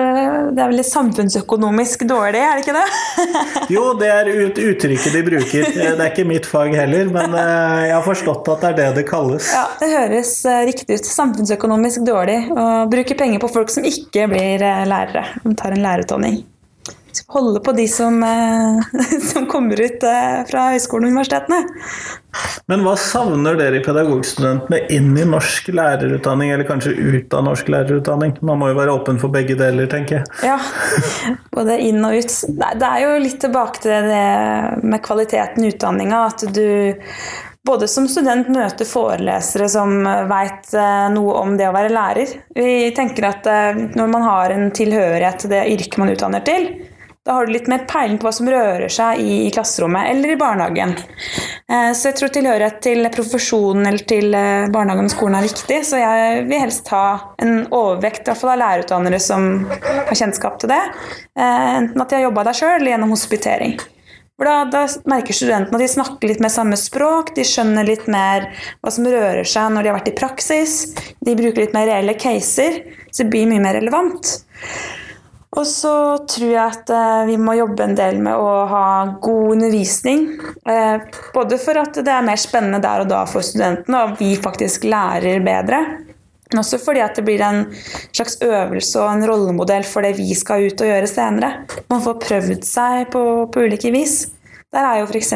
det 0.56 0.62
er 0.62 0.72
vel 0.72 0.82
samfunnsøkonomisk 0.84 2.04
dårlig, 2.08 2.42
er 2.42 2.58
det 2.58 2.64
ikke 2.64 2.74
det? 2.76 2.86
jo, 3.74 3.84
det 4.00 4.10
er 4.12 4.28
ut, 4.28 4.60
uttrykket 4.60 5.16
de 5.16 5.22
bruker. 5.30 5.70
Det 5.72 5.86
er 5.94 6.10
ikke 6.10 6.26
mitt 6.28 6.48
fag 6.48 6.74
heller, 6.76 7.08
men 7.12 7.36
eh, 7.36 7.86
jeg 7.88 7.94
har 7.96 8.04
forstått 8.06 8.50
at 8.52 8.66
det 8.66 8.72
er 8.72 8.76
det 8.82 8.90
det 9.00 9.06
kalles. 9.08 9.48
Ja, 9.56 9.64
Det 9.80 9.92
høres 9.92 10.34
eh, 10.44 10.64
riktig 10.68 11.00
ut. 11.00 11.08
Samfunnsøkonomisk 11.16 12.04
dårlig 12.06 12.42
å 12.52 12.66
bruke 12.92 13.16
penger 13.18 13.40
på 13.42 13.52
folk 13.56 13.72
som 13.72 13.88
ikke 13.88 14.28
blir 14.32 14.64
eh, 14.64 14.84
lærere, 14.88 15.24
som 15.42 15.56
tar 15.56 15.76
en 15.76 15.84
lærerutdanning 15.86 16.44
holde 17.32 17.62
på 17.64 17.74
de 17.76 17.86
som, 17.90 18.20
som 19.32 19.48
kommer 19.50 19.80
ut 19.80 20.04
fra 20.50 20.70
høyskolen 20.74 21.08
og 21.08 21.16
universitetene. 21.16 21.62
Men 22.68 22.82
hva 22.84 22.96
savner 23.00 23.56
dere 23.56 23.78
i 23.78 23.84
pedagogstudentene 23.84 24.82
inn 24.92 25.12
i 25.16 25.24
norsk 25.28 25.70
lærerutdanning, 25.72 26.50
eller 26.52 26.68
kanskje 26.68 26.92
ut 26.92 27.34
av 27.36 27.46
norsk 27.46 27.70
lærerutdanning? 27.72 28.36
Man 28.44 28.60
må 28.60 28.70
jo 28.72 28.78
være 28.78 28.96
åpen 28.98 29.20
for 29.22 29.32
begge 29.32 29.56
deler, 29.58 29.88
tenker 29.90 30.20
jeg. 30.20 30.26
Ja, 30.44 31.36
både 31.54 31.78
inn 31.86 32.04
og 32.04 32.18
ut. 32.18 32.36
Det 32.52 32.90
er 32.90 33.02
jo 33.04 33.16
litt 33.22 33.40
tilbake 33.44 33.84
til 33.86 34.10
det 34.10 34.28
med 34.84 35.04
kvaliteten 35.04 35.64
i 35.64 35.72
utdanninga. 35.72 36.24
At 36.26 36.46
du 36.52 36.66
både 37.66 37.88
som 37.90 38.06
student 38.08 38.48
møter 38.52 38.86
forelesere 38.86 39.68
som 39.70 40.04
veit 40.30 40.74
eh, 40.74 41.06
noe 41.14 41.38
om 41.40 41.56
det 41.58 41.66
å 41.68 41.74
være 41.74 41.94
lærer. 41.94 42.34
Vi 42.54 42.92
tenker 42.96 43.30
at 43.30 43.48
eh, 43.50 43.80
når 43.98 44.12
man 44.12 44.26
har 44.26 44.54
en 44.54 44.68
tilhørighet 44.74 45.42
til 45.42 45.54
det 45.54 45.64
yrket 45.72 45.98
man 46.02 46.12
utdanner 46.12 46.44
til, 46.46 46.68
da 47.26 47.34
har 47.34 47.46
du 47.46 47.52
litt 47.52 47.66
mer 47.66 47.82
peiling 47.90 48.20
på 48.22 48.28
hva 48.28 48.32
som 48.36 48.46
rører 48.46 48.90
seg 48.92 49.18
i, 49.18 49.32
i 49.48 49.50
klasserommet 49.54 50.12
eller 50.12 50.30
i 50.30 50.38
barnehagen. 50.38 50.92
Eh, 51.66 51.90
så 51.90 52.12
jeg 52.12 52.18
tror 52.20 52.30
tilhørighet 52.30 52.78
til 52.84 53.08
profesjonen 53.16 53.88
eller 53.90 54.04
til 54.06 54.36
eh, 54.38 54.68
barnehagen 54.70 55.10
og 55.10 55.14
skolen 55.14 55.38
er 55.40 55.48
viktig. 55.48 55.80
Så 55.88 55.98
jeg 55.98 56.44
vil 56.46 56.62
helst 56.62 56.86
ha 56.94 57.34
en 57.42 57.64
overvekt 57.66 58.30
av 58.30 58.44
lærerutdannere 58.46 59.18
som 59.22 59.66
har 59.72 60.14
kjennskap 60.14 60.60
til 60.62 60.70
det. 60.70 60.82
Eh, 61.34 61.66
enten 61.80 62.04
at 62.04 62.14
de 62.14 62.20
har 62.20 62.28
jobba 62.28 62.46
der 62.46 62.60
sjøl 62.60 62.76
eller 62.76 62.92
gjennom 62.94 63.14
hospitering. 63.16 63.74
For 64.36 64.46
da, 64.46 64.56
da 64.70 64.84
merker 65.10 65.34
studentene 65.34 65.80
at 65.80 65.82
de 65.82 65.88
snakker 65.88 66.30
litt 66.30 66.42
mer 66.44 66.52
samme 66.52 66.78
språk, 66.78 67.32
de 67.34 67.42
skjønner 67.48 67.88
litt 67.88 68.04
mer 68.12 68.52
hva 68.84 68.92
som 68.92 69.08
rører 69.08 69.48
seg 69.48 69.72
når 69.72 69.82
de 69.82 69.90
har 69.90 69.98
vært 69.98 70.12
i 70.12 70.18
praksis, 70.20 70.76
de 71.24 71.34
bruker 71.38 71.64
litt 71.64 71.74
mer 71.74 71.88
reelle 71.90 72.14
caser, 72.20 72.84
så 73.10 73.24
det 73.24 73.32
blir 73.32 73.48
mye 73.50 73.64
mer 73.64 73.80
relevant. 73.80 74.36
Og 75.56 75.64
så 75.64 75.92
tror 76.28 76.50
jeg 76.50 76.60
at 76.60 76.90
eh, 76.92 77.22
vi 77.30 77.36
må 77.40 77.54
jobbe 77.56 77.86
en 77.86 77.96
del 77.96 78.18
med 78.24 78.36
å 78.36 78.66
ha 78.68 78.88
god 79.24 79.54
undervisning. 79.54 80.26
Eh, 80.68 81.06
både 81.32 81.58
for 81.60 81.80
at 81.80 81.96
det 81.96 82.12
er 82.12 82.26
mer 82.26 82.40
spennende 82.40 82.82
der 82.84 83.04
og 83.04 83.08
da 83.12 83.22
for 83.30 83.44
studentene, 83.44 84.02
og 84.04 84.20
vi 84.20 84.34
faktisk 84.36 84.84
lærer 84.84 85.40
bedre. 85.44 85.80
Men 86.52 86.60
også 86.62 86.78
fordi 86.78 87.02
at 87.02 87.16
det 87.18 87.24
blir 87.26 87.42
en 87.42 87.64
slags 88.12 88.36
øvelse 88.44 89.00
og 89.00 89.08
en 89.10 89.26
rollemodell 89.26 89.86
for 89.88 90.06
det 90.06 90.14
vi 90.20 90.36
skal 90.38 90.68
ut 90.68 90.84
og 90.84 90.92
gjøre 90.92 91.10
senere. 91.10 91.52
Man 91.90 92.04
får 92.04 92.20
prøvd 92.22 92.68
seg 92.68 93.08
på, 93.14 93.22
på 93.50 93.64
ulike 93.66 93.90
vis. 93.96 94.26
Der 94.76 94.84
er 94.84 95.00
jo 95.00 95.08
f.eks. 95.08 95.32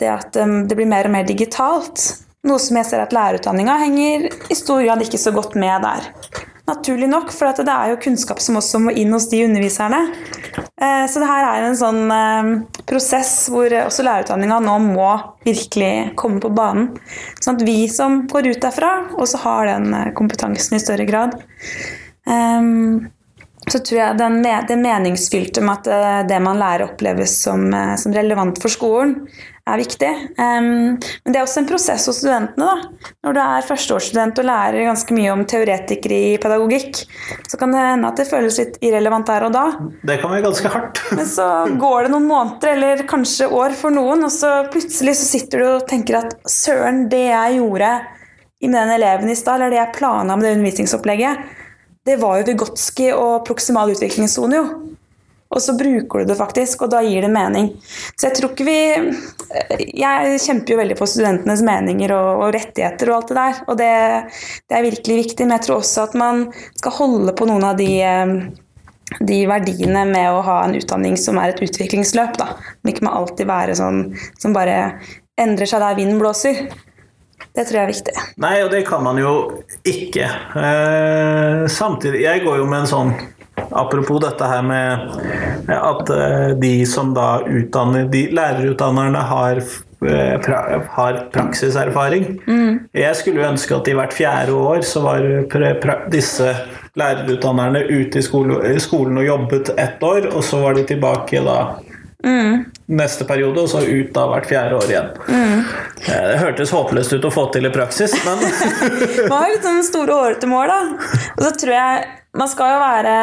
det 0.00 0.10
at 0.10 0.34
det 0.34 0.74
blir 0.78 0.88
mer 0.88 1.06
og 1.06 1.14
mer 1.14 1.28
digitalt. 1.28 2.08
Noe 2.48 2.58
som 2.62 2.78
jeg 2.80 2.88
ser 2.88 3.04
at 3.04 3.14
lærerutdanninga 3.14 3.78
henger 3.84 4.28
i 4.48 4.56
stor 4.56 4.82
grad 4.82 5.04
ikke 5.04 5.20
så 5.20 5.34
godt 5.36 5.58
med 5.58 5.84
der. 5.84 6.10
Naturlig 6.68 7.08
nok, 7.08 7.30
for 7.32 7.48
det 7.56 7.72
er 7.72 7.92
jo 7.94 8.00
kunnskap 8.02 8.42
som 8.44 8.58
også 8.60 8.80
må 8.82 8.92
inn 8.92 9.14
hos 9.14 9.30
de 9.30 9.40
underviserne. 9.46 10.02
Eh, 10.76 11.04
så 11.08 11.22
det 11.22 11.28
her 11.30 11.46
er 11.48 11.64
en 11.64 11.78
sånn 11.78 12.02
eh, 12.12 12.50
prosess 12.88 13.32
hvor 13.48 13.72
også 13.86 14.04
lærerutdanninga 14.04 14.58
nå 14.66 14.74
må 14.84 15.08
virkelig 15.46 16.12
komme 16.20 16.42
på 16.44 16.52
banen. 16.52 16.90
Sånn 17.40 17.56
at 17.56 17.64
vi 17.64 17.78
som 17.88 18.20
går 18.28 18.50
ut 18.50 18.60
derfra, 18.66 18.90
også 19.16 19.40
har 19.46 19.70
den 19.70 19.94
eh, 19.96 20.10
kompetansen 20.18 20.76
i 20.76 20.82
større 20.82 21.08
grad. 21.08 21.38
Så 23.68 23.78
tror 23.84 23.98
jeg 23.98 24.16
den, 24.18 24.42
det 24.44 24.76
meningsfylte 24.76 25.62
med 25.64 25.88
at 25.88 26.28
det 26.28 26.36
man 26.44 26.60
lærer, 26.60 26.90
oppleves 26.90 27.38
som, 27.46 27.64
som 28.00 28.12
relevant 28.12 28.60
for 28.60 28.72
skolen, 28.72 29.14
er 29.68 29.80
viktig. 29.82 30.10
Um, 30.38 30.96
men 30.98 31.34
det 31.34 31.40
er 31.40 31.44
også 31.44 31.62
en 31.62 31.68
prosess 31.68 32.06
hos 32.10 32.20
studentene. 32.22 32.66
da. 32.68 33.10
Når 33.26 33.36
du 33.36 33.40
er 33.42 33.66
førsteårsstudent 33.68 34.40
og 34.42 34.48
lærer 34.48 34.88
ganske 34.88 35.16
mye 35.16 35.32
om 35.34 35.44
teoretikere 35.48 36.20
i 36.32 36.36
pedagogikk, 36.42 37.02
så 37.48 37.60
kan 37.60 37.74
det 37.74 37.84
hende 37.84 38.10
at 38.10 38.20
det 38.20 38.28
føles 38.30 38.60
litt 38.60 38.78
irrelevant 38.84 39.28
der 39.28 39.48
og 39.48 39.54
da. 39.54 39.64
Det 40.08 40.18
kan 40.22 40.32
være 40.32 40.46
ganske 40.48 40.72
hardt. 40.74 41.02
men 41.18 41.28
så 41.28 41.48
går 41.80 42.06
det 42.06 42.14
noen 42.14 42.28
måneder, 42.30 42.74
eller 42.74 43.06
kanskje 43.10 43.50
år 43.52 43.76
for 43.78 43.94
noen, 43.94 44.26
og 44.26 44.34
så 44.34 44.54
plutselig 44.72 45.18
så 45.20 45.30
sitter 45.36 45.64
du 45.64 45.70
og 45.76 45.88
tenker 45.90 46.22
at 46.22 46.38
søren, 46.48 47.06
det 47.12 47.26
jeg 47.28 47.60
gjorde 47.60 47.92
med 48.64 48.74
den 48.74 48.90
eleven 48.96 49.30
i 49.30 49.38
stad, 49.38 49.60
eller 49.60 49.72
det 49.72 49.82
jeg 49.82 49.96
plana 50.00 50.36
med 50.36 50.48
det 50.48 50.56
undervisningsopplegget, 50.56 51.48
det 52.08 52.16
var 52.16 52.38
jo 52.40 52.46
Vygotsky 52.48 53.10
og 53.12 53.44
proksimal 53.46 53.92
utviklingssone, 53.92 54.56
jo. 54.56 54.96
Og 55.48 55.62
så 55.64 55.72
bruker 55.78 56.20
du 56.22 56.28
det 56.28 56.36
faktisk, 56.36 56.84
og 56.84 56.92
da 56.92 57.00
gir 57.00 57.24
det 57.24 57.32
mening. 57.32 57.70
Så 58.14 58.28
jeg 58.28 58.36
tror 58.36 58.52
ikke 58.52 58.66
vi 58.68 58.78
Jeg 59.96 60.40
kjemper 60.44 60.74
jo 60.74 60.80
veldig 60.82 60.96
på 60.98 61.08
studentenes 61.08 61.62
meninger 61.64 62.12
og, 62.12 62.44
og 62.44 62.54
rettigheter 62.56 63.08
og 63.08 63.16
alt 63.16 63.32
det 63.32 63.38
der, 63.38 63.60
og 63.66 63.78
det, 63.80 63.92
det, 64.68 64.76
er 64.76 64.88
virkelig 64.90 65.20
viktig, 65.22 65.46
men 65.46 65.56
jeg 65.56 65.66
tror 65.66 65.80
også 65.80 66.08
at 66.08 66.16
man 66.18 66.48
skal 66.76 66.96
holde 66.98 67.36
på 67.36 67.48
noen 67.48 67.64
av 67.70 67.78
de 67.80 67.92
de 69.24 69.38
verdiene 69.48 70.02
med 70.04 70.26
å 70.28 70.42
ha 70.44 70.58
en 70.66 70.74
utdanning 70.76 71.14
som 71.16 71.38
er 71.40 71.54
et 71.54 71.62
utviklingsløp. 71.64 72.36
da. 72.36 72.50
Men 72.82 72.92
ikke 72.92 73.06
må 73.06 73.14
alltid 73.16 73.48
være 73.48 73.78
sånn 73.78 74.02
som 74.36 74.52
bare 74.52 74.98
endrer 75.40 75.70
seg 75.70 75.80
der 75.80 75.96
vinden 75.96 76.20
blåser. 76.20 76.66
Det 77.56 77.64
tror 77.64 77.78
jeg 77.78 77.84
er 77.86 77.92
viktig. 77.92 78.14
Nei, 78.42 78.54
og 78.62 78.70
det 78.74 78.84
kan 78.86 79.02
man 79.02 79.18
jo 79.18 79.32
ikke. 79.88 80.28
Eh, 80.60 81.64
samtidig 81.72 82.22
Jeg 82.26 82.44
går 82.44 82.60
jo 82.60 82.68
med 82.68 82.84
en 82.84 82.90
sånn 82.90 83.12
Apropos 83.72 84.20
dette 84.22 84.44
her 84.48 84.62
med 84.62 85.18
at 85.68 86.10
eh, 86.14 86.54
de 86.60 86.72
som 86.88 87.12
da 87.14 87.40
utdanner 87.44 88.08
De 88.12 88.28
lærerutdannerne 88.32 89.26
har, 89.32 89.62
Pra, 89.98 90.58
har 90.94 91.16
praksiserfaring. 91.34 92.26
Mm. 92.46 92.76
Jeg 92.94 93.16
skulle 93.18 93.40
jo 93.42 93.48
ønske 93.48 93.74
at 93.74 93.88
i 93.90 93.96
hvert 93.98 94.12
fjerde 94.14 94.54
år 94.54 94.84
så 94.86 95.02
var 95.02 95.24
disse 96.12 96.52
lærerutdannerne 96.94 97.82
ute 97.90 98.22
i 98.22 98.78
skolen 98.78 99.18
og 99.18 99.26
jobbet 99.26 99.72
ett 99.74 100.02
år, 100.06 100.30
og 100.30 100.44
så 100.46 100.62
var 100.62 100.78
de 100.78 100.86
tilbake 100.86 101.42
da 101.42 101.58
Mm. 102.24 102.64
neste 102.88 103.24
periode, 103.24 103.62
og 103.62 103.68
så 103.70 103.78
ut 103.86 104.08
da 104.14 104.24
hvert 104.26 104.46
fjerde 104.50 104.74
år 104.74 104.88
igjen. 104.90 105.10
Mm. 105.28 105.60
Det 106.02 106.38
hørtes 106.40 106.72
håpløst 106.74 107.12
ut 107.14 107.28
å 107.28 107.30
få 107.30 107.44
til 107.54 107.68
i 107.68 107.70
praksis, 107.70 108.10
men 108.24 108.42
Man 109.30 109.36
har 109.38 109.52
litt 109.52 109.62
sånne 109.62 109.84
store 109.86 110.16
hårete 110.18 110.48
mål, 110.50 110.72
da. 110.72 110.80
Og 111.36 111.44
så 111.46 111.52
tror 111.62 111.76
jeg 111.76 112.08
man 112.36 112.50
skal 112.50 112.74
jo 112.74 112.80
være 112.82 113.14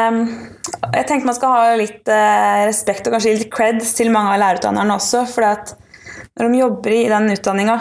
Jeg 0.96 1.06
tenker 1.06 1.28
man 1.28 1.36
skal 1.36 1.52
ha 1.54 1.76
litt 1.78 2.10
eh, 2.10 2.64
respekt 2.66 3.06
og 3.06 3.16
kanskje 3.16 3.36
litt 3.36 3.52
creds 3.52 3.94
til 3.98 4.10
mange 4.14 4.34
av 4.34 4.40
lærerutdannerne 4.42 4.96
også. 4.96 5.22
For 5.30 5.46
når 5.46 6.50
de 6.50 6.60
jobber 6.60 6.94
i 6.96 7.06
den 7.12 7.30
utdanninga, 7.32 7.76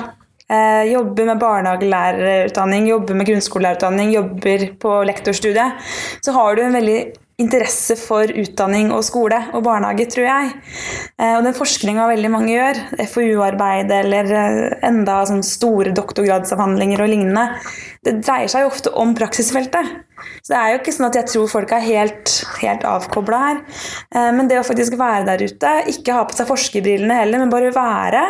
eh, 0.50 0.84
jobber 0.92 1.30
med 1.32 1.42
barnehagelærerutdanning, 1.42 2.90
jobber 2.92 3.20
med 3.20 3.30
grunnskolelærerutdanning, 3.30 4.14
jobber 4.16 4.68
på 4.82 4.96
lektorstudiet, 5.10 5.92
så 6.22 6.36
har 6.38 6.56
du 6.56 6.66
en 6.66 6.78
veldig 6.78 7.00
interesse 7.42 7.98
for 8.00 8.32
utdanning 8.32 8.92
og 8.96 9.04
skole 9.04 9.38
og 9.56 9.66
barnehage, 9.66 10.08
tror 10.14 10.28
jeg. 10.28 10.52
Eh, 11.20 11.34
og 11.36 11.44
den 11.44 11.58
forskninga 11.58 12.08
veldig 12.14 12.32
mange 12.32 12.54
gjør, 12.54 12.80
FoU-arbeid 13.12 13.92
eller 13.92 14.32
eh, 14.40 14.78
enda 14.88 15.20
sånn 15.28 15.44
store 15.46 15.92
doktorgradsavhandlinger 15.98 17.04
og 17.04 17.12
lignende, 17.12 17.46
det 18.08 18.20
dreier 18.22 18.52
seg 18.52 18.64
jo 18.64 18.72
ofte 18.72 18.94
om 18.96 19.12
praksisfeltet. 19.18 19.92
Så 20.46 20.54
det 20.54 20.60
er 20.62 20.72
jo 20.72 20.80
ikke 20.80 20.96
sånn 20.96 21.10
at 21.10 21.20
jeg 21.20 21.30
tror 21.34 21.52
folk 21.52 21.74
er 21.76 21.84
helt, 21.84 22.36
helt 22.62 22.86
avkobla 22.88 23.42
her. 23.44 23.64
Eh, 24.16 24.32
men 24.38 24.48
det 24.52 24.62
å 24.62 24.68
faktisk 24.68 24.96
være 25.00 25.28
der 25.28 25.44
ute, 25.44 25.78
ikke 25.92 26.16
ha 26.16 26.24
på 26.30 26.38
seg 26.40 26.48
forskerbrillene 26.50 27.20
heller, 27.20 27.44
men 27.44 27.52
bare 27.52 27.76
være, 27.76 28.28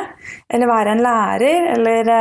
eller 0.50 0.74
være 0.74 0.96
en 0.96 1.06
lærer, 1.06 1.70
eller 1.76 2.16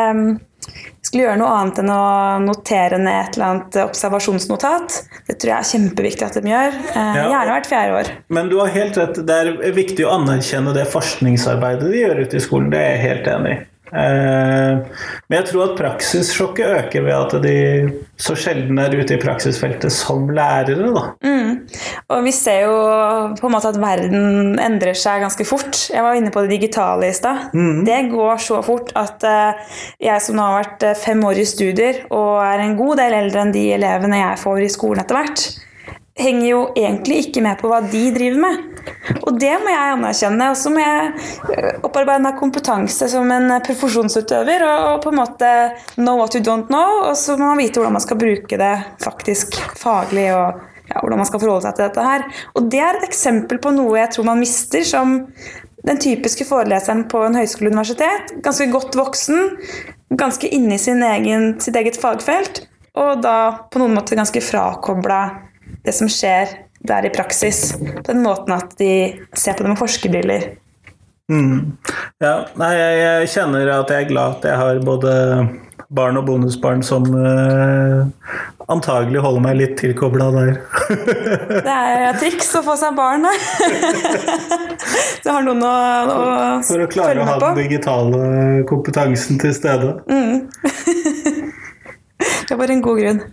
skulle 1.14 1.28
gjøre 1.28 1.38
noe 1.38 1.56
annet 1.60 1.76
enn 1.78 1.90
å 1.94 2.04
notere 2.42 2.98
ned 2.98 3.14
et 3.14 3.36
eller 3.36 3.50
annet 3.52 3.76
observasjonsnotat. 3.84 4.96
Det 5.28 5.36
tror 5.38 5.52
jeg 5.52 5.58
er 5.60 5.68
kjempeviktig 5.68 6.26
at 6.26 6.38
de 6.40 6.50
gjør. 6.50 6.78
Eh. 6.90 7.18
Gjerne 7.20 7.52
hvert 7.52 7.68
fjerde 7.70 8.00
år. 8.00 8.10
Men 8.34 8.50
du 8.50 8.56
har 8.58 8.72
helt 8.74 8.98
rett. 8.98 9.20
Det 9.28 9.36
er 9.44 9.76
viktig 9.76 10.08
å 10.08 10.16
anerkjenne 10.16 10.74
det 10.74 10.88
forskningsarbeidet 10.90 11.92
de 11.92 12.02
gjør 12.02 12.24
ute 12.24 12.40
i 12.40 12.42
skolen. 12.42 12.72
Det 12.74 12.82
er 12.82 12.90
jeg 12.96 13.04
helt 13.04 13.30
enig 13.36 13.54
i. 13.54 13.60
Eh, 13.94 15.00
men 15.28 15.36
jeg 15.38 15.46
tror 15.50 15.68
at 15.68 15.76
praksissjokket 15.78 16.72
øker 16.80 17.04
ved 17.06 17.14
at 17.14 17.36
de 17.44 17.56
så 18.20 18.36
sjelden 18.38 18.78
er 18.82 18.94
ute 18.94 19.16
i 19.16 19.20
praksisfeltet 19.22 19.94
som 19.94 20.26
lærere. 20.34 20.90
Da. 20.94 21.04
Mm. 21.24 21.52
Og 22.14 22.24
vi 22.26 22.34
ser 22.34 22.66
jo 22.66 22.76
på 23.38 23.48
en 23.48 23.54
måte 23.54 23.70
at 23.70 23.80
verden 23.80 24.58
endrer 24.62 24.98
seg 24.98 25.24
ganske 25.24 25.46
fort. 25.48 25.86
Jeg 25.92 26.04
var 26.04 26.18
inne 26.18 26.32
på 26.34 26.44
det 26.44 26.54
digitale 26.56 27.10
i 27.10 27.16
stad. 27.16 27.50
Mm. 27.54 27.84
Det 27.86 28.00
går 28.12 28.42
så 28.42 28.60
fort 28.66 28.94
at 28.98 29.26
uh, 29.26 29.76
jeg 30.02 30.24
som 30.24 30.38
nå 30.38 30.48
har 30.48 30.62
vært 30.62 30.88
fem 31.00 31.22
år 31.26 31.42
i 31.42 31.48
studier 31.48 32.02
og 32.14 32.42
er 32.44 32.64
en 32.64 32.78
god 32.78 32.98
del 33.02 33.18
eldre 33.22 33.44
enn 33.44 33.54
de 33.54 33.68
elevene 33.76 34.22
jeg 34.22 34.42
får 34.42 34.64
i 34.64 34.72
skolen 34.72 35.04
etter 35.04 35.18
hvert, 35.18 35.46
henger 36.14 36.46
jo 36.46 36.60
egentlig 36.78 37.24
ikke 37.24 37.42
med 37.42 37.58
på 37.58 37.70
hva 37.70 37.80
de 37.90 38.02
driver 38.14 38.42
med. 38.44 38.82
Og 39.26 39.38
det 39.40 39.52
må 39.62 39.72
jeg 39.72 39.94
anerkjenne. 39.96 40.50
Og 40.52 40.58
så 40.58 40.70
må 40.70 40.82
jeg 40.82 41.08
eh, 41.56 41.80
opparbeide 41.80 42.22
meg 42.26 42.38
kompetanse 42.38 43.08
som 43.10 43.32
en 43.34 43.56
profesjonsutøver 43.66 44.66
og, 44.68 45.00
på 45.02 45.10
en 45.10 45.18
måte 45.18 45.50
know 45.96 46.20
what 46.20 46.36
you 46.36 46.42
don't 46.44 46.70
know, 46.70 47.02
og 47.08 47.18
så 47.18 47.38
må 47.38 47.50
man 47.50 47.62
vite 47.62 47.80
hvordan 47.80 47.98
man 47.98 48.04
skal 48.04 48.20
bruke 48.20 48.60
det 48.60 48.74
faktisk 49.02 49.58
faglig, 49.80 50.28
og 50.36 50.62
ja, 50.90 51.00
hvordan 51.00 51.20
man 51.20 51.28
skal 51.28 51.42
forholde 51.42 51.66
seg 51.66 51.78
til 51.78 51.88
dette 51.88 52.06
her. 52.06 52.26
Og 52.54 52.70
det 52.70 52.82
er 52.84 52.98
et 52.98 53.08
eksempel 53.08 53.60
på 53.62 53.74
noe 53.74 53.98
jeg 53.98 54.14
tror 54.14 54.28
man 54.30 54.42
mister 54.42 54.86
som 54.86 55.16
den 55.84 55.98
typiske 56.00 56.46
foreleseren 56.48 57.04
på 57.10 57.24
en 57.26 57.36
høyskole 57.36 57.72
universitet. 57.72 58.36
Ganske 58.44 58.70
godt 58.72 58.94
voksen, 58.96 59.58
ganske 60.16 60.48
inne 60.48 60.78
i 60.78 60.94
egen, 61.10 61.50
sitt 61.60 61.76
eget 61.76 61.98
fagfelt, 62.00 62.62
og 62.94 63.18
da 63.24 63.66
på 63.72 63.82
noen 63.82 63.96
måte 63.98 64.16
ganske 64.16 64.40
frakobla 64.44 65.20
det 65.84 65.92
som 65.96 66.08
skjer 66.10 66.58
der 66.84 67.06
i 67.06 67.12
praksis. 67.12 67.72
På 67.78 68.04
den 68.12 68.22
måten 68.24 68.56
at 68.56 68.76
de 68.78 68.92
ser 69.32 69.56
på 69.56 69.64
det 69.64 69.72
med 69.72 69.80
forskerbriller. 69.80 70.48
Mm. 71.32 71.76
Ja, 72.20 72.34
nei, 72.60 72.72
jeg, 72.76 72.96
jeg, 73.00 73.28
kjenner 73.32 73.70
at 73.78 73.92
jeg 73.92 74.04
er 74.04 74.10
glad 74.10 74.34
at 74.38 74.48
jeg 74.50 74.60
har 74.60 74.80
både 74.84 75.12
barn 75.94 76.18
og 76.20 76.26
bonusbarn 76.26 76.82
som 76.84 77.06
uh, 77.16 78.04
antagelig 78.72 79.22
holder 79.24 79.44
meg 79.44 79.56
litt 79.60 79.74
tilkobla 79.80 80.28
der. 80.34 80.50
det 81.64 81.74
er 81.74 82.06
et 82.10 82.20
triks 82.20 82.50
å 82.58 82.64
få 82.66 82.76
seg 82.80 82.96
barn. 82.98 83.24
du 85.24 85.30
har 85.34 85.46
noen 85.46 85.64
å, 85.64 85.72
å 85.72 86.18
For 86.68 86.84
å 86.84 86.90
klare 86.92 87.22
å 87.22 87.28
ha 87.28 87.38
den 87.46 87.62
digitale 87.62 88.64
kompetansen 88.68 89.40
til 89.40 89.56
stede. 89.56 89.94
Mm. 90.10 90.44
det 92.48 92.60
var 92.60 92.72
en 92.72 92.84
god 92.84 93.00
grunn 93.02 93.24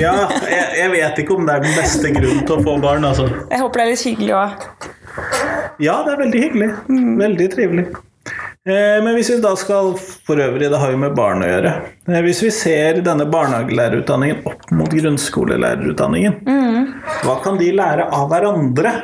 ja, 0.00 0.12
jeg, 0.48 0.68
jeg, 0.78 0.90
vet 0.92 1.18
ikke 1.22 1.36
om 1.36 1.46
det 1.46 1.54
er 1.54 1.66
den 1.66 1.74
beste 1.76 2.12
grunnen 2.14 2.46
til 2.48 2.56
å 2.56 2.62
få 2.64 2.76
barn, 2.82 3.04
altså. 3.06 3.28
Jeg 3.50 3.60
håper 3.62 3.80
det 3.80 3.84
er 3.84 3.90
litt 3.92 4.06
hyggelig 4.08 4.32
òg. 4.38 4.64
Ja, 5.82 5.98
det 6.06 6.14
er 6.14 6.22
veldig 6.22 6.40
hyggelig. 6.46 6.68
Mm. 6.88 7.12
Veldig 7.20 7.48
trivelig. 7.52 7.84
Eh, 8.62 8.98
men 9.04 9.16
hvis 9.16 9.32
vi 9.32 9.40
da 9.42 9.50
skal 9.58 9.96
For 9.98 10.38
øvrig, 10.38 10.68
det 10.70 10.78
har 10.78 10.92
jo 10.92 10.98
med 11.02 11.16
barn 11.18 11.42
å 11.42 11.48
gjøre. 11.48 11.72
Eh, 12.08 12.20
hvis 12.26 12.42
vi 12.44 12.52
ser 12.54 13.00
denne 13.04 13.26
barnehagelærerutdanningen 13.30 14.44
opp 14.48 14.70
mot 14.74 14.92
grunnskolelærerutdanningen, 14.92 16.38
mm. 16.46 16.92
hva 17.26 17.40
kan 17.44 17.58
de 17.60 17.72
lære 17.74 18.06
av 18.14 18.30
hverandre? 18.30 18.94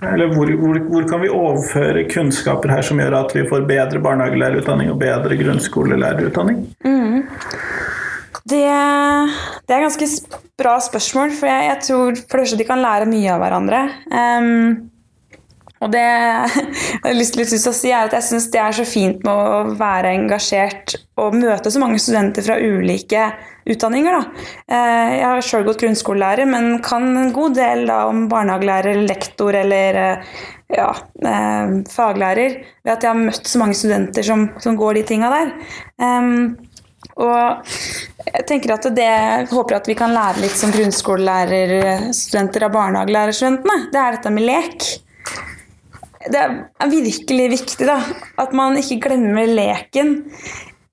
Eller 0.00 0.30
hvor, 0.32 0.48
hvor, 0.56 0.78
hvor, 0.88 1.08
kan 1.10 1.20
vi 1.20 1.28
overføre 1.28 2.06
kunnskaper 2.08 2.72
her 2.72 2.86
som 2.86 3.02
gjør 3.02 3.18
at 3.18 3.34
vi 3.36 3.42
får 3.50 3.66
bedre 3.68 4.00
barnehagelærerutdanning 4.00 4.94
og 4.94 5.02
bedre 5.02 5.36
grunnskolelærerutdanning? 5.42 6.62
Mm. 6.86 7.26
Det, 8.50 8.66
det, 9.66 9.74
er 9.74 9.84
ganske 9.84 10.08
bra 10.58 10.76
spørsmål, 10.82 11.34
for 11.38 11.50
jeg, 11.50 11.66
jeg, 11.68 11.82
tror 11.86 12.16
for 12.18 12.38
det 12.38 12.44
første 12.44 12.58
de 12.58 12.66
kan 12.66 12.82
lære 12.82 13.10
mye 13.10 13.34
av 13.34 13.44
hverandre. 13.44 13.82
Um, 14.10 14.90
og 15.80 15.92
det 15.94 16.02
jeg 16.04 17.04
har 17.06 17.16
lyst 17.16 17.38
til 17.38 17.70
å 17.70 17.72
si 17.72 17.92
er 17.92 18.08
at 18.08 18.16
jeg 18.18 18.26
syns 18.26 18.50
det 18.52 18.60
er 18.60 18.76
så 18.76 18.84
fint 18.88 19.22
med 19.24 19.32
å 19.32 19.76
være 19.80 20.12
engasjert 20.18 20.98
og 21.20 21.36
møte 21.38 21.72
så 21.72 21.80
mange 21.80 22.00
studenter 22.02 22.44
fra 22.44 22.58
ulike 22.60 23.30
utdanninger. 23.70 24.16
Da. 24.16 24.46
Eh, 24.72 25.10
jeg 25.18 25.26
har 25.26 25.44
sjøl 25.44 25.66
gått 25.68 25.80
grunnskolelærer, 25.82 26.48
men 26.48 26.80
kan 26.84 27.06
en 27.16 27.32
god 27.36 27.56
del 27.56 27.86
da, 27.88 28.02
om 28.10 28.26
barnehagelærer, 28.30 29.02
lektor 29.08 29.56
eller 29.56 30.00
eh, 30.00 30.32
ja, 30.76 30.90
eh, 31.26 31.76
faglærer 31.92 32.58
ved 32.60 32.94
at 32.94 33.04
jeg 33.04 33.12
har 33.12 33.20
møtt 33.20 33.48
så 33.48 33.62
mange 33.62 33.78
studenter 33.78 34.26
som, 34.26 34.48
som 34.60 34.76
går 34.80 35.00
de 35.00 35.06
tinga 35.12 35.32
der. 35.32 35.54
Um, 36.00 36.58
og 37.20 37.72
jeg 38.26 38.46
tenker 38.48 38.74
at 38.74 38.88
det 38.96 39.12
håper 39.50 39.78
at 39.78 39.88
vi 39.88 39.96
kan 39.98 40.12
lære 40.14 40.42
litt 40.44 40.56
som 40.58 40.72
grunnskolelærerstudenter 40.74 42.66
av 42.66 42.74
barnehagelærerstudentene, 42.74 43.78
det 43.92 44.00
er 44.00 44.18
dette 44.18 44.34
med 44.34 44.46
lek 44.48 44.90
det 46.28 46.40
er 46.40 46.90
virkelig 46.92 47.46
viktig 47.54 47.86
da, 47.88 47.96
at 48.40 48.52
man 48.56 48.76
ikke 48.76 48.98
glemmer 49.06 49.48
leken 49.48 50.18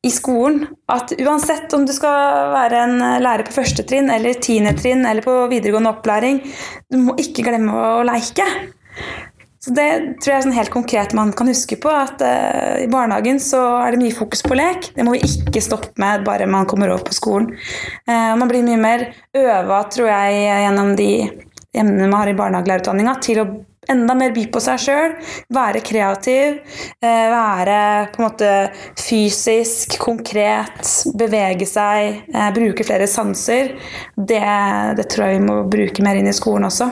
i 0.06 0.12
skolen. 0.14 0.64
At 0.88 1.12
uansett 1.20 1.74
om 1.76 1.84
du 1.88 1.92
skal 1.96 2.54
være 2.54 2.84
en 2.86 2.98
lærer 3.24 3.44
på 3.48 3.58
første 3.58 3.84
trinn 3.88 4.12
eller 4.14 4.40
tiende 4.40 4.72
trinn 4.78 5.04
eller 5.06 5.26
på 5.26 5.36
videregående 5.52 5.92
opplæring, 5.92 6.40
du 6.88 7.02
må 7.10 7.18
ikke 7.20 7.44
glemme 7.50 7.76
å 7.76 8.06
leke. 8.08 8.46
Så 9.68 9.74
Det 9.76 9.92
tror 10.24 10.32
jeg 10.32 10.38
er 10.38 10.46
sånn 10.46 10.56
helt 10.56 10.72
konkret 10.72 11.14
man 11.18 11.34
kan 11.36 11.50
huske 11.52 11.76
på. 11.84 11.92
at 11.92 12.22
uh, 12.24 12.80
I 12.80 12.88
barnehagen 12.88 13.40
så 13.44 13.60
er 13.82 13.92
det 13.92 14.00
mye 14.00 14.16
fokus 14.16 14.40
på 14.46 14.56
lek. 14.56 14.94
Det 14.96 15.04
må 15.04 15.18
vi 15.18 15.28
ikke 15.28 15.64
stoppe 15.64 15.92
med 16.00 16.24
bare 16.24 16.48
man 16.48 16.70
kommer 16.70 16.94
over 16.94 17.04
på 17.04 17.16
skolen. 17.18 17.50
Uh, 18.08 18.32
man 18.40 18.48
blir 18.48 18.64
mye 18.64 18.80
mer 18.80 19.04
øva, 19.36 19.82
tror 19.92 20.08
jeg, 20.08 20.46
gjennom 20.64 20.94
de 20.96 21.10
emnene 21.76 22.08
man 22.08 22.22
har 22.22 22.32
i 22.32 22.38
barnehagelærerutdanninga, 22.38 23.18
til 23.20 23.42
å 23.44 23.48
enda 23.92 24.16
mer 24.16 24.32
by 24.36 24.46
på 24.52 24.62
seg 24.64 24.80
sjøl, 24.84 25.14
være 25.54 25.84
kreativ, 25.86 26.58
eh, 27.00 27.28
være 27.32 27.78
på 28.12 28.20
en 28.20 28.26
måte 28.26 28.50
fysisk, 29.00 29.96
konkret, 30.04 30.82
bevege 31.16 31.68
seg, 31.70 32.26
bruke 32.56 32.84
flere 32.88 33.08
sanser. 33.08 33.78
Det, 34.16 34.44
det 35.00 35.08
tror 35.08 35.30
jeg 35.30 35.40
vi 35.40 35.46
må 35.48 35.62
bruke 35.72 36.04
mer 36.04 36.20
inn 36.20 36.28
i 36.28 36.36
skolen 36.36 36.68
også. 36.68 36.90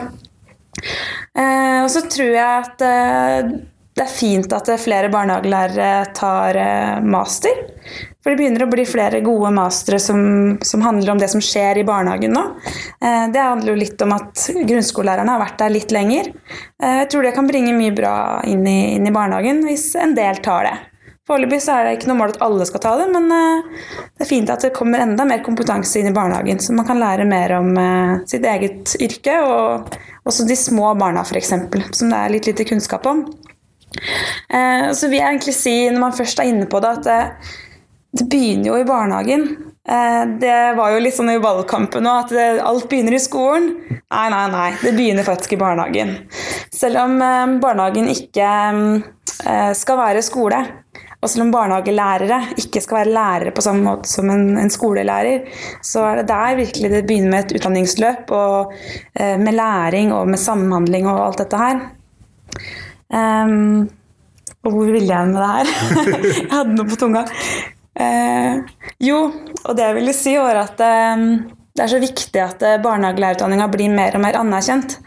Eh, 0.76 1.80
og 1.82 1.90
så 1.92 2.04
tror 2.10 2.32
jeg 2.34 2.66
at 2.66 2.84
det 3.96 4.04
er 4.04 4.12
fint 4.12 4.52
at 4.52 4.68
flere 4.82 5.08
barnehagelærere 5.12 6.12
tar 6.16 6.60
master. 7.04 7.64
For 8.26 8.34
det 8.34 8.40
begynner 8.40 8.64
å 8.64 8.72
bli 8.72 8.82
flere 8.82 9.20
gode 9.22 9.52
mastere 9.54 10.00
som, 10.02 10.18
som, 10.66 10.82
handler 10.82 11.12
om 11.12 11.20
det 11.22 11.28
som 11.30 11.38
skjer 11.38 11.78
i 11.78 11.84
barnehagen 11.86 12.32
nå. 12.34 12.40
Eh, 12.98 13.28
det 13.30 13.38
handler 13.38 13.70
jo 13.70 13.78
litt 13.78 14.02
om 14.02 14.16
at 14.16 14.48
grunnskolelærerne 14.66 15.30
har 15.30 15.44
vært 15.44 15.60
der 15.60 15.70
litt 15.70 15.94
lenger. 15.94 16.32
Eh, 16.82 16.96
jeg 17.04 17.12
tror 17.12 17.22
det 17.22 17.36
kan 17.36 17.46
bringe 17.46 17.76
mye 17.76 17.94
bra 17.94 18.16
inn 18.50 18.66
i, 18.66 18.96
inn 18.96 19.06
i 19.06 19.14
barnehagen 19.14 19.62
hvis 19.68 19.92
en 20.02 20.16
del 20.18 20.42
tar 20.42 20.66
det. 20.66 20.74
Foreløpig 21.26 21.58
er 21.72 21.86
det 21.86 21.96
ikke 21.96 22.10
noe 22.10 22.20
mål 22.20 22.34
at 22.34 22.42
alle 22.46 22.66
skal 22.68 22.82
ta 22.84 22.92
det, 23.00 23.08
men 23.10 23.26
eh, 23.34 23.86
det 24.14 24.26
er 24.26 24.30
fint 24.30 24.52
at 24.52 24.62
det 24.62 24.74
kommer 24.76 25.02
enda 25.02 25.26
mer 25.26 25.42
kompetanse 25.46 25.98
inn 25.98 26.10
i 26.12 26.14
barnehagen, 26.14 26.62
så 26.62 26.76
man 26.76 26.86
kan 26.86 27.00
lære 27.02 27.26
mer 27.26 27.56
om 27.58 27.72
sitt 28.30 28.46
eget 28.46 28.94
yrke, 29.02 29.40
og 29.42 29.96
også 30.28 30.46
de 30.46 30.58
små 30.58 30.94
barna 30.98 31.26
f.eks., 31.26 31.52
som 31.98 32.14
det 32.14 32.20
er 32.20 32.34
litt 32.34 32.50
lite 32.50 32.68
kunnskap 32.68 33.06
om. 33.10 33.26
Så 34.46 35.08
vil 35.08 35.18
jeg 35.18 35.26
egentlig 35.26 35.54
si, 35.56 35.74
når 35.90 36.02
man 36.02 36.14
først 36.14 36.42
er 36.42 36.50
inne 36.50 36.66
på 36.70 36.80
det, 36.82 36.90
at 36.98 37.06
det 38.16 38.26
begynner 38.30 38.70
jo 38.70 38.78
i 38.80 38.86
barnehagen. 38.86 39.46
Eh, 39.88 40.22
det 40.40 40.74
var 40.76 40.94
jo 40.94 41.02
litt 41.02 41.16
sånn 41.16 41.30
i 41.30 41.42
valgkampen 41.42 42.02
nå 42.06 42.14
at 42.22 42.32
alt 42.64 42.88
begynner 42.90 43.16
i 43.16 43.22
skolen. 43.22 43.70
Nei, 43.90 44.26
nei, 44.32 44.44
nei. 44.52 44.70
Det 44.80 44.94
begynner 44.96 45.26
faktisk 45.26 45.56
i 45.56 45.60
barnehagen. 45.60 46.14
Selv 46.74 47.04
om 47.04 47.20
eh, 47.22 47.56
barnehagen 47.62 48.10
ikke 48.12 48.48
eh, 49.44 49.72
skal 49.76 50.00
være 50.00 50.24
skole, 50.26 50.62
og 51.26 51.32
selv 51.32 51.48
om 51.48 51.50
barnehagelærere 51.54 52.38
ikke 52.62 52.80
skal 52.84 53.00
være 53.00 53.14
lærere 53.16 53.54
på 53.56 53.64
samme 53.66 53.82
måte 53.82 54.10
som 54.10 54.30
en, 54.30 54.46
en 54.62 54.70
skolelærer, 54.72 55.50
så 55.82 56.06
er 56.06 56.22
det 56.22 56.28
der 56.30 56.60
virkelig 56.62 56.92
det 56.92 57.02
begynner 57.08 57.34
med 57.34 57.44
et 57.44 57.58
utdanningsløp, 57.58 58.30
og 58.30 58.72
med 59.42 59.58
læring 59.58 60.14
og 60.14 60.30
med 60.30 60.38
samhandling 60.38 61.08
og 61.10 61.24
alt 61.24 61.42
dette 61.42 61.60
her. 61.60 61.82
Um, 63.10 63.88
og 64.66 64.72
hvor 64.72 64.88
ville 64.90 65.06
jeg 65.06 65.28
med 65.28 65.40
det 65.40 65.50
her? 65.50 65.66
jeg 66.42 66.46
hadde 66.50 66.74
noe 66.74 66.88
på 66.90 66.98
tunga. 66.98 67.22
Eh, 67.96 68.56
jo, 69.06 69.20
og 69.64 69.76
det 69.76 69.84
jeg 69.86 69.96
ville 69.96 70.14
si, 70.16 70.34
var 70.40 70.58
at 70.64 70.82
eh, 70.84 71.22
det 71.76 71.84
er 71.84 71.92
så 71.92 72.00
viktig 72.02 72.40
at 72.42 72.64
eh, 72.66 72.80
barnehagelærerutdanninga 72.84 73.68
blir 73.72 73.92
mer 73.94 74.16
og 74.18 74.24
mer 74.24 74.38
anerkjent. 74.40 74.98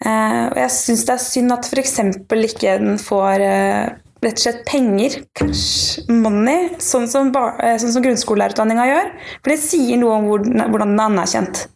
Eh, 0.00 0.42
og 0.48 0.58
jeg 0.58 0.74
syns 0.74 1.06
det 1.06 1.14
er 1.14 1.22
synd 1.22 1.54
at 1.54 1.68
f.eks. 1.70 1.94
ikke 2.02 2.76
den 2.82 2.98
får 3.00 3.46
eh, 3.46 3.94
rett 4.26 4.40
og 4.40 4.44
slett 4.44 4.64
penger, 4.68 5.20
cash 5.38 6.04
money, 6.10 6.74
sånn 6.82 7.08
som, 7.10 7.30
eh, 7.30 7.78
sånn 7.80 7.94
som 7.94 8.04
grunnskolelærerutdanninga 8.04 8.90
gjør. 8.90 9.10
For 9.40 9.54
det 9.54 9.62
sier 9.62 10.02
noe 10.02 10.18
om 10.18 10.28
hvordan 10.28 10.92
den 10.92 11.00
er 11.00 11.08
anerkjent. 11.10 11.66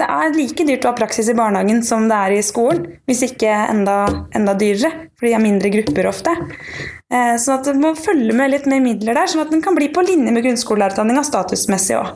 Det 0.00 0.06
er 0.08 0.30
like 0.32 0.64
dyrt 0.64 0.86
å 0.86 0.94
ha 0.94 0.96
praksis 0.96 1.28
i 1.28 1.36
barnehagen 1.36 1.82
som 1.84 2.06
det 2.08 2.16
er 2.16 2.32
i 2.38 2.44
skolen, 2.46 2.86
hvis 3.10 3.20
ikke 3.26 3.50
enda, 3.68 4.06
enda 4.36 4.54
dyrere, 4.56 5.10
for 5.18 5.28
de 5.28 5.34
har 5.34 5.42
mindre 5.44 5.72
grupper 5.74 6.08
ofte. 6.08 6.32
Eh, 7.10 7.34
sånn 7.42 7.58
at 7.58 7.68
det 7.68 7.76
må 7.76 7.90
følge 7.98 8.32
med 8.36 8.52
litt 8.54 8.68
mer 8.70 8.80
midler 8.84 9.18
der, 9.18 9.28
sånn 9.28 9.42
at 9.42 9.52
den 9.52 9.64
kan 9.64 9.76
bli 9.76 9.90
på 9.92 10.04
linje 10.06 10.32
med 10.32 10.46
grunnskolelærerutdanninga 10.46 11.24
statusmessig 11.26 11.98
òg. 11.98 12.14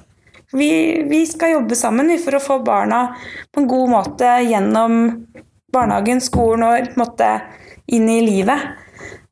Vi, 0.55 0.71
vi, 1.11 1.25
skal 1.27 1.57
jobbe 1.57 1.77
sammen 1.77 2.13
for 2.23 2.39
å 2.39 2.43
få 2.43 2.61
barna 2.65 3.01
på 3.51 3.61
en 3.65 3.69
god 3.69 3.91
måte 3.91 4.37
gjennom 4.47 5.01
barnehagen, 5.75 6.23
skolen 6.25 6.67
og 6.67 6.89
på 6.89 6.97
en 6.97 7.05
måte 7.05 7.31
inn 7.93 8.09
i 8.09 8.21
livet. 8.25 8.75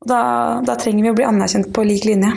Da, 0.03 0.23
da 0.65 0.75
trenger 0.79 1.07
vi 1.07 1.13
å 1.13 1.17
bli 1.17 1.27
anerkjent 1.27 1.71
på 1.73 1.85
lik 1.87 2.05
linje. 2.09 2.33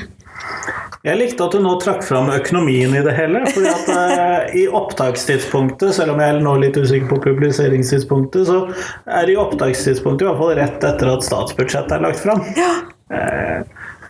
Jeg 1.06 1.20
likte 1.20 1.44
at 1.46 1.54
du 1.54 1.60
nå 1.62 1.76
trakk 1.78 2.00
fram 2.02 2.32
økonomien 2.34 2.90
i 2.98 3.02
det 3.06 3.12
hele. 3.14 3.44
fordi 3.54 3.70
at 3.70 3.90
uh, 3.94 4.56
I 4.58 4.64
opptakstidspunktet, 4.74 5.94
selv 5.94 6.16
om 6.16 6.22
jeg 6.22 6.34
er 6.34 6.42
nå 6.42 6.56
litt 6.62 6.78
usikker 6.78 7.06
på 7.12 7.20
publiseringstidspunktet, 7.28 8.48
så 8.48 8.64
er 9.06 9.28
det 9.28 9.36
i 9.36 9.38
opptakstidspunktet 9.38 10.26
i 10.26 10.28
hvert 10.30 10.42
fall 10.42 10.56
rett 10.58 10.88
etter 10.90 11.12
at 11.12 11.26
statsbudsjettet 11.26 11.94
er 11.98 12.04
lagt 12.08 12.22
fram. 12.24 12.42
Ja. 12.58 12.72
Uh, 13.06 13.62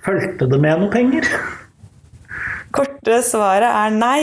fulgte 0.06 0.48
det 0.48 0.60
med 0.62 0.80
noe 0.80 0.92
penger? 0.92 1.28
Korte 2.76 3.20
svaret 3.24 3.68
er 3.68 3.92
nei. 3.92 4.20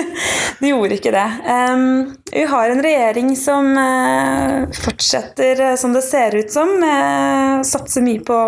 det 0.60 0.72
gjorde 0.72 0.96
ikke 0.96 1.12
det. 1.14 1.26
Um, 1.46 1.86
vi 2.32 2.44
har 2.48 2.72
en 2.72 2.82
regjering 2.84 3.32
som 3.36 3.72
uh, 3.76 4.66
fortsetter 4.84 5.76
som 5.76 5.92
det 5.96 6.04
ser 6.06 6.36
ut 6.36 6.52
som, 6.52 6.76
uh, 6.80 7.64
satser 7.66 8.04
mye 8.06 8.24
på 8.24 8.40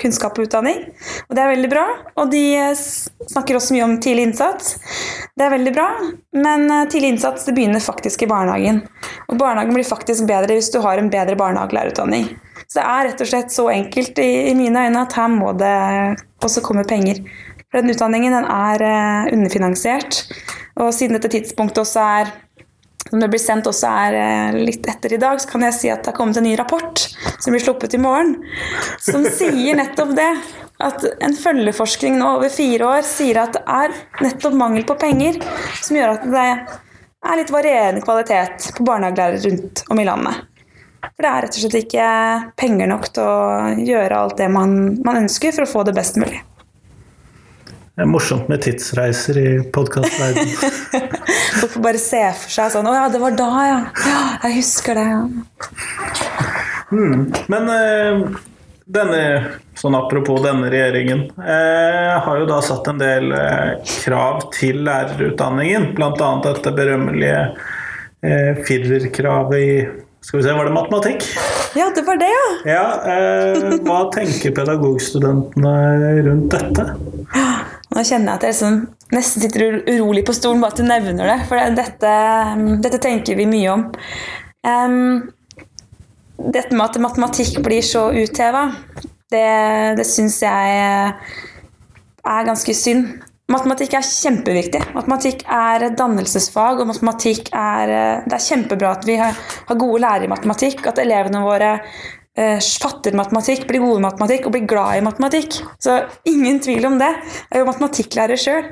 kunnskap 0.00 0.36
og 0.38 0.46
utdanning. 0.46 0.82
Og 1.26 1.36
det 1.36 1.42
er 1.42 1.52
veldig 1.52 1.70
bra. 1.72 1.84
Og 2.20 2.30
de 2.32 2.42
snakker 2.76 3.56
også 3.56 3.76
mye 3.76 3.86
om 3.86 3.96
tidlig 4.02 4.28
innsats. 4.30 4.76
Det 5.36 5.46
er 5.46 5.54
veldig 5.54 5.72
bra, 5.76 5.86
men 6.36 6.66
eh, 6.70 6.84
tidlig 6.92 7.14
innsats 7.14 7.46
det 7.48 7.56
begynner 7.56 7.82
faktisk 7.84 8.24
i 8.24 8.30
barnehagen. 8.30 8.82
Og 9.30 9.40
barnehagen 9.40 9.76
blir 9.76 9.88
faktisk 9.88 10.28
bedre 10.28 10.58
hvis 10.58 10.72
du 10.74 10.80
har 10.84 11.00
en 11.00 11.10
bedre 11.12 11.38
barnehagelærerutdanning. 11.40 12.28
Så 12.66 12.80
det 12.80 12.86
er 12.86 13.08
rett 13.08 13.24
og 13.24 13.30
slett 13.30 13.54
så 13.54 13.68
enkelt 13.72 14.20
i, 14.20 14.30
i 14.50 14.54
mine 14.58 14.86
øyne 14.88 15.04
at 15.06 15.16
her 15.16 15.30
må 15.32 15.52
det 15.56 15.74
også 16.44 16.64
komme 16.66 16.86
penger. 16.88 17.22
For 17.70 17.80
den 17.80 17.92
utdanningen 17.94 18.34
den 18.36 18.48
er 18.52 18.86
underfinansiert. 19.32 20.24
Og 20.76 20.92
siden 20.92 21.16
dette 21.16 21.30
tidspunktet 21.32 21.82
også 21.84 22.02
er 22.04 22.34
som 23.06 23.20
det 23.22 23.28
blir 23.30 23.38
sendt 23.38 23.68
også 23.70 23.86
er 23.86 24.16
eh, 24.18 24.56
litt 24.66 24.86
etter 24.90 25.14
i 25.14 25.20
dag, 25.22 25.38
så 25.38 25.50
kan 25.52 25.64
jeg 25.68 25.76
si 25.76 25.90
at 25.92 26.02
det 26.02 26.10
har 26.10 26.16
kommet 26.16 26.40
en 26.40 26.46
ny 26.46 26.56
rapport 26.58 27.04
som 27.38 27.54
blir 27.54 27.62
sluppet 27.62 27.94
i 27.94 28.00
morgen, 28.02 28.34
som 29.02 29.22
sier 29.38 29.78
nettopp 29.78 30.16
det. 30.18 30.30
At 30.82 31.06
en 31.24 31.32
følgeforskning 31.32 32.18
nå 32.20 32.34
over 32.36 32.50
fire 32.52 32.88
år 32.98 33.06
sier 33.08 33.38
at 33.40 33.54
det 33.54 33.62
er 33.64 33.94
nettopp 34.26 34.58
mangel 34.58 34.84
på 34.84 34.98
penger 35.00 35.38
som 35.80 35.96
gjør 35.96 36.12
at 36.18 36.26
det 36.34 36.42
er 36.44 37.40
litt 37.40 37.52
varierende 37.54 38.02
kvalitet 38.04 38.66
på 38.76 38.84
barnehagelærere 38.84 39.40
rundt 39.46 39.86
om 39.88 40.02
i 40.02 40.04
landet. 40.04 40.42
For 41.06 41.24
det 41.24 41.30
er 41.30 41.46
rett 41.46 41.56
og 41.56 41.62
slett 41.62 41.78
ikke 41.80 42.10
penger 42.60 42.90
nok 42.92 43.08
til 43.16 43.24
å 43.24 43.72
gjøre 43.86 44.20
alt 44.20 44.36
det 44.42 44.50
man, 44.52 44.76
man 45.06 45.22
ønsker 45.22 45.56
for 45.56 45.64
å 45.64 45.70
få 45.70 45.86
det 45.88 45.96
best 45.96 46.20
mulig. 46.20 46.42
Det 47.96 48.04
er 48.04 48.08
morsomt 48.12 48.50
med 48.52 48.60
tidsreiser 48.60 49.38
i 49.40 49.50
podkastverdenen. 49.72 50.50
Folk 51.60 51.72
får 51.72 51.84
bare 51.86 52.00
se 52.00 52.18
for 52.36 52.52
seg 52.52 52.74
sånn 52.74 52.88
Å 52.90 52.92
ja, 52.92 53.04
det 53.08 53.20
var 53.22 53.36
da, 53.38 53.46
ja. 53.64 53.78
Ja, 54.04 54.18
jeg 54.42 54.58
husker 54.58 54.98
det. 54.98 55.04
ja. 55.08 55.22
Mm. 56.92 57.22
Men 57.50 57.70
eh, 57.72 58.26
denne, 58.98 59.22
sånn 59.80 59.96
apropos 59.96 60.44
denne 60.44 60.68
regjeringen, 60.70 61.24
eh, 61.40 62.12
har 62.22 62.42
jo 62.42 62.44
da 62.52 62.60
satt 62.62 62.92
en 62.92 63.00
del 63.00 63.32
eh, 63.34 63.72
krav 64.04 64.44
til 64.54 64.84
lærerutdanningen. 64.86 65.94
Bl.a. 65.96 66.28
dette 66.44 66.74
berømmelige 66.76 67.40
eh, 68.20 68.60
firerkravet 68.68 69.56
i 69.56 69.72
Skal 70.26 70.40
vi 70.42 70.44
se, 70.44 70.52
var 70.58 70.68
det 70.68 70.76
matematikk? 70.76 71.24
Ja, 71.78 71.88
det 71.96 72.04
var 72.06 72.20
det, 72.20 72.28
ja. 72.28 72.46
Ja, 72.76 72.86
eh, 73.08 73.78
Hva 73.88 74.04
tenker 74.18 74.52
pedagogstudentene 74.60 75.76
rundt 76.28 76.52
dette? 76.52 76.90
Nå 77.96 78.04
kjenner 78.04 78.34
jeg 78.34 78.36
at 78.36 78.44
jeg 78.44 78.52
liksom 78.52 78.80
nesten 79.16 79.44
sitter 79.44 79.78
urolig 79.88 80.26
på 80.26 80.34
stolen 80.36 80.60
bare 80.60 80.74
at 80.74 80.80
du 80.82 80.84
nevner 80.84 81.30
det. 81.30 81.38
For 81.48 81.76
dette, 81.78 82.12
dette 82.84 83.00
tenker 83.00 83.38
vi 83.38 83.48
mye 83.48 83.72
om. 83.72 83.86
Um, 84.66 85.30
dette 86.36 86.76
med 86.76 86.84
at 86.90 87.00
matematikk 87.00 87.62
blir 87.64 87.84
så 87.86 88.10
utheva, 88.12 88.66
det, 89.32 89.46
det 89.96 90.04
syns 90.06 90.42
jeg 90.44 90.74
er 92.26 92.50
ganske 92.50 92.74
synd. 92.76 93.16
Matematikk 93.46 93.94
er 93.94 94.02
kjempeviktig. 94.02 94.80
Matematikk 94.96 95.44
er 95.46 95.84
dannelsesfag, 95.94 96.80
og 96.82 96.88
matematikk 96.90 97.52
er 97.54 97.92
Det 98.26 98.34
er 98.34 98.42
kjempebra 98.42 98.90
at 98.96 99.06
vi 99.06 99.16
har, 99.20 99.38
gode 99.70 100.00
lærere 100.02 100.26
i 100.26 100.32
matematikk, 100.32 100.82
at 100.90 100.98
elevene 100.98 101.44
våre 101.44 101.72
eh, 101.78 102.00
fatter 102.36 103.16
matematikk, 103.16 103.62
blir 103.68 103.80
gode 103.80 104.00
i 104.00 104.04
matematikk 104.04 104.46
og 104.46 104.52
blir 104.52 104.66
glad 104.68 104.98
i 104.98 105.04
matematikk. 105.06 105.56
Så 105.80 105.98
ingen 106.28 106.60
tvil 106.60 106.84
om 106.88 106.98
det. 107.00 107.08
Jeg 107.48 107.56
er 107.56 107.62
jo 107.62 107.68
matematikklærer 107.70 108.40
sjøl. 108.40 108.68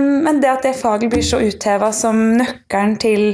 Men 0.00 0.40
det 0.40 0.48
at 0.48 0.64
det 0.64 0.72
faget 0.80 1.12
blir 1.12 1.26
så 1.26 1.42
utheva 1.44 1.90
som 1.92 2.22
nøkkelen 2.40 2.96
til 3.02 3.24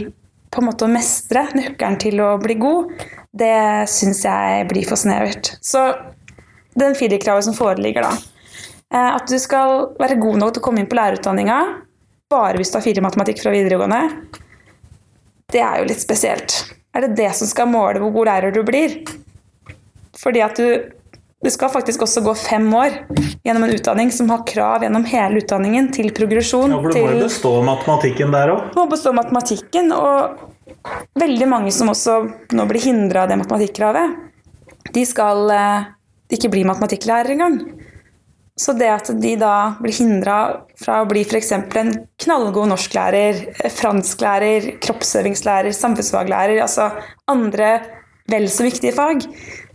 på 0.51 0.63
en 0.63 0.67
måte 0.67 0.89
å 0.89 0.91
mestre, 0.91 1.45
nøkkelen 1.55 1.99
til 2.03 2.23
å 2.25 2.33
bli 2.43 2.59
god, 2.59 2.95
det 3.37 3.87
syns 3.93 4.25
jeg 4.27 4.67
blir 4.71 4.87
for 4.89 4.99
snevert. 4.99 5.53
Så 5.63 5.85
den 6.75 6.99
firerkravet 6.99 7.47
som 7.47 7.55
foreligger 7.55 8.07
da, 8.07 8.15
Eh, 8.95 9.15
at 9.17 9.27
du 9.27 9.39
skal 9.43 9.91
være 9.99 10.19
god 10.23 10.41
nok 10.41 10.55
til 10.55 10.63
å 10.63 10.67
komme 10.69 10.83
inn 10.83 10.91
på 10.91 10.99
lærerutdanninga 10.99 11.59
bare 12.31 12.59
hvis 12.59 12.71
du 12.71 12.79
har 12.79 12.85
fire 12.85 13.03
i 13.03 13.05
matematikk 13.05 13.43
fra 13.43 13.53
videregående, 13.55 14.03
det 15.55 15.63
er 15.63 15.81
jo 15.81 15.89
litt 15.91 16.03
spesielt. 16.03 16.57
Er 16.95 17.07
det 17.07 17.19
det 17.19 17.31
som 17.39 17.47
skal 17.51 17.71
måle 17.71 18.01
hvor 18.03 18.15
god 18.15 18.31
lærer 18.31 18.55
du 18.55 18.63
blir? 18.67 18.97
Fordi 20.21 20.43
at 20.45 20.59
du, 20.59 20.69
det 21.45 21.53
skal 21.55 21.71
faktisk 21.73 22.07
også 22.07 22.23
gå 22.25 22.35
fem 22.41 22.67
år 22.75 23.01
gjennom 23.45 23.67
en 23.67 23.75
utdanning 23.77 24.13
som 24.15 24.31
har 24.33 24.45
krav 24.49 24.87
gjennom 24.87 25.05
hele 25.09 25.43
utdanningen 25.43 25.91
til 25.95 26.13
progresjon. 26.17 26.73
Ja, 26.73 26.83
for 26.83 26.95
Du 26.95 27.03
må 27.03 27.15
jo 27.15 27.25
bestå 27.27 27.55
matematikken 27.67 28.35
der 28.35 28.55
òg. 28.55 28.69
Du 28.73 28.81
må 28.81 28.87
bestå 28.91 29.13
matematikken, 29.17 29.93
og 29.97 30.55
veldig 31.19 31.51
mange 31.51 31.75
som 31.75 31.93
også 31.93 32.21
nå 32.57 32.69
blir 32.71 32.89
hindra 32.89 33.25
av 33.25 33.33
det 33.33 33.41
matematikkravet, 33.43 34.23
de 34.95 35.03
skal 35.07 35.51
eh, 35.53 35.91
ikke 36.33 36.51
bli 36.53 36.65
matematikklærer 36.69 37.35
engang. 37.35 37.61
Så 38.57 38.73
det 38.73 38.89
at 38.89 39.11
de 39.21 39.35
da 39.37 39.77
blir 39.83 39.93
hindra 39.93 40.37
fra 40.81 41.03
å 41.03 41.09
bli 41.09 41.27
f.eks. 41.27 41.51
en 41.53 41.91
knallgod 42.23 42.71
norsklærer, 42.71 43.43
fransklærer, 43.69 44.71
kroppsøvingslærer, 44.81 45.77
samfunnsfaglærer, 45.77 46.63
altså 46.65 46.89
andre 47.29 47.75
vel 48.31 48.49
så 48.53 48.67
viktige 48.67 48.95
fag, 48.97 49.25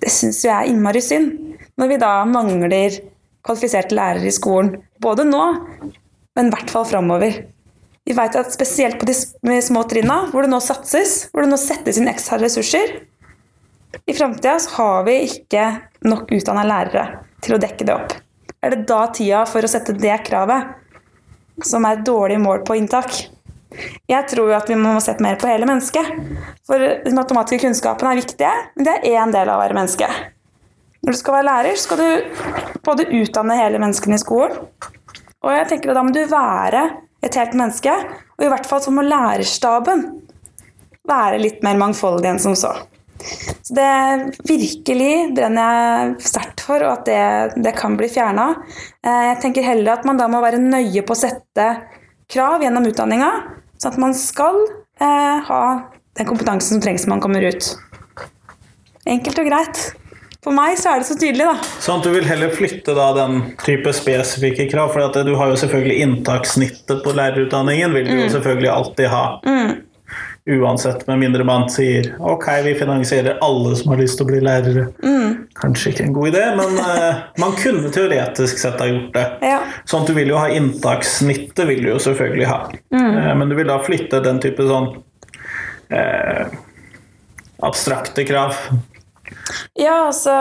det 0.01 0.11
syns 0.13 0.43
jeg 0.45 0.53
er 0.53 0.69
innmari 0.71 1.01
synd. 1.03 1.33
Når 1.79 1.91
vi 1.91 1.99
da 2.01 2.11
mangler 2.29 2.99
kvalifiserte 3.45 3.97
lærere 3.97 4.29
i 4.29 4.35
skolen, 4.35 4.75
både 5.01 5.25
nå, 5.25 5.43
men 6.37 6.49
i 6.49 6.53
hvert 6.53 6.73
fall 6.73 6.87
framover. 6.89 7.41
Vi 8.05 8.15
vet 8.17 8.37
at 8.37 8.53
spesielt 8.53 8.99
på 9.01 9.07
de 9.07 9.61
små 9.61 9.85
trinna, 9.89 10.25
hvor 10.31 10.45
det 10.45 10.51
nå 10.51 10.59
satses, 10.63 11.29
hvor 11.31 11.45
det 11.45 11.51
nå 11.53 11.59
settes 11.61 12.01
inn 12.01 12.09
ekstra 12.11 12.41
ressurser, 12.41 12.99
i 14.07 14.15
framtida 14.15 14.55
har 14.77 15.05
vi 15.07 15.17
ikke 15.27 15.67
nok 16.07 16.31
utdanna 16.31 16.63
lærere 16.67 17.07
til 17.43 17.57
å 17.57 17.61
dekke 17.61 17.87
det 17.87 17.97
opp 17.97 18.21
er 18.61 18.75
det 18.75 18.85
da 18.89 19.01
tida 19.13 19.43
for 19.49 19.65
å 19.65 19.69
sette 19.69 19.95
det 19.97 20.15
kravet, 20.27 20.75
som 21.65 21.85
er 21.85 21.97
et 21.97 22.05
dårlig 22.05 22.37
mål 22.41 22.63
på 22.65 22.77
inntak. 22.77 23.23
Jeg 24.11 24.27
tror 24.31 24.51
jo 24.51 24.57
at 24.57 24.69
vi 24.69 24.77
må 24.79 24.97
sette 25.03 25.23
mer 25.23 25.37
på 25.39 25.47
hele 25.49 25.67
mennesket. 25.69 26.11
For 26.67 26.81
de 27.05 27.13
matematiske 27.15 27.63
kunnskapene 27.63 28.13
er 28.13 28.21
viktige, 28.21 28.51
men 28.75 28.87
det 28.87 28.97
er 28.97 29.21
én 29.21 29.33
del 29.33 29.47
av 29.47 29.59
å 29.59 29.63
være 29.63 29.77
menneske. 29.77 30.09
Når 31.01 31.15
du 31.15 31.17
skal 31.17 31.37
være 31.39 31.47
lærer, 31.47 31.79
skal 31.81 32.01
du 32.01 32.81
både 32.85 33.07
utdanne 33.21 33.57
hele 33.57 33.79
menneskene 33.81 34.19
i 34.19 34.21
skolen, 34.21 34.59
og 35.41 35.55
jeg 35.55 35.69
tenker 35.71 35.91
at 35.91 35.97
da 35.97 36.03
må 36.05 36.13
du 36.13 36.21
være 36.29 36.83
et 37.25 37.37
helt 37.37 37.55
menneske, 37.57 37.93
og 38.37 38.45
i 38.45 38.51
hvert 38.51 38.67
fall 38.69 38.83
så 38.83 38.93
må 38.93 39.05
lærerstaben 39.05 40.03
være 41.09 41.39
litt 41.41 41.63
mer 41.65 41.79
mangfoldig 41.81 42.29
enn 42.29 42.41
som 42.41 42.53
så. 42.57 42.75
Så 43.61 43.73
det 43.77 43.87
virkelig 44.49 45.33
brenner 45.37 45.73
jeg 45.73 46.29
sterkt 46.31 46.63
for, 46.65 46.81
og 46.85 46.99
at 46.99 47.09
det, 47.09 47.63
det 47.65 47.73
kan 47.77 47.97
bli 47.97 48.09
fjerna. 48.09 48.47
Eh, 49.05 49.25
jeg 49.31 49.41
tenker 49.43 49.65
heller 49.65 49.95
at 49.95 50.07
man 50.09 50.17
da 50.21 50.27
må 50.31 50.41
være 50.41 50.61
nøye 50.61 51.03
på 51.05 51.13
å 51.13 51.21
sette 51.21 51.67
krav 52.31 52.63
gjennom 52.63 52.87
utdanninga, 52.89 53.31
sånn 53.81 53.95
at 53.95 54.01
man 54.01 54.13
skal 54.17 54.59
eh, 55.01 55.41
ha 55.47 55.63
den 56.19 56.29
kompetansen 56.29 56.77
som 56.77 56.83
trengs 56.83 57.07
når 57.07 57.15
man 57.15 57.23
kommer 57.23 57.47
ut. 57.47 57.73
Enkelt 59.09 59.41
og 59.41 59.49
greit. 59.49 59.81
For 60.41 60.53
meg 60.57 60.73
så 60.81 60.95
er 60.95 61.01
det 61.01 61.05
så 61.05 61.15
tydelig, 61.21 61.45
da. 61.45 61.69
Sånn 61.83 61.99
at 62.01 62.07
du 62.07 62.15
vil 62.15 62.25
heller 62.25 62.53
flytte 62.53 62.95
da 62.97 63.11
den 63.13 63.41
type 63.61 63.93
spesifikke 63.93 64.65
krav? 64.71 64.89
For 64.93 65.21
du 65.25 65.35
har 65.37 65.51
jo 65.51 65.59
selvfølgelig 65.61 65.99
inntakssnittet 66.07 67.03
på 67.05 67.13
lærerutdanningen, 67.17 67.93
vil 67.93 68.07
du 68.09 68.15
mm. 68.15 68.21
jo 68.23 68.31
selvfølgelig 68.33 68.71
alltid 68.73 69.11
ha. 69.13 69.25
Mm. 69.45 69.75
Uansett, 70.49 71.07
med 71.07 71.19
mindre 71.21 71.43
man 71.45 71.67
sier 71.69 72.15
ok, 72.17 72.47
vi 72.65 72.73
finansierer 72.75 73.37
alle 73.45 73.75
som 73.77 73.91
har 73.93 73.99
lyst 74.01 74.17
til 74.17 74.25
å 74.25 74.31
bli 74.31 74.39
lærere. 74.41 74.87
Mm. 75.05 75.35
Kanskje 75.61 75.91
ikke 75.93 76.07
en 76.07 76.15
god 76.15 76.31
idé, 76.31 76.45
men 76.57 76.79
uh, 76.81 77.19
man 77.43 77.53
kunne 77.59 77.91
teoretisk 77.93 78.57
sett 78.57 78.81
ha 78.81 78.87
gjort 78.89 79.13
det. 79.13 79.27
Ja. 79.45 79.59
Sånn 79.85 80.01
at 80.01 80.09
du 80.09 80.17
vil 80.17 80.33
jo 80.33 80.39
ha 80.41 80.49
inntakssnittet, 80.49 81.61
vil 81.69 81.85
du 81.85 81.91
jo 81.91 81.99
selvfølgelig 82.01 82.49
ha. 82.49 82.59
Mm. 82.89 83.05
Uh, 83.19 83.31
men 83.37 83.53
du 83.53 83.57
vil 83.59 83.69
da 83.69 83.77
flytte 83.85 84.23
den 84.25 84.41
type 84.41 84.65
sånn 84.65 84.89
uh, 85.93 86.57
abstrakte 87.61 88.25
krav 88.25 88.57
ja, 89.79 90.07
altså 90.07 90.33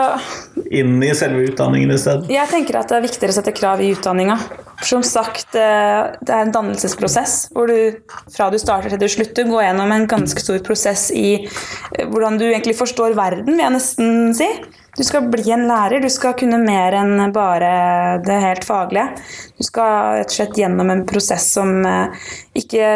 Inn 0.71 1.01
i 1.03 1.11
selve 1.15 1.45
utdanningen 1.49 1.91
i 1.91 1.99
stedet? 1.99 2.29
Jeg 2.31 2.49
tenker 2.51 2.79
at 2.79 2.91
det 2.91 2.97
er 2.97 3.05
viktigere 3.05 3.33
å 3.33 3.37
sette 3.37 3.53
krav 3.55 3.81
i 3.83 3.91
utdanninga. 3.95 4.37
Som 4.85 5.03
sagt, 5.05 5.53
eh, 5.55 6.11
det 6.21 6.33
er 6.33 6.45
en 6.45 6.53
dannelsesprosess 6.55 7.51
hvor 7.53 7.69
du 7.69 7.97
fra 8.33 8.49
du 8.51 8.57
starter 8.61 8.93
til 8.93 9.01
du 9.01 9.09
slutter, 9.11 9.49
går 9.49 9.67
gjennom 9.67 9.93
en 9.93 10.07
ganske 10.09 10.43
stor 10.43 10.61
prosess 10.65 11.09
i 11.15 11.41
eh, 11.43 12.05
hvordan 12.07 12.39
du 12.41 12.47
egentlig 12.49 12.77
forstår 12.79 13.17
verden, 13.17 13.51
vil 13.53 13.65
jeg 13.65 13.75
nesten 13.75 14.31
si. 14.37 14.49
Du 14.97 15.03
skal 15.07 15.29
bli 15.31 15.45
en 15.55 15.67
lærer, 15.69 16.03
du 16.03 16.09
skal 16.11 16.35
kunne 16.39 16.59
mer 16.59 16.97
enn 16.99 17.31
bare 17.31 18.19
det 18.25 18.39
helt 18.43 18.65
faglige. 18.67 19.13
Du 19.55 19.63
skal 19.63 20.17
rett 20.19 20.33
og 20.33 20.35
slett 20.35 20.57
gjennom 20.59 20.91
en 20.91 21.05
prosess 21.07 21.47
som 21.55 21.85
eh, 21.87 22.31
ikke 22.59 22.87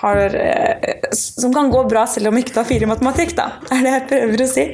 har, 0.00 0.34
eh, 0.34 0.94
som 1.12 1.54
kan 1.54 1.70
gå 1.70 1.84
bra 1.88 2.06
selv 2.06 2.28
om 2.28 2.38
ikke 2.38 2.52
du 2.52 2.60
har 2.60 2.68
fire 2.68 2.84
i 2.84 2.90
matematikk, 2.90 3.32
da, 3.38 3.46
er 3.72 3.84
det 3.84 3.92
jeg 3.94 4.04
prøver 4.10 4.42
å 4.44 4.48
si. 4.50 4.64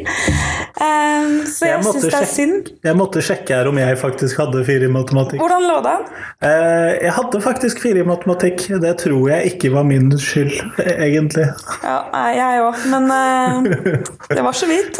Um, 0.82 1.35
så 1.46 1.68
jeg, 1.68 1.76
jeg 1.76 1.85
syns 1.87 2.06
det 2.06 2.18
er 2.18 2.28
synd. 2.30 2.70
Jeg 2.88 2.98
måtte 2.98 3.22
sjekke 3.22 3.61
her 3.61 3.70
om 3.70 3.78
jeg 3.78 3.98
faktisk 4.00 4.40
hadde 4.42 4.64
fire 4.66 4.88
i 4.88 4.92
matematikk. 4.92 5.42
Hvordan 5.42 5.66
lå 5.68 5.78
det 5.85 5.92
an? 5.92 6.08
Uh, 6.42 6.90
jeg 6.96 7.14
hadde 7.18 7.42
faktisk 7.44 7.82
fire 7.85 8.02
i 8.02 8.08
matematikk. 8.08 8.66
Det 8.82 8.92
tror 9.04 9.30
jeg 9.30 9.54
ikke 9.54 9.72
var 9.76 9.87
min 9.87 10.11
skyld, 10.18 10.56
egentlig. 11.06 11.46
Ja, 11.85 11.98
jeg 12.35 12.66
òg, 12.66 12.87
men 12.92 13.11
uh, 13.12 14.02
det 14.32 14.42
var 14.42 14.58
så 14.58 14.70
vidt. 14.70 14.98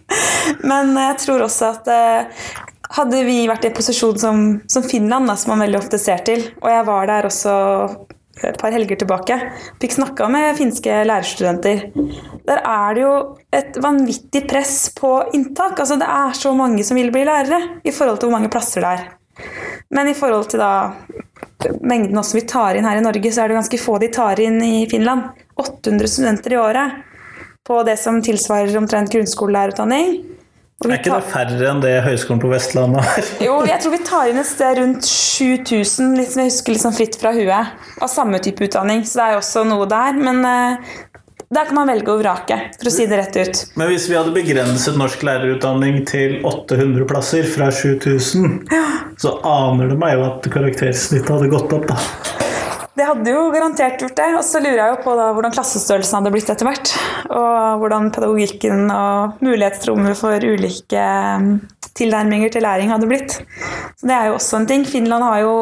men 0.70 0.92
jeg 1.00 1.20
tror 1.24 1.46
også 1.46 1.72
at 1.78 1.88
uh, 1.88 2.42
hadde 2.96 3.22
vi 3.26 3.38
vært 3.48 3.64
i 3.64 3.70
en 3.70 3.78
posisjon 3.78 4.20
som, 4.20 4.44
som 4.70 4.84
Finland, 4.84 5.30
da, 5.30 5.38
som 5.38 5.54
man 5.54 5.64
veldig 5.64 5.80
ofte 5.80 6.00
ser 6.00 6.20
til, 6.28 6.44
og 6.60 6.68
jeg 6.70 6.84
var 6.86 7.08
der 7.10 7.30
også 7.30 7.56
et 8.44 8.58
par 8.60 8.74
helger 8.74 8.98
tilbake. 9.00 9.36
Fikk 9.80 9.96
snakka 9.96 10.28
med 10.28 10.58
finske 10.58 10.98
lærerstudenter. 11.08 11.86
Der 12.46 12.60
er 12.60 12.96
det 12.96 13.04
jo 13.04 13.14
et 13.56 13.78
vanvittig 13.80 14.44
press 14.50 14.90
på 14.96 15.12
inntak. 15.36 15.78
Altså 15.80 15.96
Det 15.96 16.08
er 16.08 16.36
så 16.36 16.52
mange 16.54 16.84
som 16.84 17.00
vil 17.00 17.12
bli 17.14 17.24
lærere 17.24 17.80
i 17.84 17.94
forhold 17.94 18.20
til 18.20 18.28
hvor 18.28 18.38
mange 18.38 18.52
plasser 18.52 18.84
det 18.84 18.92
er. 18.92 19.08
Men 19.90 20.08
i 20.08 20.14
forhold 20.16 20.50
til 20.50 20.60
da 20.60 20.92
mengden 21.80 22.18
også 22.18 22.38
vi 22.38 22.46
tar 22.48 22.76
inn 22.76 22.86
her 22.86 23.00
i 23.00 23.04
Norge, 23.04 23.32
så 23.32 23.42
er 23.42 23.48
det 23.48 23.60
ganske 23.60 23.80
få 23.80 23.98
de 24.02 24.12
tar 24.12 24.40
inn 24.40 24.60
i 24.64 24.86
Finland. 24.90 25.30
800 25.56 26.08
studenter 26.12 26.52
i 26.52 26.60
året 26.60 27.04
på 27.66 27.80
det 27.88 27.96
som 27.98 28.20
tilsvarer 28.22 28.76
omtrent 28.78 29.12
grunnskolelærerutdanning. 29.12 30.35
Er 30.84 30.98
ikke 30.98 31.14
det 31.14 31.30
færre 31.32 31.68
enn 31.70 31.78
det 31.80 31.94
Høgskolen 32.04 32.40
på 32.42 32.50
Vestlandet 32.52 33.00
har? 33.00 33.28
jo, 33.46 33.54
jeg 33.64 33.80
tror 33.80 33.94
vi 33.94 34.00
tar 34.04 34.28
inn 34.28 34.40
et 34.42 34.48
sted 34.48 34.76
rundt 34.76 35.08
7000, 35.08 36.12
liksom 36.20 36.42
jeg 36.42 36.52
husker 36.52 36.76
liksom 36.76 36.96
fritt 36.98 37.16
fra 37.16 37.32
huet, 37.32 37.72
av 37.96 38.12
samme 38.12 38.42
type 38.44 38.68
utdanning. 38.68 39.00
Så 39.08 39.16
det 39.16 39.24
er 39.24 39.36
jo 39.36 39.40
også 39.40 39.64
noe 39.64 39.88
der. 39.88 40.20
Men 40.20 40.44
uh, 40.44 40.92
der 41.48 41.68
kan 41.68 41.78
man 41.78 41.88
velge 41.88 42.12
å 42.12 42.20
vrake, 42.20 42.58
for 42.76 42.90
å 42.90 42.92
si 42.92 43.06
det 43.08 43.22
rett 43.22 43.40
ut. 43.40 43.62
Men 43.80 43.88
hvis 43.88 44.08
vi 44.10 44.18
hadde 44.18 44.34
begrenset 44.36 44.98
norsk 45.00 45.24
lærerutdanning 45.24 46.02
til 46.10 46.42
800 46.44 47.06
plasser 47.08 47.48
fra 47.48 47.70
7000, 47.72 48.66
ja. 48.74 48.82
så 49.22 49.38
aner 49.48 49.94
det 49.94 50.00
meg 50.02 50.18
jo 50.18 50.26
at 50.28 50.50
karaktersnittet 50.52 51.32
hadde 51.38 51.54
gått 51.56 51.72
opp, 51.72 51.88
da. 51.88 52.44
Det 52.96 53.04
hadde 53.04 53.32
jo 53.32 53.48
garantert 53.52 54.00
gjort 54.00 54.16
det. 54.16 54.28
Og 54.38 54.44
så 54.46 54.60
lurer 54.62 54.80
jeg 54.80 54.94
jo 54.94 55.00
på 55.04 55.14
da, 55.18 55.28
hvordan 55.36 55.52
klassestørrelsen 55.52 56.18
hadde 56.18 56.32
blitt 56.32 56.52
etter 56.52 56.68
hvert. 56.68 56.92
Og 57.28 57.82
hvordan 57.82 58.12
pedagogikken 58.14 58.86
og 58.92 59.42
mulighetsrommet 59.44 60.16
for 60.16 60.46
ulike 60.46 61.08
tilnærminger 61.96 62.52
til 62.52 62.64
læring 62.64 62.90
hadde 62.92 63.08
blitt. 63.08 63.38
Så 63.96 64.06
Det 64.08 64.14
er 64.16 64.26
jo 64.28 64.36
også 64.36 64.60
en 64.60 64.66
ting. 64.66 64.86
Finland 64.86 65.24
har 65.24 65.38
jo 65.40 65.52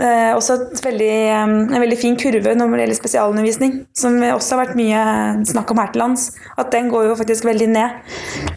eh, 0.00 0.34
også 0.34 0.58
veldig, 0.82 1.10
eh, 1.30 1.42
en 1.42 1.80
veldig 1.84 1.98
fin 1.98 2.16
kurve 2.18 2.54
når 2.54 2.70
det 2.70 2.80
gjelder 2.84 2.98
spesialundervisning, 2.98 3.74
som 3.94 4.18
også 4.22 4.56
har 4.56 4.64
vært 4.64 4.78
mye 4.78 5.02
snakk 5.46 5.70
om 5.70 5.82
her 5.82 5.92
til 5.92 6.02
lands. 6.02 6.30
At 6.58 6.72
den 6.74 6.90
går 6.90 7.10
jo 7.10 7.18
faktisk 7.18 7.46
veldig 7.46 7.68
ned 7.70 7.90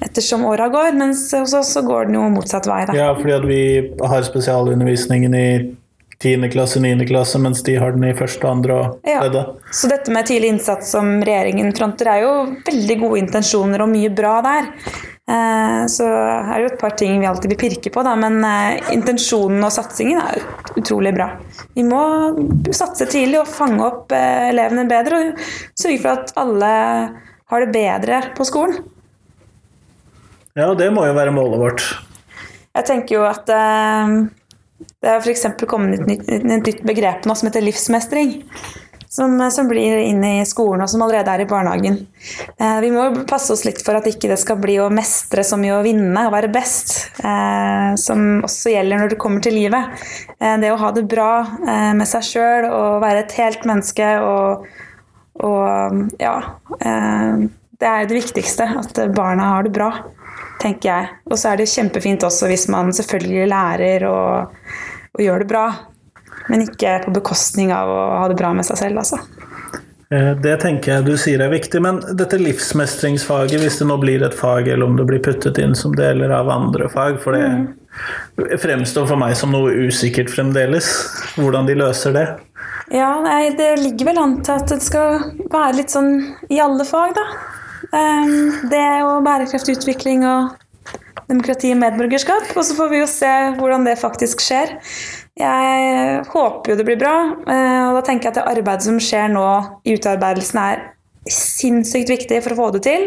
ettersom 0.01 0.45
åra 0.45 0.69
går, 0.73 0.93
mens 0.97 1.29
hos 1.37 1.53
oss 1.53 1.73
så 1.77 1.85
går 1.85 2.09
den 2.09 2.17
jo 2.17 2.29
motsatt 2.33 2.69
vei. 2.69 2.83
Da. 2.85 2.97
Ja, 2.97 3.11
fordi 3.17 3.37
at 3.37 3.45
vi 3.45 3.61
har 4.01 4.25
spesialundervisningen 4.25 5.37
i 5.37 5.49
10. 6.23 6.49
klasse, 6.49 6.79
9. 6.79 7.05
klasse, 7.07 7.39
mens 7.39 7.61
de 7.63 7.75
har 7.77 7.93
den 7.93 8.07
i 8.09 8.15
første, 8.17 8.47
andre 8.49 8.77
og 8.77 8.95
tredje. 9.05 9.43
Ja. 9.43 9.73
Så 9.73 9.89
dette 9.91 10.13
med 10.13 10.25
tidlig 10.25 10.49
innsats 10.55 10.89
som 10.95 11.19
regjeringen 11.21 11.69
fronter, 11.77 12.09
er 12.09 12.23
jo 12.23 12.31
veldig 12.65 12.97
gode 13.03 13.19
intensjoner 13.21 13.83
og 13.85 13.91
mye 13.91 14.09
bra 14.17 14.39
der. 14.45 14.71
Eh, 15.27 15.81
så 15.91 16.07
er 16.07 16.53
det 16.55 16.63
jo 16.63 16.71
et 16.71 16.79
par 16.81 16.95
ting 16.97 17.19
vi 17.21 17.27
alltid 17.29 17.51
vil 17.51 17.59
pirke 17.59 17.91
på, 17.93 18.01
da, 18.07 18.15
men 18.17 18.39
eh, 18.47 18.93
intensjonen 18.95 19.61
og 19.67 19.73
satsingen 19.75 20.21
er 20.23 20.41
utrolig 20.79 21.11
bra. 21.13 21.29
Vi 21.75 21.85
må 21.85 22.01
satse 22.73 23.05
tidlig 23.11 23.43
og 23.43 23.51
fange 23.51 23.83
opp 23.85 24.15
eh, 24.15 24.47
elevene 24.53 24.87
bedre 24.89 25.19
og 25.19 25.45
sørge 25.77 26.01
for 26.01 26.13
at 26.15 26.33
alle 26.39 26.71
har 27.47 27.65
det 27.65 27.69
bedre 27.75 28.23
på 28.39 28.47
skolen. 28.47 28.81
Ja, 30.57 30.71
det 30.73 30.89
må 30.95 31.05
jo 31.05 31.13
være 31.13 31.35
målet 31.35 31.61
vårt. 31.61 31.85
Jeg 32.73 32.87
tenker 32.87 33.19
jo 33.19 33.27
at 33.27 33.49
det 34.77 35.09
er 35.09 35.21
f.eks. 35.21 35.47
kommet 35.69 36.03
et 36.29 36.43
nytt, 36.45 36.83
begrep 36.85 37.25
nå 37.25 37.35
som 37.37 37.49
heter 37.49 37.65
livsmestring 37.65 38.35
som, 39.09 39.51
som, 39.51 39.67
blir 39.67 39.97
inn 39.97 40.23
i 40.23 40.45
skolen, 40.45 40.83
og 40.83 40.89
som 40.91 41.01
allerede 41.01 41.31
er 41.31 41.43
i 41.43 41.49
barnehagen. 41.49 41.99
Eh, 42.59 42.79
vi 42.83 42.91
må 42.93 43.07
passe 43.29 43.53
oss 43.55 43.63
litt 43.65 43.79
for 43.85 43.97
at 43.97 44.07
ikke 44.09 44.29
det 44.31 44.39
skal 44.41 44.59
bli 44.61 44.77
å 44.83 44.89
mestre 44.93 45.45
så 45.47 45.59
mye 45.59 45.77
å 45.77 45.83
vinne 45.85 46.27
og 46.27 46.33
være 46.35 46.51
best, 46.53 46.95
eh, 47.23 47.93
som 47.99 48.43
også 48.45 48.75
gjelder 48.75 49.01
når 49.01 49.13
det 49.13 49.21
kommer 49.21 49.43
til 49.43 49.57
livet. 49.57 50.03
Eh, 50.37 50.57
det 50.61 50.73
å 50.73 50.81
ha 50.81 50.91
det 50.95 51.07
bra 51.09 51.31
eh, 51.45 51.93
med 51.97 52.09
seg 52.09 52.27
sjøl 52.27 52.67
og 52.69 52.99
være 53.05 53.23
et 53.23 53.37
helt 53.39 53.65
menneske 53.69 54.11
og, 54.21 54.67
og 55.47 56.21
ja 56.21 56.35
eh, 56.81 57.47
Det 57.77 57.85
er 57.87 58.07
det 58.09 58.15
viktigste, 58.17 58.65
at 58.81 58.99
barna 59.13 59.51
har 59.53 59.67
det 59.67 59.71
bra, 59.75 59.91
tenker 60.61 60.89
jeg. 60.89 61.09
Og 61.29 61.39
så 61.39 61.51
er 61.51 61.61
det 61.61 61.69
kjempefint 61.71 62.25
også 62.27 62.49
hvis 62.51 62.67
man 62.73 62.93
selvfølgelig 62.95 63.49
lærer 63.51 64.07
og, 64.09 64.57
og 65.15 65.23
gjør 65.23 65.43
det 65.43 65.49
bra. 65.51 65.65
Men 66.47 66.63
ikke 66.63 67.01
på 67.05 67.15
bekostning 67.17 67.73
av 67.75 67.91
å 67.91 68.03
ha 68.21 68.27
det 68.31 68.37
bra 68.39 68.53
med 68.55 68.67
seg 68.67 68.79
selv, 68.79 69.01
altså. 69.03 69.19
Eh, 70.13 70.31
det 70.39 70.53
tenker 70.61 70.93
jeg 70.93 71.05
du 71.07 71.17
sier 71.19 71.41
er 71.43 71.51
viktig, 71.51 71.81
men 71.83 71.99
dette 72.19 72.39
livsmestringsfaget, 72.39 73.59
hvis 73.59 73.81
det 73.81 73.89
nå 73.89 73.97
blir 73.99 74.23
et 74.23 74.37
fag, 74.37 74.69
eller 74.71 74.87
om 74.87 74.95
det 74.99 75.07
blir 75.09 75.23
puttet 75.23 75.59
inn 75.59 75.75
som 75.75 75.95
deler 75.97 76.31
av 76.31 76.51
andre 76.53 76.87
fag, 76.93 77.19
for 77.23 77.35
det 77.35 77.43
mm. 77.43 78.57
fremstår 78.63 79.09
for 79.09 79.19
meg 79.19 79.35
som 79.39 79.51
noe 79.51 79.73
usikkert 79.87 80.31
fremdeles, 80.31 80.87
hvordan 81.35 81.67
de 81.67 81.75
løser 81.81 82.15
det. 82.15 82.27
Ja, 82.95 83.17
nei, 83.19 83.49
det 83.59 83.73
ligger 83.81 84.13
vel 84.13 84.21
an 84.21 84.37
til 84.47 84.55
at 84.55 84.71
det 84.71 84.79
skal 84.85 85.19
være 85.51 85.75
litt 85.81 85.91
sånn 85.91 86.13
i 86.47 86.61
alle 86.63 86.87
fag, 86.87 87.17
da. 87.17 87.25
Um, 87.87 88.67
det 88.71 88.87
og 89.05 89.23
bærekraftig 89.23 89.77
utvikling 89.77 90.25
og 90.27 90.55
demokrati 91.27 91.71
og 91.73 91.81
medborgerskap. 91.81 92.51
Og 92.55 92.65
så 92.65 92.75
får 92.77 92.91
vi 92.91 93.01
jo 93.01 93.09
se 93.11 93.33
hvordan 93.59 93.87
det 93.87 93.97
faktisk 94.01 94.43
skjer. 94.43 94.77
Jeg 95.37 96.23
håper 96.31 96.71
jo 96.71 96.77
det 96.79 96.85
blir 96.87 96.97
bra, 96.97 97.17
eh, 97.45 97.83
og 97.91 97.99
da 97.99 98.05
tenker 98.07 98.27
jeg 98.27 98.33
at 98.33 98.39
det 98.39 98.55
arbeidet 98.55 98.87
som 98.87 98.97
skjer 99.01 99.27
nå 99.29 99.45
i 99.85 99.93
utarbeidelsen, 99.93 100.57
er 100.57 100.79
sinnssykt 101.29 102.09
viktig 102.09 102.39
for 102.41 102.55
å 102.55 102.57
få 102.57 102.71
det 102.73 102.81
til. 102.87 103.05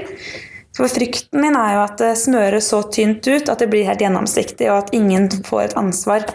For 0.77 0.87
frykten 0.93 1.43
min 1.43 1.59
er 1.59 1.75
jo 1.75 1.83
at 1.83 1.97
det 1.99 2.13
smøres 2.21 2.69
så 2.71 2.85
tynt 2.95 3.27
ut 3.27 3.51
at 3.51 3.59
det 3.59 3.67
blir 3.73 3.89
helt 3.89 4.05
gjennomsiktig, 4.05 4.69
og 4.71 4.85
at 4.85 4.95
ingen 4.95 5.27
får 5.49 5.65
et 5.65 5.77
ansvar 5.81 6.29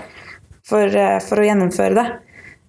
for, 0.67 0.83
eh, 0.83 1.21
for 1.23 1.39
å 1.39 1.47
gjennomføre 1.47 1.95
det. 2.01 2.07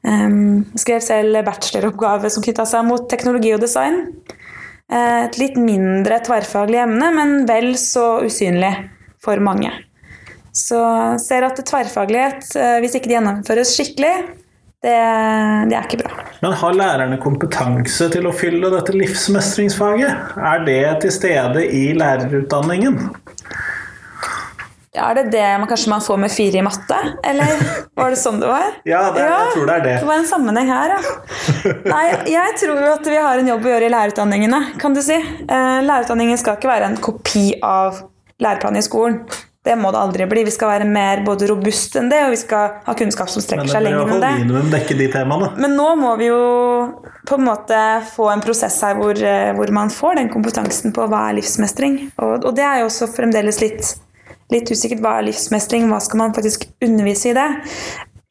Jeg 0.07 0.79
skrev 0.79 1.01
selv 1.03 1.41
bacheloroppgave 1.43 2.29
som 2.31 2.45
knytta 2.45 2.63
seg 2.71 2.85
mot 2.87 3.09
teknologi 3.11 3.51
og 3.57 3.65
design. 3.65 4.05
Eh, 4.93 5.25
et 5.25 5.39
litt 5.41 5.57
mindre 5.59 6.21
tverrfaglig 6.23 6.79
emne, 6.85 7.11
men 7.15 7.37
vel 7.49 7.73
så 7.81 8.23
usynlig 8.27 8.73
for 9.23 9.43
mange. 9.43 9.73
Så 10.57 10.79
ser 11.21 11.49
at 11.49 11.59
tverrfaglighet, 11.67 12.53
eh, 12.57 12.79
hvis 12.83 12.95
ikke 12.97 13.11
det 13.11 13.19
gjennomføres 13.19 13.75
skikkelig, 13.77 14.15
det, 14.87 14.95
det, 15.67 15.75
er 15.75 15.89
ikke 15.89 16.05
bra. 16.05 16.13
Men 16.45 16.55
har 16.61 16.77
lærerne 16.79 17.19
kompetanse 17.19 18.07
til 18.13 18.29
å 18.29 18.35
fylle 18.37 18.71
dette 18.71 18.95
livsmestringsfaget? 18.95 20.37
Er 20.39 20.63
det 20.69 20.83
til 21.03 21.15
stede 21.17 21.65
i 21.67 21.89
lærerutdanningen? 21.97 23.01
Ja, 24.97 25.11
er 25.11 25.19
det 25.19 25.27
det 25.35 25.45
man 25.61 25.69
kanskje 25.69 25.93
man 25.93 26.05
får 26.05 26.21
med 26.23 26.33
fire 26.33 26.61
i 26.61 26.65
matte? 26.65 26.99
Eller 27.27 27.51
var 27.99 28.15
det 28.15 28.21
sånn 28.21 28.41
det 28.41 28.49
var? 28.49 28.79
ja, 28.93 29.03
det, 29.13 29.25
ja, 29.25 29.41
jeg 29.45 29.55
tror 29.55 29.69
det 29.69 29.75
er 29.77 29.87
det. 29.87 29.97
Det 30.01 30.11
var 30.11 30.23
en 30.23 30.29
sammenheng 30.31 30.71
her, 30.73 30.95
ja. 30.97 31.73
Nei, 31.93 32.05
jeg 32.33 32.59
tror 32.63 32.81
jo 32.81 32.93
at 32.95 33.11
vi 33.13 33.19
har 33.29 33.43
en 33.43 33.51
jobb 33.55 33.67
å 33.69 33.75
gjøre 33.75 33.91
i 33.91 33.93
lærerutdanningene, 33.93 34.63
kan 34.81 34.97
du 34.97 35.03
si. 35.05 35.19
Eh, 35.21 35.81
lærerutdanningen 35.85 36.41
skal 36.41 36.57
ikke 36.57 36.73
være 36.73 36.89
en 36.93 37.03
kopi 37.05 37.51
av 37.61 38.01
læreplanen 38.41 38.81
i 38.81 38.87
skolen. 38.87 39.21
Det 39.67 39.75
må 39.75 39.91
det 39.91 39.99
aldri 39.99 40.27
bli. 40.31 40.45
Vi 40.47 40.53
skal 40.55 40.71
være 40.71 40.87
mer 40.87 41.25
både 41.27 41.49
robust 41.51 41.97
enn 41.99 42.07
det, 42.07 42.21
og 42.23 42.31
vi 42.37 42.39
skal 42.39 42.77
ha 42.87 42.93
kunnskap 42.95 43.31
som 43.33 43.43
strekker 43.43 43.67
seg 43.73 43.83
lenger 43.83 44.13
enn 44.15 44.23
det. 44.23 44.31
Minimum 44.45 44.69
dekke 44.71 44.95
de 44.95 45.09
temaene. 45.11 45.49
Men 45.59 45.75
nå 45.75 45.89
må 45.99 46.13
vi 46.21 46.29
jo 46.29 46.43
på 47.27 47.35
en 47.35 47.49
måte 47.49 47.81
få 48.13 48.29
en 48.31 48.45
prosess 48.45 48.79
her 48.87 48.95
hvor, 49.01 49.19
eh, 49.19 49.51
hvor 49.59 49.73
man 49.75 49.91
får 49.91 50.21
den 50.21 50.31
kompetansen 50.31 50.95
på 50.95 51.09
hva 51.11 51.25
er 51.33 51.41
livsmestring. 51.41 51.99
Og, 52.15 52.47
og 52.47 52.55
det 52.55 52.63
er 52.63 52.85
jo 52.85 52.91
også 52.93 53.11
fremdeles 53.11 53.59
litt, 53.65 53.91
litt 54.55 54.71
usikkert. 54.71 55.03
Hva 55.05 55.19
er 55.19 55.29
livsmestring? 55.29 55.89
Hva 55.91 56.01
skal 56.05 56.23
man 56.23 56.37
faktisk 56.37 56.69
undervise 56.85 57.33
i 57.33 57.37
det? 57.37 57.49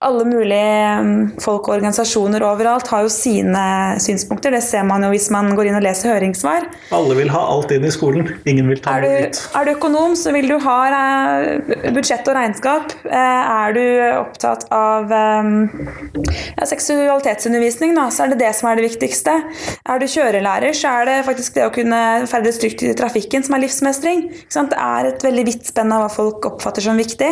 Alle 0.04 0.26
mulige 0.28 1.00
um, 1.00 1.12
folk 1.40 1.70
og 1.70 1.78
organisasjoner 1.78 2.44
overalt 2.44 2.90
har 2.92 3.06
jo 3.06 3.12
sine 3.14 3.62
synspunkter. 4.04 4.52
Det 4.52 4.60
ser 4.66 4.84
man 4.84 5.06
jo 5.06 5.12
hvis 5.14 5.30
man 5.32 5.54
går 5.56 5.70
inn 5.70 5.78
og 5.78 5.86
leser 5.86 6.12
høringssvar. 6.12 6.66
Alle 6.96 7.16
vil 7.16 7.32
ha 7.32 7.40
alt 7.54 7.72
inn 7.72 7.88
i 7.88 7.92
skolen. 7.94 8.28
Ingen 8.44 8.68
vil 8.74 8.82
ta 8.84 8.98
det 9.00 9.14
ut. 9.16 9.40
Er 9.56 9.66
du 9.66 9.72
økonom, 9.72 10.18
så 10.20 10.34
vil 10.36 10.52
du 10.52 10.58
ha 10.66 10.76
eh, 10.92 11.94
budsjett 11.96 12.28
og 12.28 12.36
regnskap. 12.36 12.92
Eh, 13.08 13.54
er 13.56 13.78
du 13.78 13.86
opptatt 14.18 14.66
av 14.76 15.08
um, 15.16 15.56
ja, 16.20 16.68
seksualitetsundervisning, 16.68 17.96
da, 17.96 18.10
så 18.12 18.26
er 18.26 18.36
det 18.36 18.42
det 18.44 18.52
som 18.60 18.68
er 18.74 18.82
det 18.82 18.90
viktigste. 18.90 19.38
Er 19.88 20.04
du 20.04 20.10
kjørelærer, 20.12 20.76
så 20.76 20.92
er 20.92 21.10
det 21.10 21.18
faktisk 21.30 21.56
det 21.56 21.70
å 21.70 21.74
kunne 21.80 22.02
ferdes 22.28 22.60
trygt 22.60 22.84
i 22.84 22.92
trafikken 23.00 23.48
som 23.48 23.56
er 23.56 23.64
livsmestring. 23.64 24.28
Det 24.52 24.68
er 24.76 25.08
et 25.14 25.24
veldig 25.24 25.48
vidt 25.48 25.72
spenn 25.72 25.96
av 25.96 26.04
hva 26.04 26.12
folk 26.12 26.52
oppfatter 26.52 26.84
som 26.84 27.00
viktig. 27.00 27.32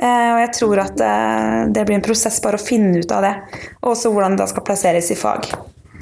Eh, 0.00 0.28
og 0.32 0.42
jeg 0.46 0.52
tror 0.56 0.84
at 0.88 1.06
det 1.68 1.84
blir 1.84 1.97
en 1.98 2.04
prosess 2.04 2.38
bare 2.44 2.58
å 2.58 2.62
finne 2.62 3.02
ut 3.02 3.12
av 3.14 3.26
det. 3.26 3.34
Og 3.82 3.92
også 3.94 4.12
hvordan 4.14 4.36
det 4.36 4.44
da 4.44 4.48
skal 4.50 4.66
plasseres 4.66 5.10
i 5.12 5.18
fag. 5.18 5.50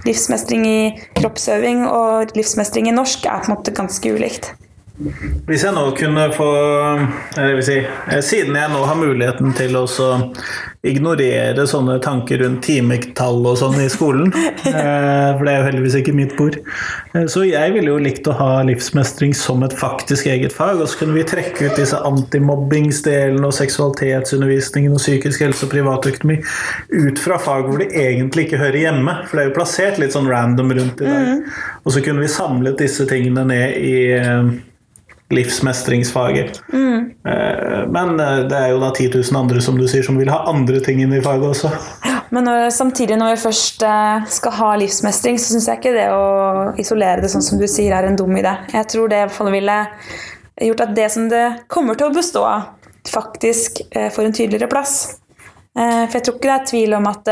Livsmestring 0.07 0.67
i 0.69 0.79
kroppsøving 1.17 1.83
og 1.89 2.37
livsmestring 2.37 2.91
i 2.91 2.95
norsk 2.95 3.27
er 3.27 3.43
på 3.43 3.51
en 3.51 3.57
måte 3.57 3.75
ganske 3.75 4.13
ulikt. 4.15 4.53
Hvis 4.97 5.61
jeg 5.67 5.75
nå 5.77 5.83
kunne 5.99 6.23
få 6.33 6.47
eller 7.37 7.59
vil 7.59 7.65
si, 7.67 7.77
eh, 7.85 8.21
Siden 8.25 8.57
jeg 8.57 8.73
nå 8.73 8.81
har 8.89 8.97
muligheten 8.97 9.53
til 9.57 9.77
å 9.77 9.85
ignorere 10.87 11.67
sånne 11.69 11.99
tanker 12.01 12.39
rundt 12.41 12.63
timetall 12.65 13.41
og 13.51 13.59
sånn 13.59 13.75
i 13.83 13.89
skolen, 13.91 14.31
eh, 14.71 15.33
for 15.35 15.43
det 15.43 15.53
er 15.53 15.59
jo 15.59 15.67
heldigvis 15.67 15.97
ikke 16.01 16.15
mitt 16.17 16.37
bord, 16.39 16.57
eh, 17.13 17.27
så 17.29 17.43
jeg 17.45 17.75
ville 17.75 17.91
jo 17.91 17.99
likt 18.01 18.29
å 18.31 18.37
ha 18.39 18.51
livsmestring 18.67 19.35
som 19.37 19.65
et 19.67 19.75
faktisk 19.77 20.29
eget 20.31 20.55
fag. 20.55 20.81
Og 20.81 20.89
så 20.89 21.03
kunne 21.03 21.19
vi 21.19 21.27
trekke 21.29 21.67
ut 21.67 21.81
disse 21.81 21.99
antimobbingsdelene 22.09 23.45
og 23.45 23.57
seksualitetsundervisningen 23.57 24.95
og 24.95 25.03
psykisk 25.03 25.45
helse 25.45 25.67
og 25.67 25.75
privatøkonomi 25.75 26.39
ut 26.95 27.21
fra 27.21 27.41
fag 27.43 27.67
hvor 27.67 27.83
de 27.83 27.91
egentlig 27.91 28.47
ikke 28.47 28.63
hører 28.63 28.81
hjemme. 28.87 29.19
For 29.27 29.37
det 29.37 29.45
er 29.45 29.51
jo 29.51 29.59
plassert 29.59 30.01
litt 30.01 30.17
sånn 30.17 30.31
random 30.31 30.73
rundt 30.79 31.03
i 31.03 31.11
dag. 31.11 31.29
Mm. 31.35 31.61
Og 31.83 31.93
så 31.93 32.05
kunne 32.07 32.25
vi 32.25 32.33
samlet 32.33 32.81
disse 32.81 33.09
tingene 33.11 33.45
ned 33.51 33.77
i 33.83 33.99
livsmestringsfaget. 35.31 36.63
Mm. 36.73 37.11
Eh, 37.29 37.89
men 37.89 38.21
eh, 38.21 38.39
det 38.49 38.59
er 38.59 38.69
jo 38.71 38.81
da 38.83 38.93
10 38.95 39.09
000 39.15 39.41
andre 39.41 39.63
som 39.63 39.79
du 39.79 39.87
sier, 39.91 40.05
som 40.07 40.19
vil 40.19 40.31
ha 40.31 40.45
andre 40.51 40.81
ting 40.85 41.03
inn 41.03 41.15
i 41.17 41.23
faget 41.23 41.49
også. 41.51 41.73
Men 42.35 42.47
når, 42.47 42.71
samtidig, 42.75 43.19
når 43.19 43.35
vi 43.35 43.43
først 43.47 43.83
eh, 43.87 44.29
skal 44.39 44.57
ha 44.61 44.71
livsmestring, 44.83 45.39
så 45.39 45.53
syns 45.53 45.69
jeg 45.71 45.81
ikke 45.81 45.97
det 45.97 46.09
å 46.15 46.73
isolere 46.83 47.25
det 47.25 47.31
sånn 47.33 47.45
som 47.45 47.59
du 47.59 47.67
sier, 47.71 47.95
er 47.95 48.09
en 48.09 48.19
dum 48.19 48.35
idé. 48.39 48.55
Jeg 48.75 48.91
tror 48.93 49.11
det 49.11 49.27
ville 49.55 49.77
gjort 50.63 50.87
at 50.87 50.97
det 50.97 51.11
som 51.13 51.29
det 51.31 51.45
kommer 51.71 51.99
til 51.99 52.11
å 52.11 52.17
bestå 52.17 52.47
av, 52.47 52.73
faktisk 53.07 53.83
får 53.93 54.25
en 54.25 54.35
tydeligere 54.35 54.71
plass. 54.71 54.97
For 55.77 56.17
jeg 56.17 56.25
tror 56.25 56.39
ikke 56.39 56.49
det 56.49 56.55
er 56.55 56.69
tvil 56.71 56.95
om 56.97 57.07
at 57.07 57.29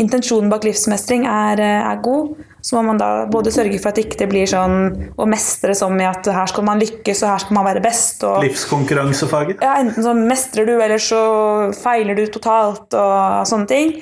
intensjonen 0.00 0.48
bak 0.50 0.64
livsmestring 0.66 1.26
er, 1.28 1.60
er 1.60 2.00
god 2.02 2.32
så 2.62 2.78
må 2.78 2.82
man 2.92 3.00
da 3.00 3.10
både 3.30 3.50
sørge 3.54 3.78
for 3.82 3.90
at 3.90 3.98
det 3.98 4.06
ikke 4.06 4.28
blir 4.30 4.46
sånn 4.46 5.10
å 5.18 5.26
mestre 5.26 5.74
som 5.74 5.96
i 5.98 6.06
at 6.06 6.28
her 6.30 6.50
skal 6.50 6.66
man 6.66 6.78
lykkes 6.82 7.24
og 7.24 7.32
her 7.32 7.42
skal 7.42 7.58
man 7.58 7.66
være 7.66 7.82
best. 7.82 8.22
Og, 8.28 8.38
Livskonkurransefaget? 8.46 9.64
Ja, 9.66 9.74
enten 9.82 10.06
så 10.06 10.14
mestrer 10.16 10.68
du, 10.70 10.76
eller 10.78 11.02
så 11.02 11.22
feiler 11.74 12.18
du 12.18 12.24
totalt 12.30 12.94
og 12.94 13.48
sånne 13.50 13.70
ting. 13.70 13.94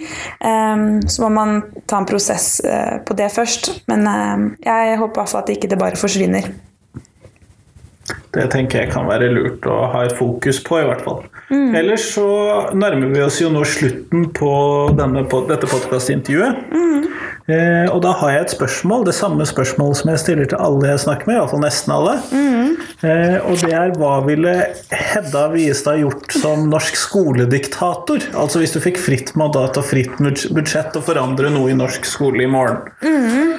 Um, 0.44 1.00
så 1.08 1.24
må 1.24 1.32
man 1.40 1.62
ta 1.88 2.02
en 2.02 2.08
prosess 2.08 2.58
uh, 2.66 3.00
på 3.06 3.16
det 3.16 3.30
først. 3.32 3.72
Men 3.88 4.04
uh, 4.04 4.50
jeg 4.60 4.98
håper 5.00 5.14
i 5.16 5.22
hvert 5.22 5.32
fall 5.32 5.46
at 5.46 5.54
ikke 5.56 5.70
det 5.72 5.80
bare 5.80 6.00
forsvinner. 6.00 6.52
Det 8.34 8.46
tenker 8.52 8.84
jeg 8.84 8.92
kan 8.92 9.08
være 9.08 9.30
lurt 9.32 9.66
å 9.66 9.76
ha 9.90 10.04
et 10.06 10.14
fokus 10.14 10.60
på, 10.66 10.78
i 10.78 10.86
hvert 10.86 11.02
fall. 11.02 11.24
Mm. 11.50 11.74
Ellers 11.80 12.06
så 12.14 12.28
nærmer 12.78 13.10
vi 13.10 13.22
oss 13.24 13.40
jo 13.42 13.50
nå 13.50 13.64
slutten 13.66 14.28
på, 14.34 14.52
denne, 14.98 15.24
dette 15.48 15.70
podkastintervjuet. 15.70 16.60
Mm. 16.70 17.08
Eh, 17.50 17.86
og 17.90 18.00
da 18.04 18.12
har 18.20 18.34
jeg 18.34 18.44
et 18.44 18.54
spørsmål, 18.54 19.04
det 19.08 19.14
samme 19.16 19.46
spørsmålet 19.48 20.00
som 20.00 20.12
jeg 20.12 20.22
stiller 20.22 20.50
til 20.50 20.60
alle 20.62 20.92
jeg 20.92 21.02
snakker 21.04 21.30
med, 21.30 21.38
iallfall 21.38 21.62
nesten 21.64 21.94
alle. 21.94 22.16
Mm. 22.30 22.70
Eh, 23.00 23.36
og 23.42 23.58
det 23.62 23.72
er 23.74 23.94
hva 23.98 24.12
ville 24.26 24.54
Hedda 24.92 25.46
Viestad 25.54 26.02
gjort 26.02 26.36
som 26.36 26.68
norsk 26.70 26.98
skolediktator? 27.00 28.30
Altså 28.38 28.62
hvis 28.62 28.76
du 28.76 28.80
fikk 28.84 29.00
fritt 29.00 29.34
mandat 29.40 29.80
og 29.80 29.88
fritt 29.88 30.20
budsjett 30.54 30.96
å 30.96 31.04
forandre 31.04 31.52
noe 31.52 31.72
i 31.72 31.78
norsk 31.78 32.06
skole 32.08 32.44
i 32.46 32.50
morgen. 32.50 32.84
Mm. 33.02 33.56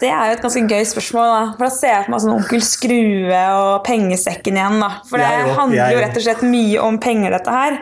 Det 0.00 0.08
er 0.10 0.28
jo 0.28 0.34
et 0.36 0.42
ganske 0.44 0.64
gøy 0.68 0.84
spørsmål. 0.88 1.30
da. 1.32 1.44
For 1.56 1.64
Da 1.64 1.70
ser 1.72 1.92
jeg 1.94 2.04
for 2.04 2.12
meg 2.12 2.24
sånn 2.24 2.34
Onkel 2.34 2.64
Skrue 2.64 3.44
og 3.60 3.84
pengesekken 3.86 4.58
igjen. 4.58 4.80
da. 4.82 4.90
For 5.08 5.22
det 5.22 5.54
handler 5.56 5.94
jo 5.94 6.02
rett 6.02 6.18
og 6.18 6.26
slett 6.26 6.44
mye 6.44 6.82
om 6.84 6.98
penger, 7.00 7.38
dette 7.38 7.54
her. 7.54 7.78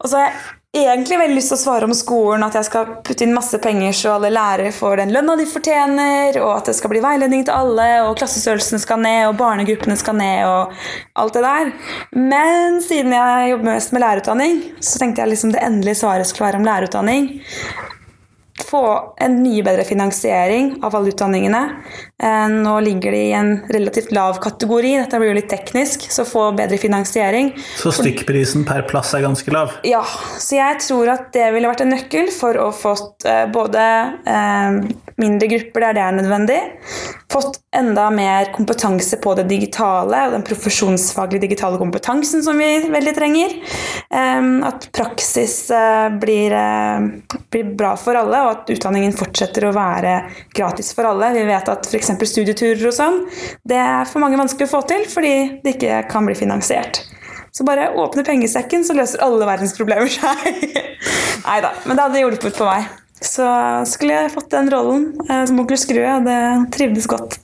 Og 0.00 0.08
så 0.08 0.18
har 0.18 0.26
jeg 0.30 0.61
egentlig 0.80 1.18
veldig 1.20 1.36
lyst 1.36 1.52
til 1.52 1.58
å 1.58 1.60
svare 1.60 1.84
om 1.88 1.92
skolen 1.96 2.46
at 2.46 2.54
jeg 2.56 2.68
skal 2.70 2.94
putte 3.04 3.26
inn 3.26 3.34
masse 3.36 3.58
penger 3.60 3.92
så 3.96 4.14
alle 4.14 4.30
lærere 4.32 4.72
får 4.72 5.02
den 5.02 5.12
lønna 5.12 5.36
de 5.36 5.44
fortjener, 5.48 6.38
og 6.40 6.52
at 6.54 6.70
det 6.70 6.76
skal 6.78 6.94
bli 6.94 7.02
veiledning 7.04 7.44
til 7.44 7.52
alle, 7.52 7.88
og 8.06 8.16
klassestørrelsene 8.20 8.80
skal 8.80 9.02
ned, 9.04 9.26
og 9.28 9.36
barnegruppene 9.40 9.98
skal 10.00 10.16
ned, 10.16 10.46
og 10.48 10.72
alt 11.20 11.36
det 11.36 11.44
der. 11.44 11.72
Men 12.16 12.80
siden 12.84 13.12
jeg 13.18 13.52
jobber 13.52 13.74
mest 13.74 13.92
med 13.92 14.06
lærerutdanning, 14.06 14.60
så 14.80 15.02
tenkte 15.02 15.24
jeg 15.24 15.34
liksom 15.34 15.52
det 15.52 15.64
endelige 15.66 16.00
svaret 16.00 16.30
skulle 16.30 16.48
være 16.48 16.62
om 16.62 16.68
lærerutdanning 16.70 17.28
få 18.72 19.14
en 19.20 19.38
mye 19.42 19.62
bedre 19.64 19.84
finansiering 19.84 20.76
av 20.84 20.94
alle 20.96 21.12
utdanningene. 21.12 21.62
Eh, 22.22 22.48
nå 22.48 22.80
ligger 22.80 23.12
de 23.12 23.18
i 23.18 23.32
en 23.32 23.56
relativt 23.68 24.12
lav 24.12 24.38
kategori, 24.42 24.92
dette 25.00 25.18
blir 25.18 25.32
jo 25.32 25.38
litt 25.40 25.48
teknisk, 25.50 26.04
så 26.12 26.22
få 26.24 26.44
bedre 26.54 26.78
finansiering. 26.78 27.50
Så 27.80 27.90
stykkprisen 27.96 28.62
per 28.68 28.84
plass 28.86 29.10
er 29.18 29.24
ganske 29.26 29.50
lav? 29.50 29.74
Ja, 29.82 30.04
så 30.38 30.60
jeg 30.60 30.78
tror 30.86 31.10
at 31.16 31.32
det 31.34 31.48
ville 31.56 31.70
vært 31.70 31.82
en 31.82 31.90
nøkkel 31.96 32.30
for 32.30 32.58
å 32.62 32.68
fått 32.70 33.26
eh, 33.26 33.48
både 33.50 33.86
eh, 34.22 34.78
mindre 35.18 35.48
grupper 35.50 35.88
der 35.88 35.98
det 35.98 36.04
er 36.04 36.14
nødvendig, 36.20 36.60
fått 37.32 37.58
enda 37.74 38.06
mer 38.14 38.52
kompetanse 38.54 39.18
på 39.22 39.34
det 39.38 39.48
digitale 39.50 40.22
og 40.28 40.36
den 40.36 40.46
profesjonsfaglige 40.46 41.48
digitale 41.48 41.80
kompetansen 41.80 42.44
som 42.44 42.58
vi 42.60 42.68
veldig 42.92 43.14
trenger. 43.16 43.54
At 44.12 44.90
praksis 44.92 45.54
blir, 46.20 46.54
blir 47.54 47.70
bra 47.78 47.94
for 48.00 48.18
alle, 48.20 48.42
og 48.44 48.50
at 48.50 48.72
utdanningen 48.74 49.16
fortsetter 49.16 49.68
å 49.68 49.72
være 49.76 50.18
gratis 50.52 50.92
for 50.96 51.08
alle. 51.08 51.32
Vi 51.38 51.46
vet 51.48 51.72
at 51.72 51.88
f.eks. 51.88 52.11
studieturer 52.28 52.84
og 52.90 52.94
sånn, 52.96 53.18
det 53.68 53.78
er 53.80 54.08
for 54.08 54.22
mange 54.22 54.40
vanskelig 54.40 54.68
å 54.68 54.72
få 54.76 54.82
til 54.90 55.04
fordi 55.10 55.34
det 55.64 55.76
ikke 55.76 56.02
kan 56.12 56.28
bli 56.28 56.36
finansiert. 56.38 57.02
Så 57.52 57.66
bare 57.68 57.90
åpne 58.00 58.24
pengesekken, 58.24 58.84
så 58.84 58.96
løser 58.96 59.20
alle 59.24 59.44
verdens 59.44 59.74
problemer 59.76 60.08
seg. 60.08 60.44
Nei 61.48 61.58
da, 61.64 61.74
men 61.84 61.98
det 61.98 62.06
hadde 62.06 62.22
hjulpet 62.22 62.56
på 62.56 62.68
meg. 62.68 62.88
Så 63.22 63.46
skulle 63.90 64.16
jeg 64.16 64.32
fått 64.34 64.50
den 64.54 64.70
rollen 64.72 65.10
eh, 65.28 65.44
som 65.48 65.60
onkel 65.62 65.78
Skrue, 65.78 66.16
og 66.16 66.26
det 66.26 66.38
trivdes 66.74 67.08
godt. 67.10 67.38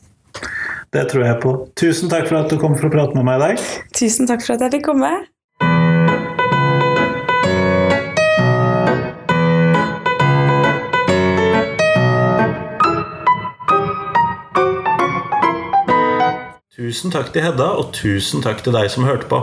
Det 0.94 1.04
tror 1.10 1.26
jeg 1.26 1.40
på. 1.42 1.52
Tusen 1.76 2.08
takk 2.08 2.30
for 2.30 2.40
at 2.40 2.48
du 2.48 2.56
kom 2.60 2.76
for 2.78 2.88
å 2.88 2.92
prate 2.92 3.18
med 3.18 3.28
meg 3.28 3.36
i 3.36 3.44
dag. 3.44 3.66
Tusen 3.98 4.28
takk 4.30 4.40
for 4.46 4.56
at 4.56 4.64
jeg 4.64 4.78
fikk 4.78 4.88
komme. 4.88 5.12
Tusen 16.79 17.11
takk 17.11 17.33
til 17.35 17.43
Hedda, 17.43 17.72
og 17.74 17.89
tusen 17.91 18.39
takk 18.45 18.61
til 18.62 18.76
deg 18.76 18.87
som 18.93 19.03
hørte 19.03 19.26
på. 19.26 19.41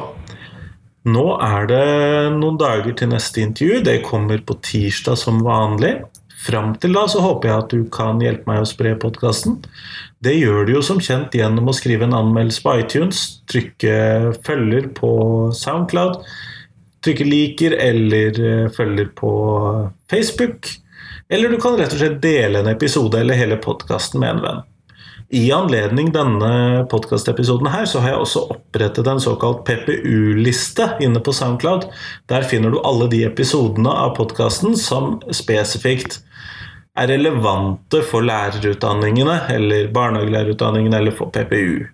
Nå 1.12 1.24
er 1.44 1.66
det 1.68 1.88
noen 2.38 2.56
dager 2.56 2.94
til 2.96 3.10
neste 3.12 3.42
intervju. 3.44 3.82
Det 3.84 3.96
kommer 4.06 4.40
på 4.40 4.56
tirsdag 4.64 5.18
som 5.20 5.42
vanlig. 5.44 5.98
Fram 6.46 6.78
til 6.80 6.96
da 6.96 7.04
så 7.12 7.20
håper 7.26 7.50
jeg 7.50 7.64
at 7.64 7.74
du 7.74 7.82
kan 7.92 8.22
hjelpe 8.24 8.48
meg 8.48 8.62
å 8.64 8.70
spre 8.70 8.94
podkasten. 9.02 9.58
Det 10.24 10.32
gjør 10.38 10.64
du 10.64 10.72
jo 10.78 10.84
som 10.88 11.02
kjent 11.04 11.36
gjennom 11.36 11.68
å 11.68 11.76
skrive 11.76 12.08
en 12.08 12.16
anmeldelse 12.16 12.64
på 12.64 12.76
iTunes, 12.80 13.24
trykke 13.52 13.98
følger 14.48 14.88
på 14.96 15.12
Soundcloud, 15.60 16.22
trykke 17.04 17.28
liker 17.28 17.76
eller 17.76 18.40
eh, 18.40 18.70
følger 18.78 19.12
på 19.20 19.34
Facebook. 20.08 20.72
Eller 21.28 21.52
du 21.52 21.60
kan 21.60 21.76
rett 21.76 21.92
og 21.92 22.00
slett 22.00 22.22
dele 22.24 22.64
en 22.64 22.72
episode 22.72 23.20
eller 23.20 23.36
hele 23.36 23.60
podkasten 23.60 24.24
med 24.24 24.38
en 24.38 24.42
venn. 24.48 24.64
I 25.30 25.52
anledning 25.52 26.12
denne 26.14 26.86
podkastepisoden 26.90 27.68
her, 27.74 27.88
så 27.90 28.02
har 28.04 28.14
jeg 28.14 28.22
også 28.22 28.44
opprettet 28.54 29.08
en 29.10 29.22
såkalt 29.22 29.64
PPU-liste 29.66 30.92
inne 31.02 31.22
på 31.24 31.34
Soundcloud. 31.34 31.88
Der 32.30 32.46
finner 32.46 32.70
du 32.70 32.78
alle 32.86 33.10
de 33.10 33.24
episodene 33.26 33.90
av 33.90 34.14
podkasten 34.20 34.78
som 34.78 35.18
spesifikt 35.34 36.20
er 36.96 37.10
relevante 37.12 38.04
for 38.06 38.24
lærerutdanningene, 38.24 39.40
eller 39.52 39.90
barnehagelærerutdanningene 39.96 41.02
eller 41.02 41.18
for 41.18 41.34
PPU. 41.34 41.88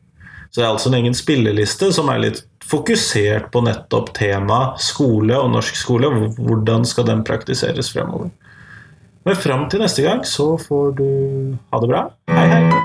Så 0.51 0.59
det 0.59 0.67
er 0.67 0.73
altså 0.73 0.91
en 0.91 0.99
egen 0.99 1.15
spilleliste 1.15 1.93
som 1.95 2.11
er 2.11 2.19
litt 2.25 2.43
fokusert 2.67 3.47
på 3.53 3.63
nettopp 3.63 4.11
temaet 4.17 4.83
skole 4.83 5.39
og 5.39 5.53
norsk 5.55 5.79
skole. 5.79 6.11
Hvordan 6.35 6.83
skal 6.85 7.07
den 7.07 7.23
praktiseres 7.27 7.93
fremover. 7.95 8.29
Men 9.23 9.37
fram 9.39 9.67
til 9.71 9.83
neste 9.83 10.03
gang 10.03 10.25
så 10.27 10.53
får 10.59 10.95
du 10.99 11.09
ha 11.71 11.81
det 11.83 11.93
bra. 11.95 12.07
Hei, 12.35 12.47
hei. 12.51 12.80